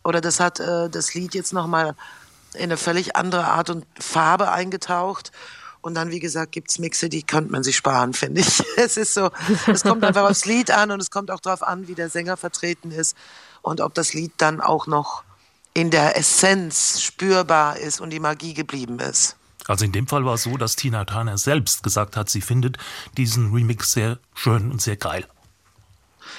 Oder 0.03 0.21
das 0.21 0.41
hat 0.41 0.59
äh, 0.59 0.91
das 0.91 1.15
Lied 1.15 1.35
jetzt 1.35 1.53
nochmal 1.53 1.95
in 2.55 2.65
eine 2.65 2.77
völlig 2.77 3.15
andere 3.15 3.45
Art 3.47 3.71
und 3.71 3.87
Farbe 4.01 4.51
eingetaucht. 4.51 5.31
Und 5.85 5.93
dann, 5.97 6.11
wie 6.11 6.19
gesagt, 6.19 6.53
gibt's 6.53 6.79
Mixe, 6.79 7.11
die 7.11 7.23
könnte 7.23 7.53
man 7.53 7.63
sich 7.63 7.77
sparen, 7.77 8.13
finde 8.15 8.41
ich. 8.41 8.63
Es 8.79 8.97
ist 8.97 9.13
so, 9.13 9.31
es 9.67 9.83
kommt 9.83 10.03
einfach 10.03 10.31
aufs 10.31 10.47
Lied 10.47 10.71
an 10.71 10.91
und 10.91 10.99
es 10.99 11.11
kommt 11.11 11.31
auch 11.31 11.41
darauf 11.41 11.63
an, 11.63 11.89
wie 11.89 11.95
der 11.95 12.09
Sänger 12.09 12.39
vertreten 12.39 12.91
ist 12.91 13.15
und 13.61 13.83
ob 13.83 13.93
das 13.93 14.15
Lied 14.15 14.33
dann 14.39 14.63
auch 14.63 14.87
noch 14.87 15.25
in 15.75 15.91
der 15.91 16.17
Essenz 16.17 17.03
spürbar 17.03 17.77
ist 17.77 18.01
und 18.01 18.09
die 18.09 18.19
Magie 18.19 18.55
geblieben 18.55 18.99
ist. 18.99 19.37
Also 19.67 19.85
in 19.85 19.93
dem 19.93 20.07
Fall 20.07 20.25
war 20.25 20.35
es 20.35 20.45
so, 20.45 20.57
dass 20.57 20.75
Tina 20.75 21.05
Turner 21.05 21.37
selbst 21.37 21.83
gesagt 21.83 22.17
hat, 22.17 22.31
sie 22.31 22.41
findet 22.41 22.79
diesen 23.19 23.53
Remix 23.53 23.93
sehr 23.93 24.19
schön 24.35 24.71
und 24.71 24.81
sehr 24.81 24.97
geil. 24.97 25.27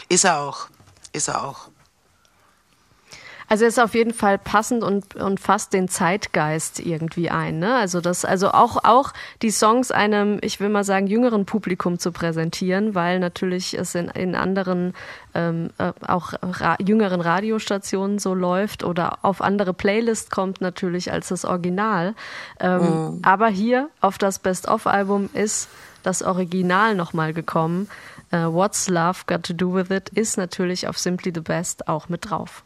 Ist 0.09 0.25
er 0.25 0.39
auch. 0.39 0.69
Ist 1.13 1.27
er 1.27 1.43
auch. 1.43 1.69
Also 3.47 3.65
ist 3.65 3.79
auf 3.79 3.93
jeden 3.93 4.13
Fall 4.13 4.37
passend 4.37 4.83
und, 4.83 5.15
und 5.15 5.39
fasst 5.39 5.73
den 5.73 5.87
Zeitgeist 5.87 6.79
irgendwie 6.79 7.29
ein. 7.29 7.59
Ne? 7.59 7.75
Also 7.75 8.01
das, 8.01 8.25
also 8.25 8.51
auch, 8.51 8.83
auch 8.83 9.13
die 9.41 9.51
Songs 9.51 9.91
einem, 9.91 10.39
ich 10.41 10.59
will 10.59 10.69
mal 10.69 10.83
sagen, 10.83 11.07
jüngeren 11.07 11.45
Publikum 11.45 11.99
zu 11.99 12.11
präsentieren, 12.11 12.95
weil 12.95 13.19
natürlich 13.19 13.77
es 13.77 13.93
in, 13.93 14.07
in 14.09 14.35
anderen 14.35 14.93
ähm, 15.35 15.69
äh, 15.77 15.91
auch 16.07 16.33
ra 16.41 16.77
jüngeren 16.79 17.21
Radiostationen 17.21 18.17
so 18.17 18.33
läuft 18.33 18.83
oder 18.83 19.19
auf 19.21 19.41
andere 19.41 19.73
Playlists 19.73 20.31
kommt 20.31 20.61
natürlich 20.61 21.11
als 21.11 21.27
das 21.27 21.45
Original. 21.45 22.15
Ähm, 22.59 23.19
Aber 23.21 23.47
hier 23.49 23.89
auf 24.01 24.17
das 24.17 24.39
Best-of-Album 24.39 25.29
ist 25.33 25.69
das 26.01 26.23
Original 26.23 26.95
nochmal 26.95 27.33
gekommen. 27.33 27.89
Äh, 28.31 28.37
What's 28.45 28.89
Love 28.89 29.19
Got 29.27 29.43
to 29.43 29.53
Do 29.53 29.73
With 29.73 29.89
It 29.91 30.09
ist 30.09 30.37
natürlich 30.37 30.87
auf 30.87 30.97
Simply 30.97 31.31
the 31.33 31.41
Best 31.41 31.87
auch 31.87 32.09
mit 32.09 32.29
drauf. 32.29 32.63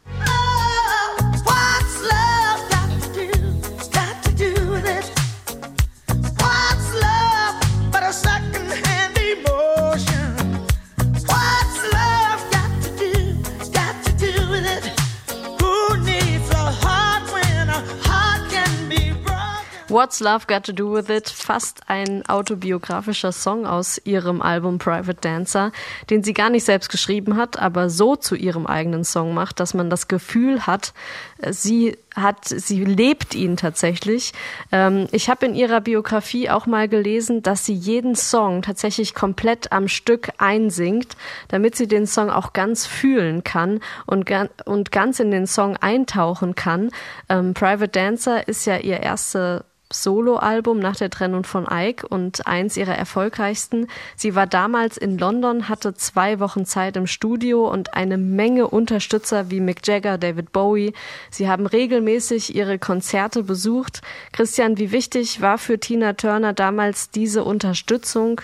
What's 19.90 20.20
Love 20.20 20.46
Got 20.46 20.66
to 20.66 20.72
Do 20.72 20.94
With 20.94 21.10
It? 21.10 21.30
Fast 21.30 21.82
ein 21.88 22.24
autobiografischer 22.28 23.32
Song 23.32 23.66
aus 23.66 24.00
ihrem 24.04 24.40
Album 24.40 24.78
Private 24.78 25.18
Dancer, 25.20 25.72
den 26.12 26.24
sie 26.24 26.34
gar 26.36 26.52
nicht 26.52 26.64
selbst 26.64 26.90
geschrieben 26.90 27.38
hat, 27.38 27.58
aber 27.58 27.90
so 27.90 28.16
zu 28.16 28.36
ihrem 28.36 28.68
eigenen 28.68 29.04
Song 29.04 29.34
macht, 29.34 29.60
dass 29.60 29.74
man 29.74 29.90
das 29.90 30.08
Gefühl 30.08 30.68
hat, 30.68 30.94
äh, 31.40 31.54
sie 31.54 31.98
hat, 32.16 32.46
sie 32.46 32.84
lebt 32.86 33.34
ihn 33.34 33.58
tatsächlich. 33.58 34.34
Ähm, 34.72 35.08
ich 35.12 35.28
habe 35.28 35.48
in 35.48 35.56
ihrer 35.56 35.82
Biografie 35.82 36.52
auch 36.52 36.68
mal 36.68 36.88
gelesen, 36.88 37.42
dass 37.42 37.66
sie 37.66 37.74
jeden 37.74 38.16
Song 38.16 38.62
tatsächlich 38.62 39.16
komplett 39.16 39.72
am 39.72 39.88
Stück 39.88 40.30
einsingt, 40.38 41.16
damit 41.48 41.76
sie 41.76 41.88
den 41.88 42.06
Song 42.06 42.30
auch 42.30 42.54
ganz 42.54 42.86
fühlen 42.86 43.44
kann 43.44 43.80
und, 44.06 44.30
und 44.66 44.92
ganz 44.92 45.20
in 45.20 45.32
den 45.32 45.48
Song 45.48 45.78
eintauchen 45.78 46.54
kann. 46.54 46.92
Ähm, 47.28 47.56
Private 47.56 47.90
Dancer 47.90 48.48
ist 48.48 48.66
ja 48.66 48.78
ihr 48.78 49.00
erste 49.00 49.66
Soloalbum 49.92 50.80
nach 50.80 50.96
der 50.96 51.10
Trennung 51.10 51.44
von 51.44 51.68
Ike 51.70 52.08
und 52.08 52.46
eins 52.46 52.78
ihrer 52.78 52.96
erfolgreichsten. 52.96 53.88
Sie 54.16 54.36
war 54.36 54.46
damals 54.46 54.98
in 54.98 55.18
London, 55.18 55.68
hatte 55.68 55.96
zwei 55.96 56.40
Wochen 56.40 56.66
Zeit 56.66 56.96
im 56.96 57.08
Studio 57.08 57.68
und 57.68 57.96
eine 57.96 58.18
Menge 58.18 58.68
Unterstützer 58.68 59.50
wie 59.50 59.60
Mick 59.60 59.86
Jagger, 59.88 60.18
David 60.18 60.52
Bowie. 60.52 60.94
Sie 61.32 61.50
haben 61.50 61.66
regelmäßig 61.66 62.56
ihre 62.56 62.78
Konzerte 62.78 63.44
besucht. 63.44 64.02
Christian, 64.32 64.78
wie 64.78 64.92
wichtig 64.92 65.42
war 65.42 65.58
für 65.58 65.80
Tina 65.80 66.14
Turner 66.14 66.54
damals 66.54 67.10
diese 67.10 67.44
Unterstützung 67.44 68.42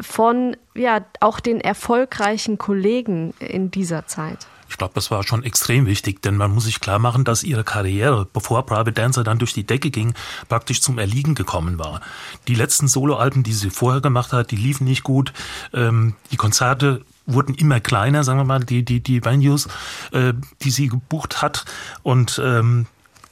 von 0.00 0.56
ja 0.74 1.00
auch 1.20 1.40
den 1.40 1.60
erfolgreichen 1.60 2.58
Kollegen 2.58 3.34
in 3.40 3.70
dieser 3.70 4.06
Zeit? 4.06 4.46
Ich 4.68 4.78
glaube, 4.78 4.94
das 4.94 5.10
war 5.10 5.22
schon 5.22 5.44
extrem 5.44 5.86
wichtig, 5.86 6.22
denn 6.22 6.36
man 6.36 6.52
muss 6.52 6.64
sich 6.64 6.80
klar 6.80 6.98
machen, 6.98 7.24
dass 7.24 7.44
ihre 7.44 7.64
Karriere, 7.64 8.26
bevor 8.32 8.66
Private 8.66 8.92
Dancer 8.92 9.24
dann 9.24 9.38
durch 9.38 9.52
die 9.52 9.64
Decke 9.64 9.90
ging, 9.90 10.14
praktisch 10.48 10.80
zum 10.80 10.98
Erliegen 10.98 11.34
gekommen 11.34 11.78
war. 11.78 12.00
Die 12.48 12.54
letzten 12.54 12.88
Soloalben, 12.88 13.42
die 13.42 13.52
sie 13.52 13.70
vorher 13.70 14.00
gemacht 14.00 14.32
hat, 14.32 14.50
die 14.50 14.56
liefen 14.56 14.84
nicht 14.84 15.02
gut. 15.02 15.32
Ähm, 15.72 16.14
die 16.30 16.36
Konzerte 16.36 17.02
wurden 17.26 17.54
immer 17.54 17.80
kleiner, 17.80 18.24
sagen 18.24 18.38
wir 18.38 18.44
mal, 18.44 18.60
die, 18.60 18.84
die, 18.84 19.00
die 19.00 19.24
Venues, 19.24 19.68
äh, 20.12 20.32
die 20.62 20.70
sie 20.70 20.88
gebucht 20.88 21.42
hat. 21.42 21.64
Und 22.02 22.40
ähm, 22.44 22.86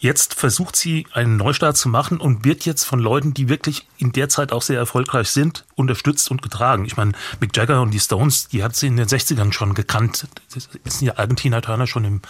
Jetzt 0.04 0.34
versucht 0.34 0.76
sie 0.76 1.06
einen 1.14 1.38
Neustart 1.38 1.78
zu 1.78 1.88
machen 1.88 2.20
und 2.20 2.44
wird 2.44 2.66
jetzt 2.66 2.84
von 2.84 2.98
Leuten, 2.98 3.32
die 3.32 3.48
wirklich 3.48 3.88
in 3.96 4.12
der 4.12 4.28
Zeit 4.28 4.52
auch 4.52 4.60
sehr 4.60 4.76
erfolgreich 4.76 5.30
sind, 5.30 5.64
unterstützt 5.76 6.30
und 6.30 6.42
getragen. 6.42 6.84
Ich 6.84 6.98
meine, 6.98 7.12
Mick 7.40 7.56
Jagger 7.56 7.80
und 7.80 7.90
die 7.90 7.98
Stones, 7.98 8.48
die 8.48 8.62
hat 8.62 8.76
sie 8.76 8.88
in 8.88 8.98
den 8.98 9.06
60ern 9.08 9.54
schon 9.54 9.72
gekannt. 9.72 10.26
Das 10.52 10.68
ist 10.84 11.00
ja 11.00 11.16
Argentina 11.16 11.62
Turner 11.62 11.86
schon 11.86 12.04
im, 12.04 12.20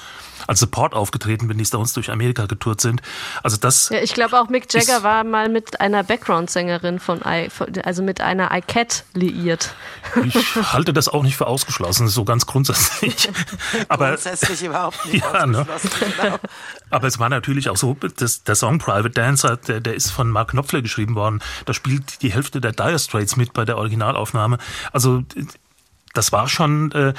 als 0.47 0.61
Support 0.61 0.95
aufgetreten, 0.95 1.49
wenn 1.49 1.59
die 1.59 1.65
Stones 1.65 1.95
durch 1.95 2.13
Amerika 2.13 2.47
getourt 2.47 2.81
sind. 2.81 3.03
Also 3.43 3.57
das. 3.57 3.89
Ja, 3.89 3.99
ich 3.99 4.15
glaube 4.15 4.39
auch 4.39 4.49
Mick 4.49 4.73
Jagger 4.73 5.03
war 5.03 5.25
mal 5.25 5.49
mit 5.49 5.81
einer 5.81 6.05
Background-Sängerin 6.05 7.01
von, 7.01 7.23
I, 7.27 7.49
also 7.83 8.05
mit 8.05 8.21
einer 8.21 8.57
iCat 8.57 9.03
liiert. 9.15 9.75
Ich 10.25 10.55
halte 10.73 10.93
das 10.93 11.09
auch 11.09 11.25
nicht 11.25 11.37
für 11.37 11.49
ausgeschlossen, 11.49 12.07
so 12.07 12.25
ganz 12.25 12.47
grundsätzlich. 12.47 13.31
Aber 13.89 14.11
Grundsätzlich 14.11 14.63
überhaupt 14.63 15.05
nicht 15.07 15.25
Ja, 15.33 15.45
ne? 15.45 15.67
Genau. 16.23 16.39
Aber 16.91 17.09
es 17.09 17.19
war 17.19 17.29
natürlich 17.29 17.64
auch 17.69 17.77
so, 17.77 17.97
dass 18.17 18.45
der 18.45 18.55
Song 18.55 18.79
Private 18.79 19.11
Dancer, 19.11 19.57
der, 19.57 19.81
der 19.81 19.95
ist 19.95 20.11
von 20.11 20.31
Mark 20.31 20.51
Knopfler 20.51 20.83
geschrieben 20.83 21.15
worden. 21.15 21.41
Da 21.65 21.75
spielt 21.75 22.23
die 22.23 22.33
Hälfte 22.33 22.61
der 22.61 22.73
Dire 22.73 22.99
Straits 22.99 23.37
mit 23.37 23.53
bei 23.53 23.65
der 23.65 23.79
Originalaufnahme. 23.79 24.59
Also 24.93 25.23
das 26.13 26.33
war 26.33 26.49
schon 26.49 26.93
äh, 26.93 27.15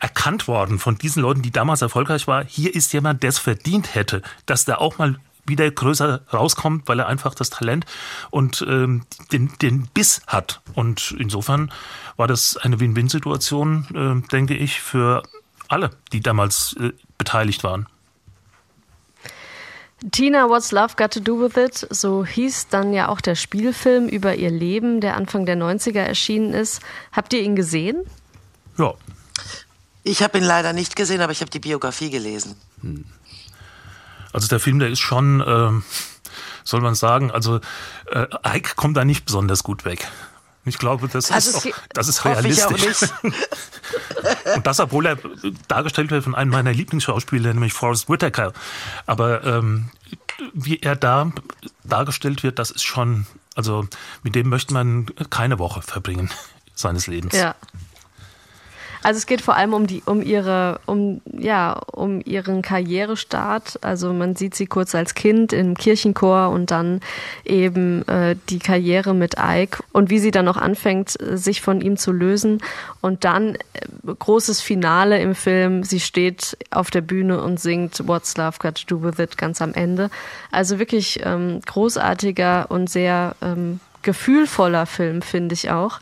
erkannt 0.00 0.48
worden 0.48 0.78
von 0.78 0.98
diesen 0.98 1.22
Leuten, 1.22 1.42
die 1.42 1.52
damals 1.52 1.82
erfolgreich 1.82 2.26
war. 2.26 2.44
Hier 2.44 2.74
ist 2.74 2.92
jemand, 2.92 3.22
der 3.22 3.30
es 3.30 3.38
verdient 3.38 3.94
hätte, 3.94 4.22
dass 4.46 4.64
der 4.64 4.80
auch 4.80 4.98
mal 4.98 5.16
wieder 5.44 5.70
größer 5.70 6.22
rauskommt, 6.32 6.88
weil 6.88 6.98
er 6.98 7.08
einfach 7.08 7.34
das 7.34 7.50
Talent 7.50 7.84
und 8.30 8.64
ähm, 8.68 9.04
den, 9.32 9.52
den 9.60 9.86
Biss 9.88 10.22
hat. 10.26 10.60
Und 10.74 11.14
insofern 11.18 11.72
war 12.16 12.28
das 12.28 12.56
eine 12.56 12.80
Win-Win-Situation, 12.80 14.22
äh, 14.24 14.28
denke 14.28 14.54
ich, 14.54 14.80
für 14.80 15.22
alle, 15.68 15.90
die 16.12 16.20
damals 16.20 16.76
äh, 16.78 16.92
beteiligt 17.18 17.64
waren. 17.64 17.86
Tina, 20.10 20.48
What's 20.48 20.72
Love 20.72 20.94
Got 20.96 21.12
to 21.12 21.20
Do 21.20 21.40
with 21.40 21.56
It? 21.56 21.86
So 21.90 22.24
hieß 22.24 22.68
dann 22.68 22.92
ja 22.92 23.08
auch 23.08 23.20
der 23.20 23.34
Spielfilm 23.36 24.08
über 24.08 24.34
ihr 24.34 24.50
Leben, 24.50 25.00
der 25.00 25.16
Anfang 25.16 25.46
der 25.46 25.56
90er 25.56 26.00
erschienen 26.00 26.52
ist. 26.54 26.80
Habt 27.12 27.32
ihr 27.32 27.40
ihn 27.40 27.54
gesehen? 27.54 28.02
Ja, 28.78 28.94
Ich 30.02 30.22
habe 30.22 30.38
ihn 30.38 30.44
leider 30.44 30.72
nicht 30.72 30.96
gesehen, 30.96 31.20
aber 31.20 31.30
ich 31.32 31.40
habe 31.40 31.50
die 31.50 31.60
Biografie 31.60 32.10
gelesen. 32.10 32.56
also 34.32 34.48
der 34.48 34.58
Film, 34.58 34.80
der 34.80 34.88
ist 34.88 34.98
schon, 35.00 35.42
ähm, 35.46 35.84
soll 36.64 36.80
man 36.80 36.96
sagen, 36.96 37.30
also 37.30 37.60
äh, 38.10 38.26
Ike 38.44 38.74
kommt 38.74 38.96
da 38.96 39.04
nicht 39.04 39.24
besonders 39.24 39.62
gut 39.62 39.84
weg. 39.84 40.08
Ich 40.64 40.78
glaube, 40.78 41.08
das 41.08 41.30
Also 41.30 41.50
ist, 41.50 41.66
es 41.66 41.72
auch, 41.72 41.78
das 41.92 42.08
ist 42.08 42.24
realistisch. 42.24 43.10
Und 44.54 44.66
das, 44.66 44.78
obwohl 44.78 45.06
er 45.06 45.18
dargestellt 45.66 46.10
wird 46.10 46.22
von 46.24 46.34
einem 46.34 46.52
meiner 46.52 46.72
Lieblingsschauspieler, 46.72 47.52
nämlich 47.52 47.72
Forrest 47.72 48.08
Whitaker. 48.08 48.52
Aber 49.06 49.44
ähm, 49.44 49.90
wie 50.54 50.78
er 50.78 50.94
da 50.94 51.32
dargestellt 51.82 52.42
wird, 52.42 52.58
das 52.58 52.70
ist 52.70 52.84
schon, 52.84 53.26
also 53.56 53.88
mit 54.22 54.34
dem 54.36 54.48
möchte 54.48 54.72
man 54.72 55.06
keine 55.30 55.58
Woche 55.58 55.82
verbringen 55.82 56.30
seines 56.74 57.08
Lebens. 57.08 57.34
Ja. 57.34 57.56
Also 59.02 59.18
es 59.18 59.26
geht 59.26 59.40
vor 59.40 59.56
allem 59.56 59.74
um 59.74 59.86
die, 59.86 60.02
um 60.06 60.22
ihre, 60.22 60.80
um 60.86 61.20
ja, 61.26 61.72
um 61.92 62.20
ihren 62.24 62.62
Karrierestart. 62.62 63.78
Also 63.82 64.12
man 64.12 64.36
sieht 64.36 64.54
sie 64.54 64.66
kurz 64.66 64.94
als 64.94 65.14
Kind 65.14 65.52
im 65.52 65.76
Kirchenchor 65.76 66.50
und 66.50 66.70
dann 66.70 67.00
eben 67.44 68.06
äh, 68.08 68.36
die 68.48 68.58
Karriere 68.58 69.14
mit 69.14 69.36
Ike 69.38 69.82
und 69.92 70.10
wie 70.10 70.18
sie 70.18 70.30
dann 70.30 70.48
auch 70.48 70.56
anfängt, 70.56 71.16
sich 71.20 71.60
von 71.60 71.80
ihm 71.80 71.96
zu 71.96 72.12
lösen. 72.12 72.58
Und 73.00 73.24
dann 73.24 73.56
äh, 73.56 73.58
großes 74.18 74.60
Finale 74.60 75.20
im 75.20 75.34
Film. 75.34 75.82
Sie 75.82 76.00
steht 76.00 76.56
auf 76.70 76.90
der 76.90 77.00
Bühne 77.00 77.42
und 77.42 77.58
singt 77.58 78.06
What's 78.06 78.36
Love 78.36 78.58
Got 78.58 78.86
to 78.86 78.96
Do 78.96 79.02
with 79.02 79.18
It 79.18 79.36
ganz 79.36 79.60
am 79.60 79.74
Ende. 79.74 80.10
Also 80.50 80.78
wirklich 80.78 81.20
ähm, 81.24 81.60
großartiger 81.66 82.70
und 82.70 82.88
sehr 82.88 83.34
ähm, 83.42 83.80
gefühlvoller 84.02 84.86
Film, 84.86 85.22
finde 85.22 85.54
ich 85.54 85.70
auch. 85.70 86.00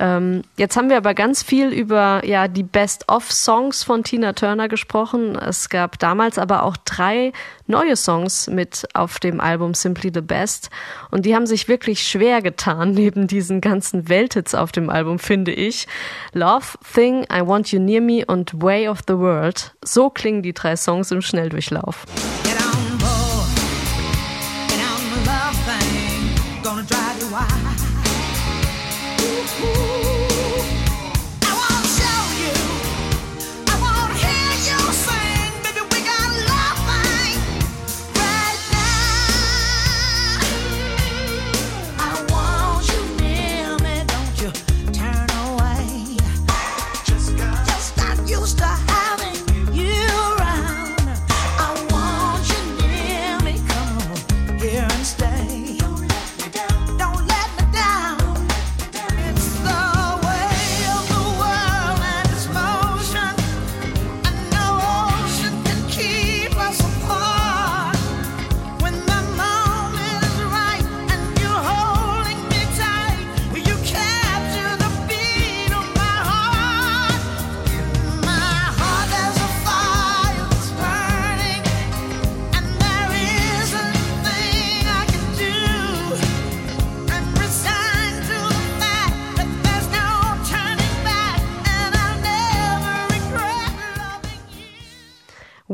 Ähm, 0.00 0.42
jetzt 0.56 0.78
haben 0.78 0.88
wir 0.88 0.96
aber 0.96 1.12
ganz 1.12 1.42
viel 1.42 1.68
über 1.68 2.22
ja, 2.24 2.48
die 2.48 2.62
Best-of-Songs 2.62 3.84
von 3.84 4.02
Tina 4.02 4.32
Turner 4.32 4.68
gesprochen. 4.68 5.36
Es 5.36 5.68
gab 5.68 5.98
damals 5.98 6.38
aber 6.38 6.62
auch 6.62 6.78
drei 6.78 7.34
neue 7.66 7.96
Songs 7.96 8.48
mit 8.48 8.88
auf 8.94 9.20
dem 9.20 9.40
Album 9.40 9.74
Simply 9.74 10.10
the 10.12 10.22
Best. 10.22 10.70
Und 11.10 11.26
die 11.26 11.34
haben 11.34 11.46
sich 11.46 11.68
wirklich 11.68 12.02
schwer 12.02 12.40
getan, 12.40 12.92
neben 12.94 13.26
diesen 13.26 13.60
ganzen 13.60 14.08
Welthits 14.08 14.54
auf 14.54 14.72
dem 14.72 14.88
Album, 14.88 15.18
finde 15.18 15.52
ich. 15.52 15.86
Love, 16.32 16.78
Thing, 16.94 17.26
I 17.30 17.46
Want 17.46 17.70
You 17.70 17.78
Near 17.78 18.00
Me 18.00 18.24
und 18.24 18.62
Way 18.62 18.88
of 18.88 19.00
the 19.06 19.18
World. 19.18 19.74
So 19.84 20.08
klingen 20.08 20.42
die 20.42 20.54
drei 20.54 20.76
Songs 20.76 21.10
im 21.10 21.20
Schnelldurchlauf. 21.20 22.06
Get 22.42 22.54
on 22.62 22.98
board, 22.98 23.29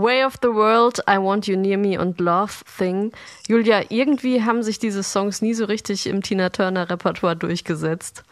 Way 0.07 0.25
of 0.25 0.35
the 0.41 0.51
World, 0.51 1.01
I 1.11 1.19
Want 1.19 1.49
You 1.49 1.57
Near 1.57 1.79
Me 1.79 2.01
und 2.01 2.21
Love 2.21 2.53
Thing. 2.79 3.11
Julia, 3.49 3.83
irgendwie 3.89 4.45
haben 4.45 4.63
sich 4.63 4.79
diese 4.79 5.03
Songs 5.03 5.43
nie 5.43 5.53
so 5.53 5.65
richtig 5.65 6.07
im 6.07 6.23
Tina 6.23 6.51
Turner 6.51 6.89
Repertoire 6.89 7.35
durchgesetzt. 7.35 8.23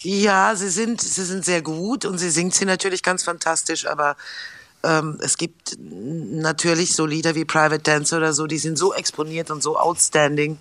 Ja, 0.00 0.56
sie 0.56 0.68
sind, 0.68 1.00
sie 1.00 1.24
sind 1.24 1.44
sehr 1.44 1.62
gut 1.62 2.04
und 2.04 2.18
sie 2.18 2.30
singt 2.30 2.54
sie 2.54 2.64
natürlich 2.64 3.04
ganz 3.04 3.22
fantastisch, 3.22 3.86
aber 3.86 4.16
ähm, 4.82 5.16
es 5.22 5.36
gibt 5.36 5.76
natürlich 5.78 6.96
so 6.96 7.06
Lieder 7.06 7.36
wie 7.36 7.44
Private 7.44 7.78
Dancer 7.84 8.16
oder 8.16 8.32
so, 8.32 8.48
die 8.48 8.58
sind 8.58 8.76
so 8.76 8.92
exponiert 8.92 9.48
und 9.52 9.62
so 9.62 9.78
outstanding 9.78 10.58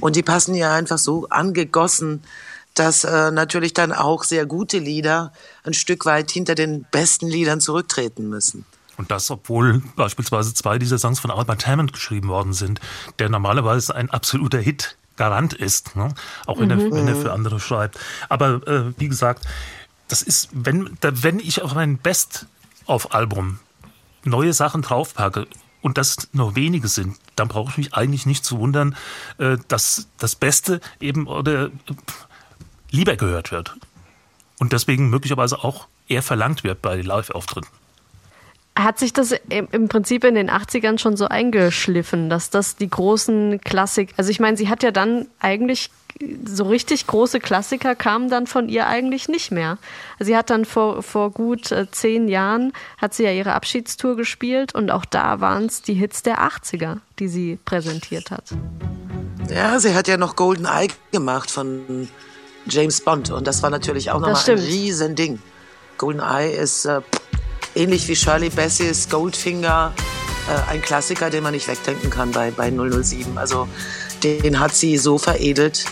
und 0.00 0.16
die 0.16 0.24
passen 0.24 0.56
ja 0.56 0.74
einfach 0.74 0.98
so 0.98 1.28
angegossen, 1.28 2.24
dass 2.74 3.04
äh, 3.04 3.30
natürlich 3.30 3.74
dann 3.74 3.92
auch 3.92 4.24
sehr 4.24 4.44
gute 4.44 4.78
Lieder 4.78 5.32
ein 5.62 5.74
Stück 5.74 6.04
weit 6.04 6.32
hinter 6.32 6.56
den 6.56 6.84
besten 6.90 7.28
Liedern 7.28 7.60
zurücktreten 7.60 8.28
müssen. 8.28 8.66
Und 8.96 9.10
das, 9.10 9.30
obwohl 9.30 9.82
beispielsweise 9.96 10.54
zwei 10.54 10.78
dieser 10.78 10.98
Songs 10.98 11.20
von 11.20 11.30
Albert 11.30 11.66
Hammond 11.66 11.92
geschrieben 11.92 12.28
worden 12.28 12.52
sind, 12.52 12.80
der 13.18 13.28
normalerweise 13.28 13.94
ein 13.94 14.10
absoluter 14.10 14.58
Hit 14.58 14.96
Garant 15.16 15.52
ist, 15.52 15.94
ne? 15.94 16.12
auch 16.46 16.58
wenn, 16.58 16.70
er, 16.70 16.78
wenn 16.78 17.06
er 17.06 17.14
für 17.14 17.32
andere 17.32 17.60
schreibt. 17.60 17.98
Aber 18.28 18.66
äh, 18.66 18.92
wie 18.98 19.08
gesagt, 19.08 19.46
das 20.08 20.22
ist, 20.22 20.48
wenn, 20.52 20.96
da, 21.00 21.22
wenn 21.22 21.38
ich 21.38 21.62
auf 21.62 21.74
mein 21.74 21.98
Best-of-Album 21.98 23.60
neue 24.24 24.52
Sachen 24.52 24.82
draufpacke 24.82 25.46
und 25.82 25.98
das 25.98 26.28
nur 26.32 26.56
wenige 26.56 26.88
sind, 26.88 27.16
dann 27.36 27.48
brauche 27.48 27.70
ich 27.70 27.78
mich 27.78 27.94
eigentlich 27.94 28.26
nicht 28.26 28.44
zu 28.44 28.58
wundern, 28.58 28.96
äh, 29.38 29.56
dass 29.68 30.08
das 30.18 30.34
Beste 30.34 30.80
eben 30.98 31.26
oder 31.26 31.66
äh, 31.66 31.70
lieber 32.90 33.16
gehört 33.16 33.52
wird. 33.52 33.76
Und 34.58 34.72
deswegen 34.72 35.10
möglicherweise 35.10 35.62
auch 35.62 35.86
eher 36.08 36.22
verlangt 36.22 36.64
wird 36.64 36.82
bei 36.82 37.00
Live-Auftritten. 37.00 37.68
Hat 38.76 38.98
sich 38.98 39.12
das 39.12 39.32
im 39.50 39.88
Prinzip 39.88 40.24
in 40.24 40.34
den 40.34 40.50
80ern 40.50 40.98
schon 40.98 41.16
so 41.16 41.28
eingeschliffen, 41.28 42.28
dass 42.28 42.50
das 42.50 42.74
die 42.74 42.90
großen 42.90 43.60
Klassik, 43.60 44.12
also 44.16 44.30
ich 44.30 44.40
meine, 44.40 44.56
sie 44.56 44.68
hat 44.68 44.82
ja 44.82 44.90
dann 44.90 45.28
eigentlich 45.38 45.90
so 46.44 46.64
richtig 46.64 47.06
große 47.06 47.40
Klassiker 47.40 47.94
kamen 47.94 48.30
dann 48.30 48.46
von 48.46 48.68
ihr 48.68 48.86
eigentlich 48.86 49.28
nicht 49.28 49.50
mehr. 49.50 49.78
Sie 50.20 50.36
hat 50.36 50.50
dann 50.50 50.64
vor, 50.64 51.02
vor 51.02 51.30
gut 51.30 51.72
äh, 51.72 51.90
zehn 51.90 52.28
Jahren 52.28 52.72
hat 52.98 53.14
sie 53.14 53.24
ja 53.24 53.32
ihre 53.32 53.52
Abschiedstour 53.54 54.16
gespielt 54.16 54.74
und 54.74 54.90
auch 54.90 55.04
da 55.04 55.40
waren 55.40 55.66
es 55.66 55.82
die 55.82 55.94
Hits 55.94 56.22
der 56.22 56.40
80er, 56.40 56.98
die 57.18 57.28
sie 57.28 57.58
präsentiert 57.64 58.30
hat. 58.30 58.44
Ja, 59.50 59.78
sie 59.78 59.94
hat 59.94 60.08
ja 60.08 60.16
noch 60.16 60.36
Golden 60.36 60.66
Eye 60.66 60.88
gemacht 61.10 61.50
von 61.50 62.08
James 62.66 63.00
Bond 63.00 63.30
und 63.30 63.46
das 63.46 63.62
war 63.62 63.70
natürlich 63.70 64.10
auch 64.10 64.20
nochmal 64.20 64.42
ein. 64.46 64.58
Riesending. 64.58 65.40
Golden 65.98 66.20
Eye 66.20 66.50
ist 66.50 66.86
äh, 66.86 67.02
ähnlich 67.74 68.06
wie 68.08 68.16
Shirley 68.16 68.50
Bassey's 68.50 69.08
Goldfinger 69.08 69.94
äh, 70.48 70.70
ein 70.70 70.82
Klassiker, 70.82 71.30
den 71.30 71.42
man 71.42 71.52
nicht 71.52 71.68
wegdenken 71.68 72.10
kann 72.10 72.32
bei, 72.32 72.50
bei 72.50 72.70
007. 72.70 73.38
Also 73.38 73.66
den 74.22 74.60
hat 74.60 74.74
sie 74.74 74.98
so 74.98 75.16
veredelt. 75.18 75.86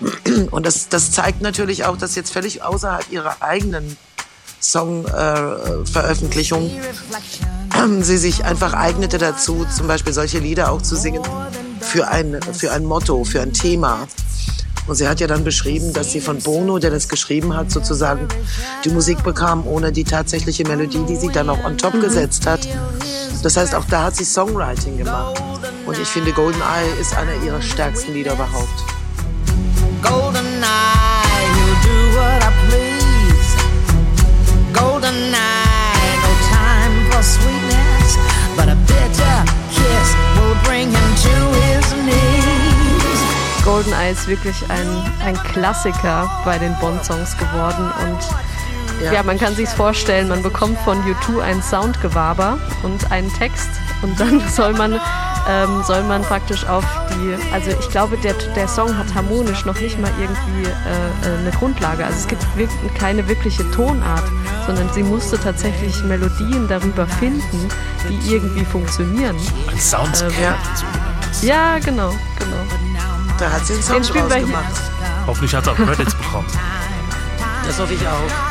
Und 0.50 0.66
das, 0.66 0.88
das 0.88 1.12
zeigt 1.12 1.42
natürlich 1.42 1.84
auch, 1.84 1.96
dass 1.96 2.14
jetzt 2.14 2.32
völlig 2.32 2.62
außerhalb 2.62 3.10
ihrer 3.10 3.42
eigenen 3.42 3.96
Song-Veröffentlichung 4.60 6.70
sie 8.00 8.18
sich 8.18 8.44
einfach 8.44 8.74
eignete 8.74 9.18
dazu, 9.18 9.66
zum 9.74 9.86
Beispiel 9.86 10.12
solche 10.12 10.38
Lieder 10.38 10.70
auch 10.70 10.82
zu 10.82 10.96
singen 10.96 11.22
für 11.80 12.08
ein, 12.08 12.40
für 12.52 12.72
ein 12.72 12.84
Motto, 12.84 13.24
für 13.24 13.40
ein 13.40 13.52
Thema. 13.52 14.06
Und 14.86 14.94
sie 14.94 15.08
hat 15.08 15.20
ja 15.20 15.26
dann 15.26 15.42
beschrieben, 15.42 15.92
dass 15.92 16.12
sie 16.12 16.20
von 16.20 16.38
Bono, 16.38 16.78
der 16.78 16.90
das 16.90 17.08
geschrieben 17.08 17.56
hat, 17.56 17.70
sozusagen 17.70 18.28
die 18.84 18.90
Musik 18.90 19.22
bekam, 19.24 19.66
ohne 19.66 19.90
die 19.90 20.04
tatsächliche 20.04 20.64
Melodie, 20.64 21.04
die 21.08 21.16
sie 21.16 21.28
dann 21.28 21.50
auch 21.50 21.64
on 21.64 21.76
top 21.76 22.00
gesetzt 22.00 22.46
hat. 22.46 22.60
Das 23.42 23.56
heißt, 23.56 23.74
auch 23.74 23.84
da 23.86 24.04
hat 24.04 24.16
sie 24.16 24.24
Songwriting 24.24 24.96
gemacht. 24.96 25.42
Und 25.86 25.98
ich 25.98 26.08
finde, 26.08 26.32
Golden 26.32 26.60
Eye 26.60 27.00
ist 27.00 27.16
einer 27.16 27.34
ihrer 27.44 27.62
stärksten 27.62 28.12
Lieder 28.14 28.32
überhaupt. 28.34 28.84
Golden 30.02 30.62
eye, 30.62 31.46
you 31.56 31.74
do 31.82 31.96
what 32.16 32.42
I 32.42 32.50
please. 32.68 33.56
Golden 34.72 35.34
eye, 35.34 36.16
no 36.22 36.32
time 36.48 37.10
for 37.10 37.22
sweetness, 37.22 38.18
but 38.56 38.68
a 38.68 38.76
bitter 38.86 39.44
kiss 39.72 40.14
will 40.36 40.54
Golden 43.66 43.92
Eyes 43.94 44.28
wirklich 44.28 44.54
ein, 44.70 45.12
ein 45.24 45.34
Klassiker 45.42 46.30
bei 46.44 46.56
den 46.56 46.74
Bond-Songs 46.78 47.36
geworden 47.36 47.90
und 48.00 49.04
ja. 49.04 49.12
Ja. 49.12 49.22
man 49.24 49.38
kann 49.38 49.54
sich's 49.56 49.74
vorstellen, 49.74 50.28
man 50.28 50.42
bekommt 50.42 50.78
von 50.78 51.02
U2 51.02 51.40
ein 51.40 51.60
Soundgewaber 51.60 52.58
und 52.84 53.10
einen 53.10 53.30
Text 53.34 53.68
und 54.02 54.18
dann 54.20 54.40
soll 54.54 54.72
man 54.72 55.00
ähm, 55.48 55.82
soll 55.84 56.02
man 56.04 56.22
praktisch 56.22 56.64
auf 56.66 56.84
die, 57.10 57.36
also 57.52 57.70
ich 57.70 57.88
glaube, 57.88 58.16
der, 58.18 58.34
der 58.54 58.68
Song 58.68 58.96
hat 58.96 59.14
harmonisch 59.14 59.64
noch 59.64 59.78
nicht 59.80 59.98
mal 59.98 60.10
irgendwie 60.18 60.68
äh, 60.68 61.34
äh, 61.34 61.38
eine 61.38 61.50
Grundlage. 61.50 62.04
Also 62.04 62.18
es 62.18 62.26
gibt 62.26 62.44
wirklich 62.56 62.94
keine 62.94 63.26
wirkliche 63.28 63.68
Tonart, 63.70 64.24
sondern 64.66 64.92
sie 64.92 65.02
musste 65.02 65.38
tatsächlich 65.38 66.02
Melodien 66.04 66.66
darüber 66.68 67.06
finden, 67.06 67.68
die 68.08 68.32
irgendwie 68.32 68.64
funktionieren. 68.64 69.36
Ein 69.70 69.78
Soundscape. 69.78 70.34
ja. 70.40 70.56
Ja, 71.42 71.78
genau, 71.78 72.10
genau. 72.38 72.56
Da 73.38 73.50
hat 73.50 73.66
sie 73.66 73.74
einen 73.74 73.82
Song 73.82 74.02
Den 74.02 74.12
draus 74.12 74.34
gemacht. 74.34 74.74
Hoffentlich 75.26 75.54
hat 75.54 75.62
es 75.64 75.68
auch 75.68 75.76
Credits 75.76 76.14
bekommen. 76.14 76.46
Das 77.66 77.78
hoffe 77.78 77.94
ich 77.94 78.06
auch. 78.06 78.45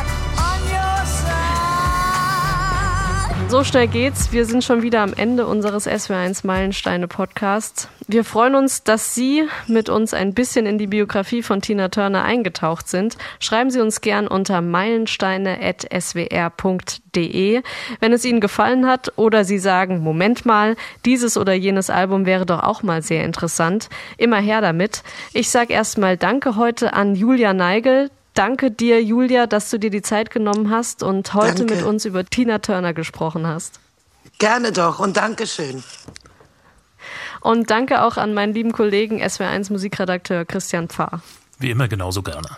So 3.48 3.62
schnell 3.62 3.86
geht's. 3.86 4.32
Wir 4.32 4.44
sind 4.44 4.64
schon 4.64 4.82
wieder 4.82 5.02
am 5.02 5.12
Ende 5.14 5.46
unseres 5.46 5.86
SW1 5.86 6.44
Meilensteine 6.44 7.06
Podcasts. 7.06 7.88
Wir 8.08 8.24
freuen 8.24 8.56
uns, 8.56 8.82
dass 8.82 9.14
Sie 9.14 9.44
mit 9.68 9.88
uns 9.88 10.14
ein 10.14 10.34
bisschen 10.34 10.66
in 10.66 10.78
die 10.78 10.88
Biografie 10.88 11.44
von 11.44 11.62
Tina 11.62 11.88
Turner 11.88 12.24
eingetaucht 12.24 12.88
sind. 12.88 13.16
Schreiben 13.38 13.70
Sie 13.70 13.80
uns 13.80 14.00
gern 14.00 14.26
unter 14.26 14.62
meilensteine.swr.de. 14.62 17.62
Wenn 18.00 18.12
es 18.12 18.24
Ihnen 18.24 18.40
gefallen 18.40 18.84
hat 18.84 19.12
oder 19.16 19.44
Sie 19.44 19.60
sagen, 19.60 20.00
Moment 20.00 20.44
mal, 20.44 20.74
dieses 21.04 21.38
oder 21.38 21.52
jenes 21.52 21.88
Album 21.88 22.26
wäre 22.26 22.46
doch 22.46 22.64
auch 22.64 22.82
mal 22.82 23.00
sehr 23.00 23.24
interessant. 23.24 23.90
Immer 24.18 24.40
her 24.40 24.60
damit. 24.60 25.04
Ich 25.32 25.50
sage 25.50 25.72
erstmal 25.72 26.16
Danke 26.16 26.56
heute 26.56 26.94
an 26.94 27.14
Julia 27.14 27.54
Neigel. 27.54 28.10
Danke 28.36 28.70
dir, 28.70 29.02
Julia, 29.02 29.46
dass 29.46 29.70
du 29.70 29.78
dir 29.78 29.88
die 29.88 30.02
Zeit 30.02 30.30
genommen 30.30 30.70
hast 30.70 31.02
und 31.02 31.32
heute 31.32 31.64
Danke. 31.64 31.76
mit 31.76 31.84
uns 31.84 32.04
über 32.04 32.22
Tina 32.22 32.58
Turner 32.58 32.92
gesprochen 32.92 33.46
hast. 33.46 33.80
Gerne 34.38 34.72
doch 34.72 34.98
und 34.98 35.16
Dankeschön. 35.16 35.82
Und 37.40 37.70
danke 37.70 38.02
auch 38.02 38.18
an 38.18 38.34
meinen 38.34 38.52
lieben 38.52 38.72
Kollegen 38.72 39.22
SWR1 39.22 39.72
Musikredakteur 39.72 40.44
Christian 40.44 40.88
Pfarr. 40.88 41.22
Wie 41.58 41.70
immer 41.70 41.88
genauso 41.88 42.22
gerne. 42.22 42.48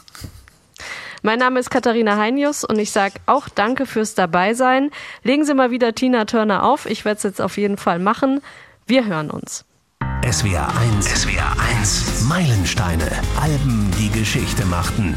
Mein 1.22 1.38
Name 1.38 1.60
ist 1.60 1.70
Katharina 1.70 2.16
Heinius 2.16 2.64
und 2.64 2.80
ich 2.80 2.90
sage 2.90 3.14
auch 3.26 3.48
danke 3.48 3.86
fürs 3.86 4.16
Dabeisein. 4.16 4.90
Legen 5.22 5.44
Sie 5.44 5.54
mal 5.54 5.70
wieder 5.70 5.94
Tina 5.94 6.24
Turner 6.24 6.64
auf. 6.64 6.86
Ich 6.86 7.04
werde 7.04 7.18
es 7.18 7.22
jetzt 7.22 7.40
auf 7.40 7.56
jeden 7.56 7.76
Fall 7.76 8.00
machen. 8.00 8.40
Wir 8.86 9.06
hören 9.06 9.30
uns. 9.30 9.64
SWR 10.28 10.76
1. 10.76 11.06
SWR 11.06 11.56
1. 11.78 12.24
Meilensteine. 12.24 13.08
Alben, 13.40 13.92
die 13.96 14.10
Geschichte 14.10 14.64
machten. 14.66 15.16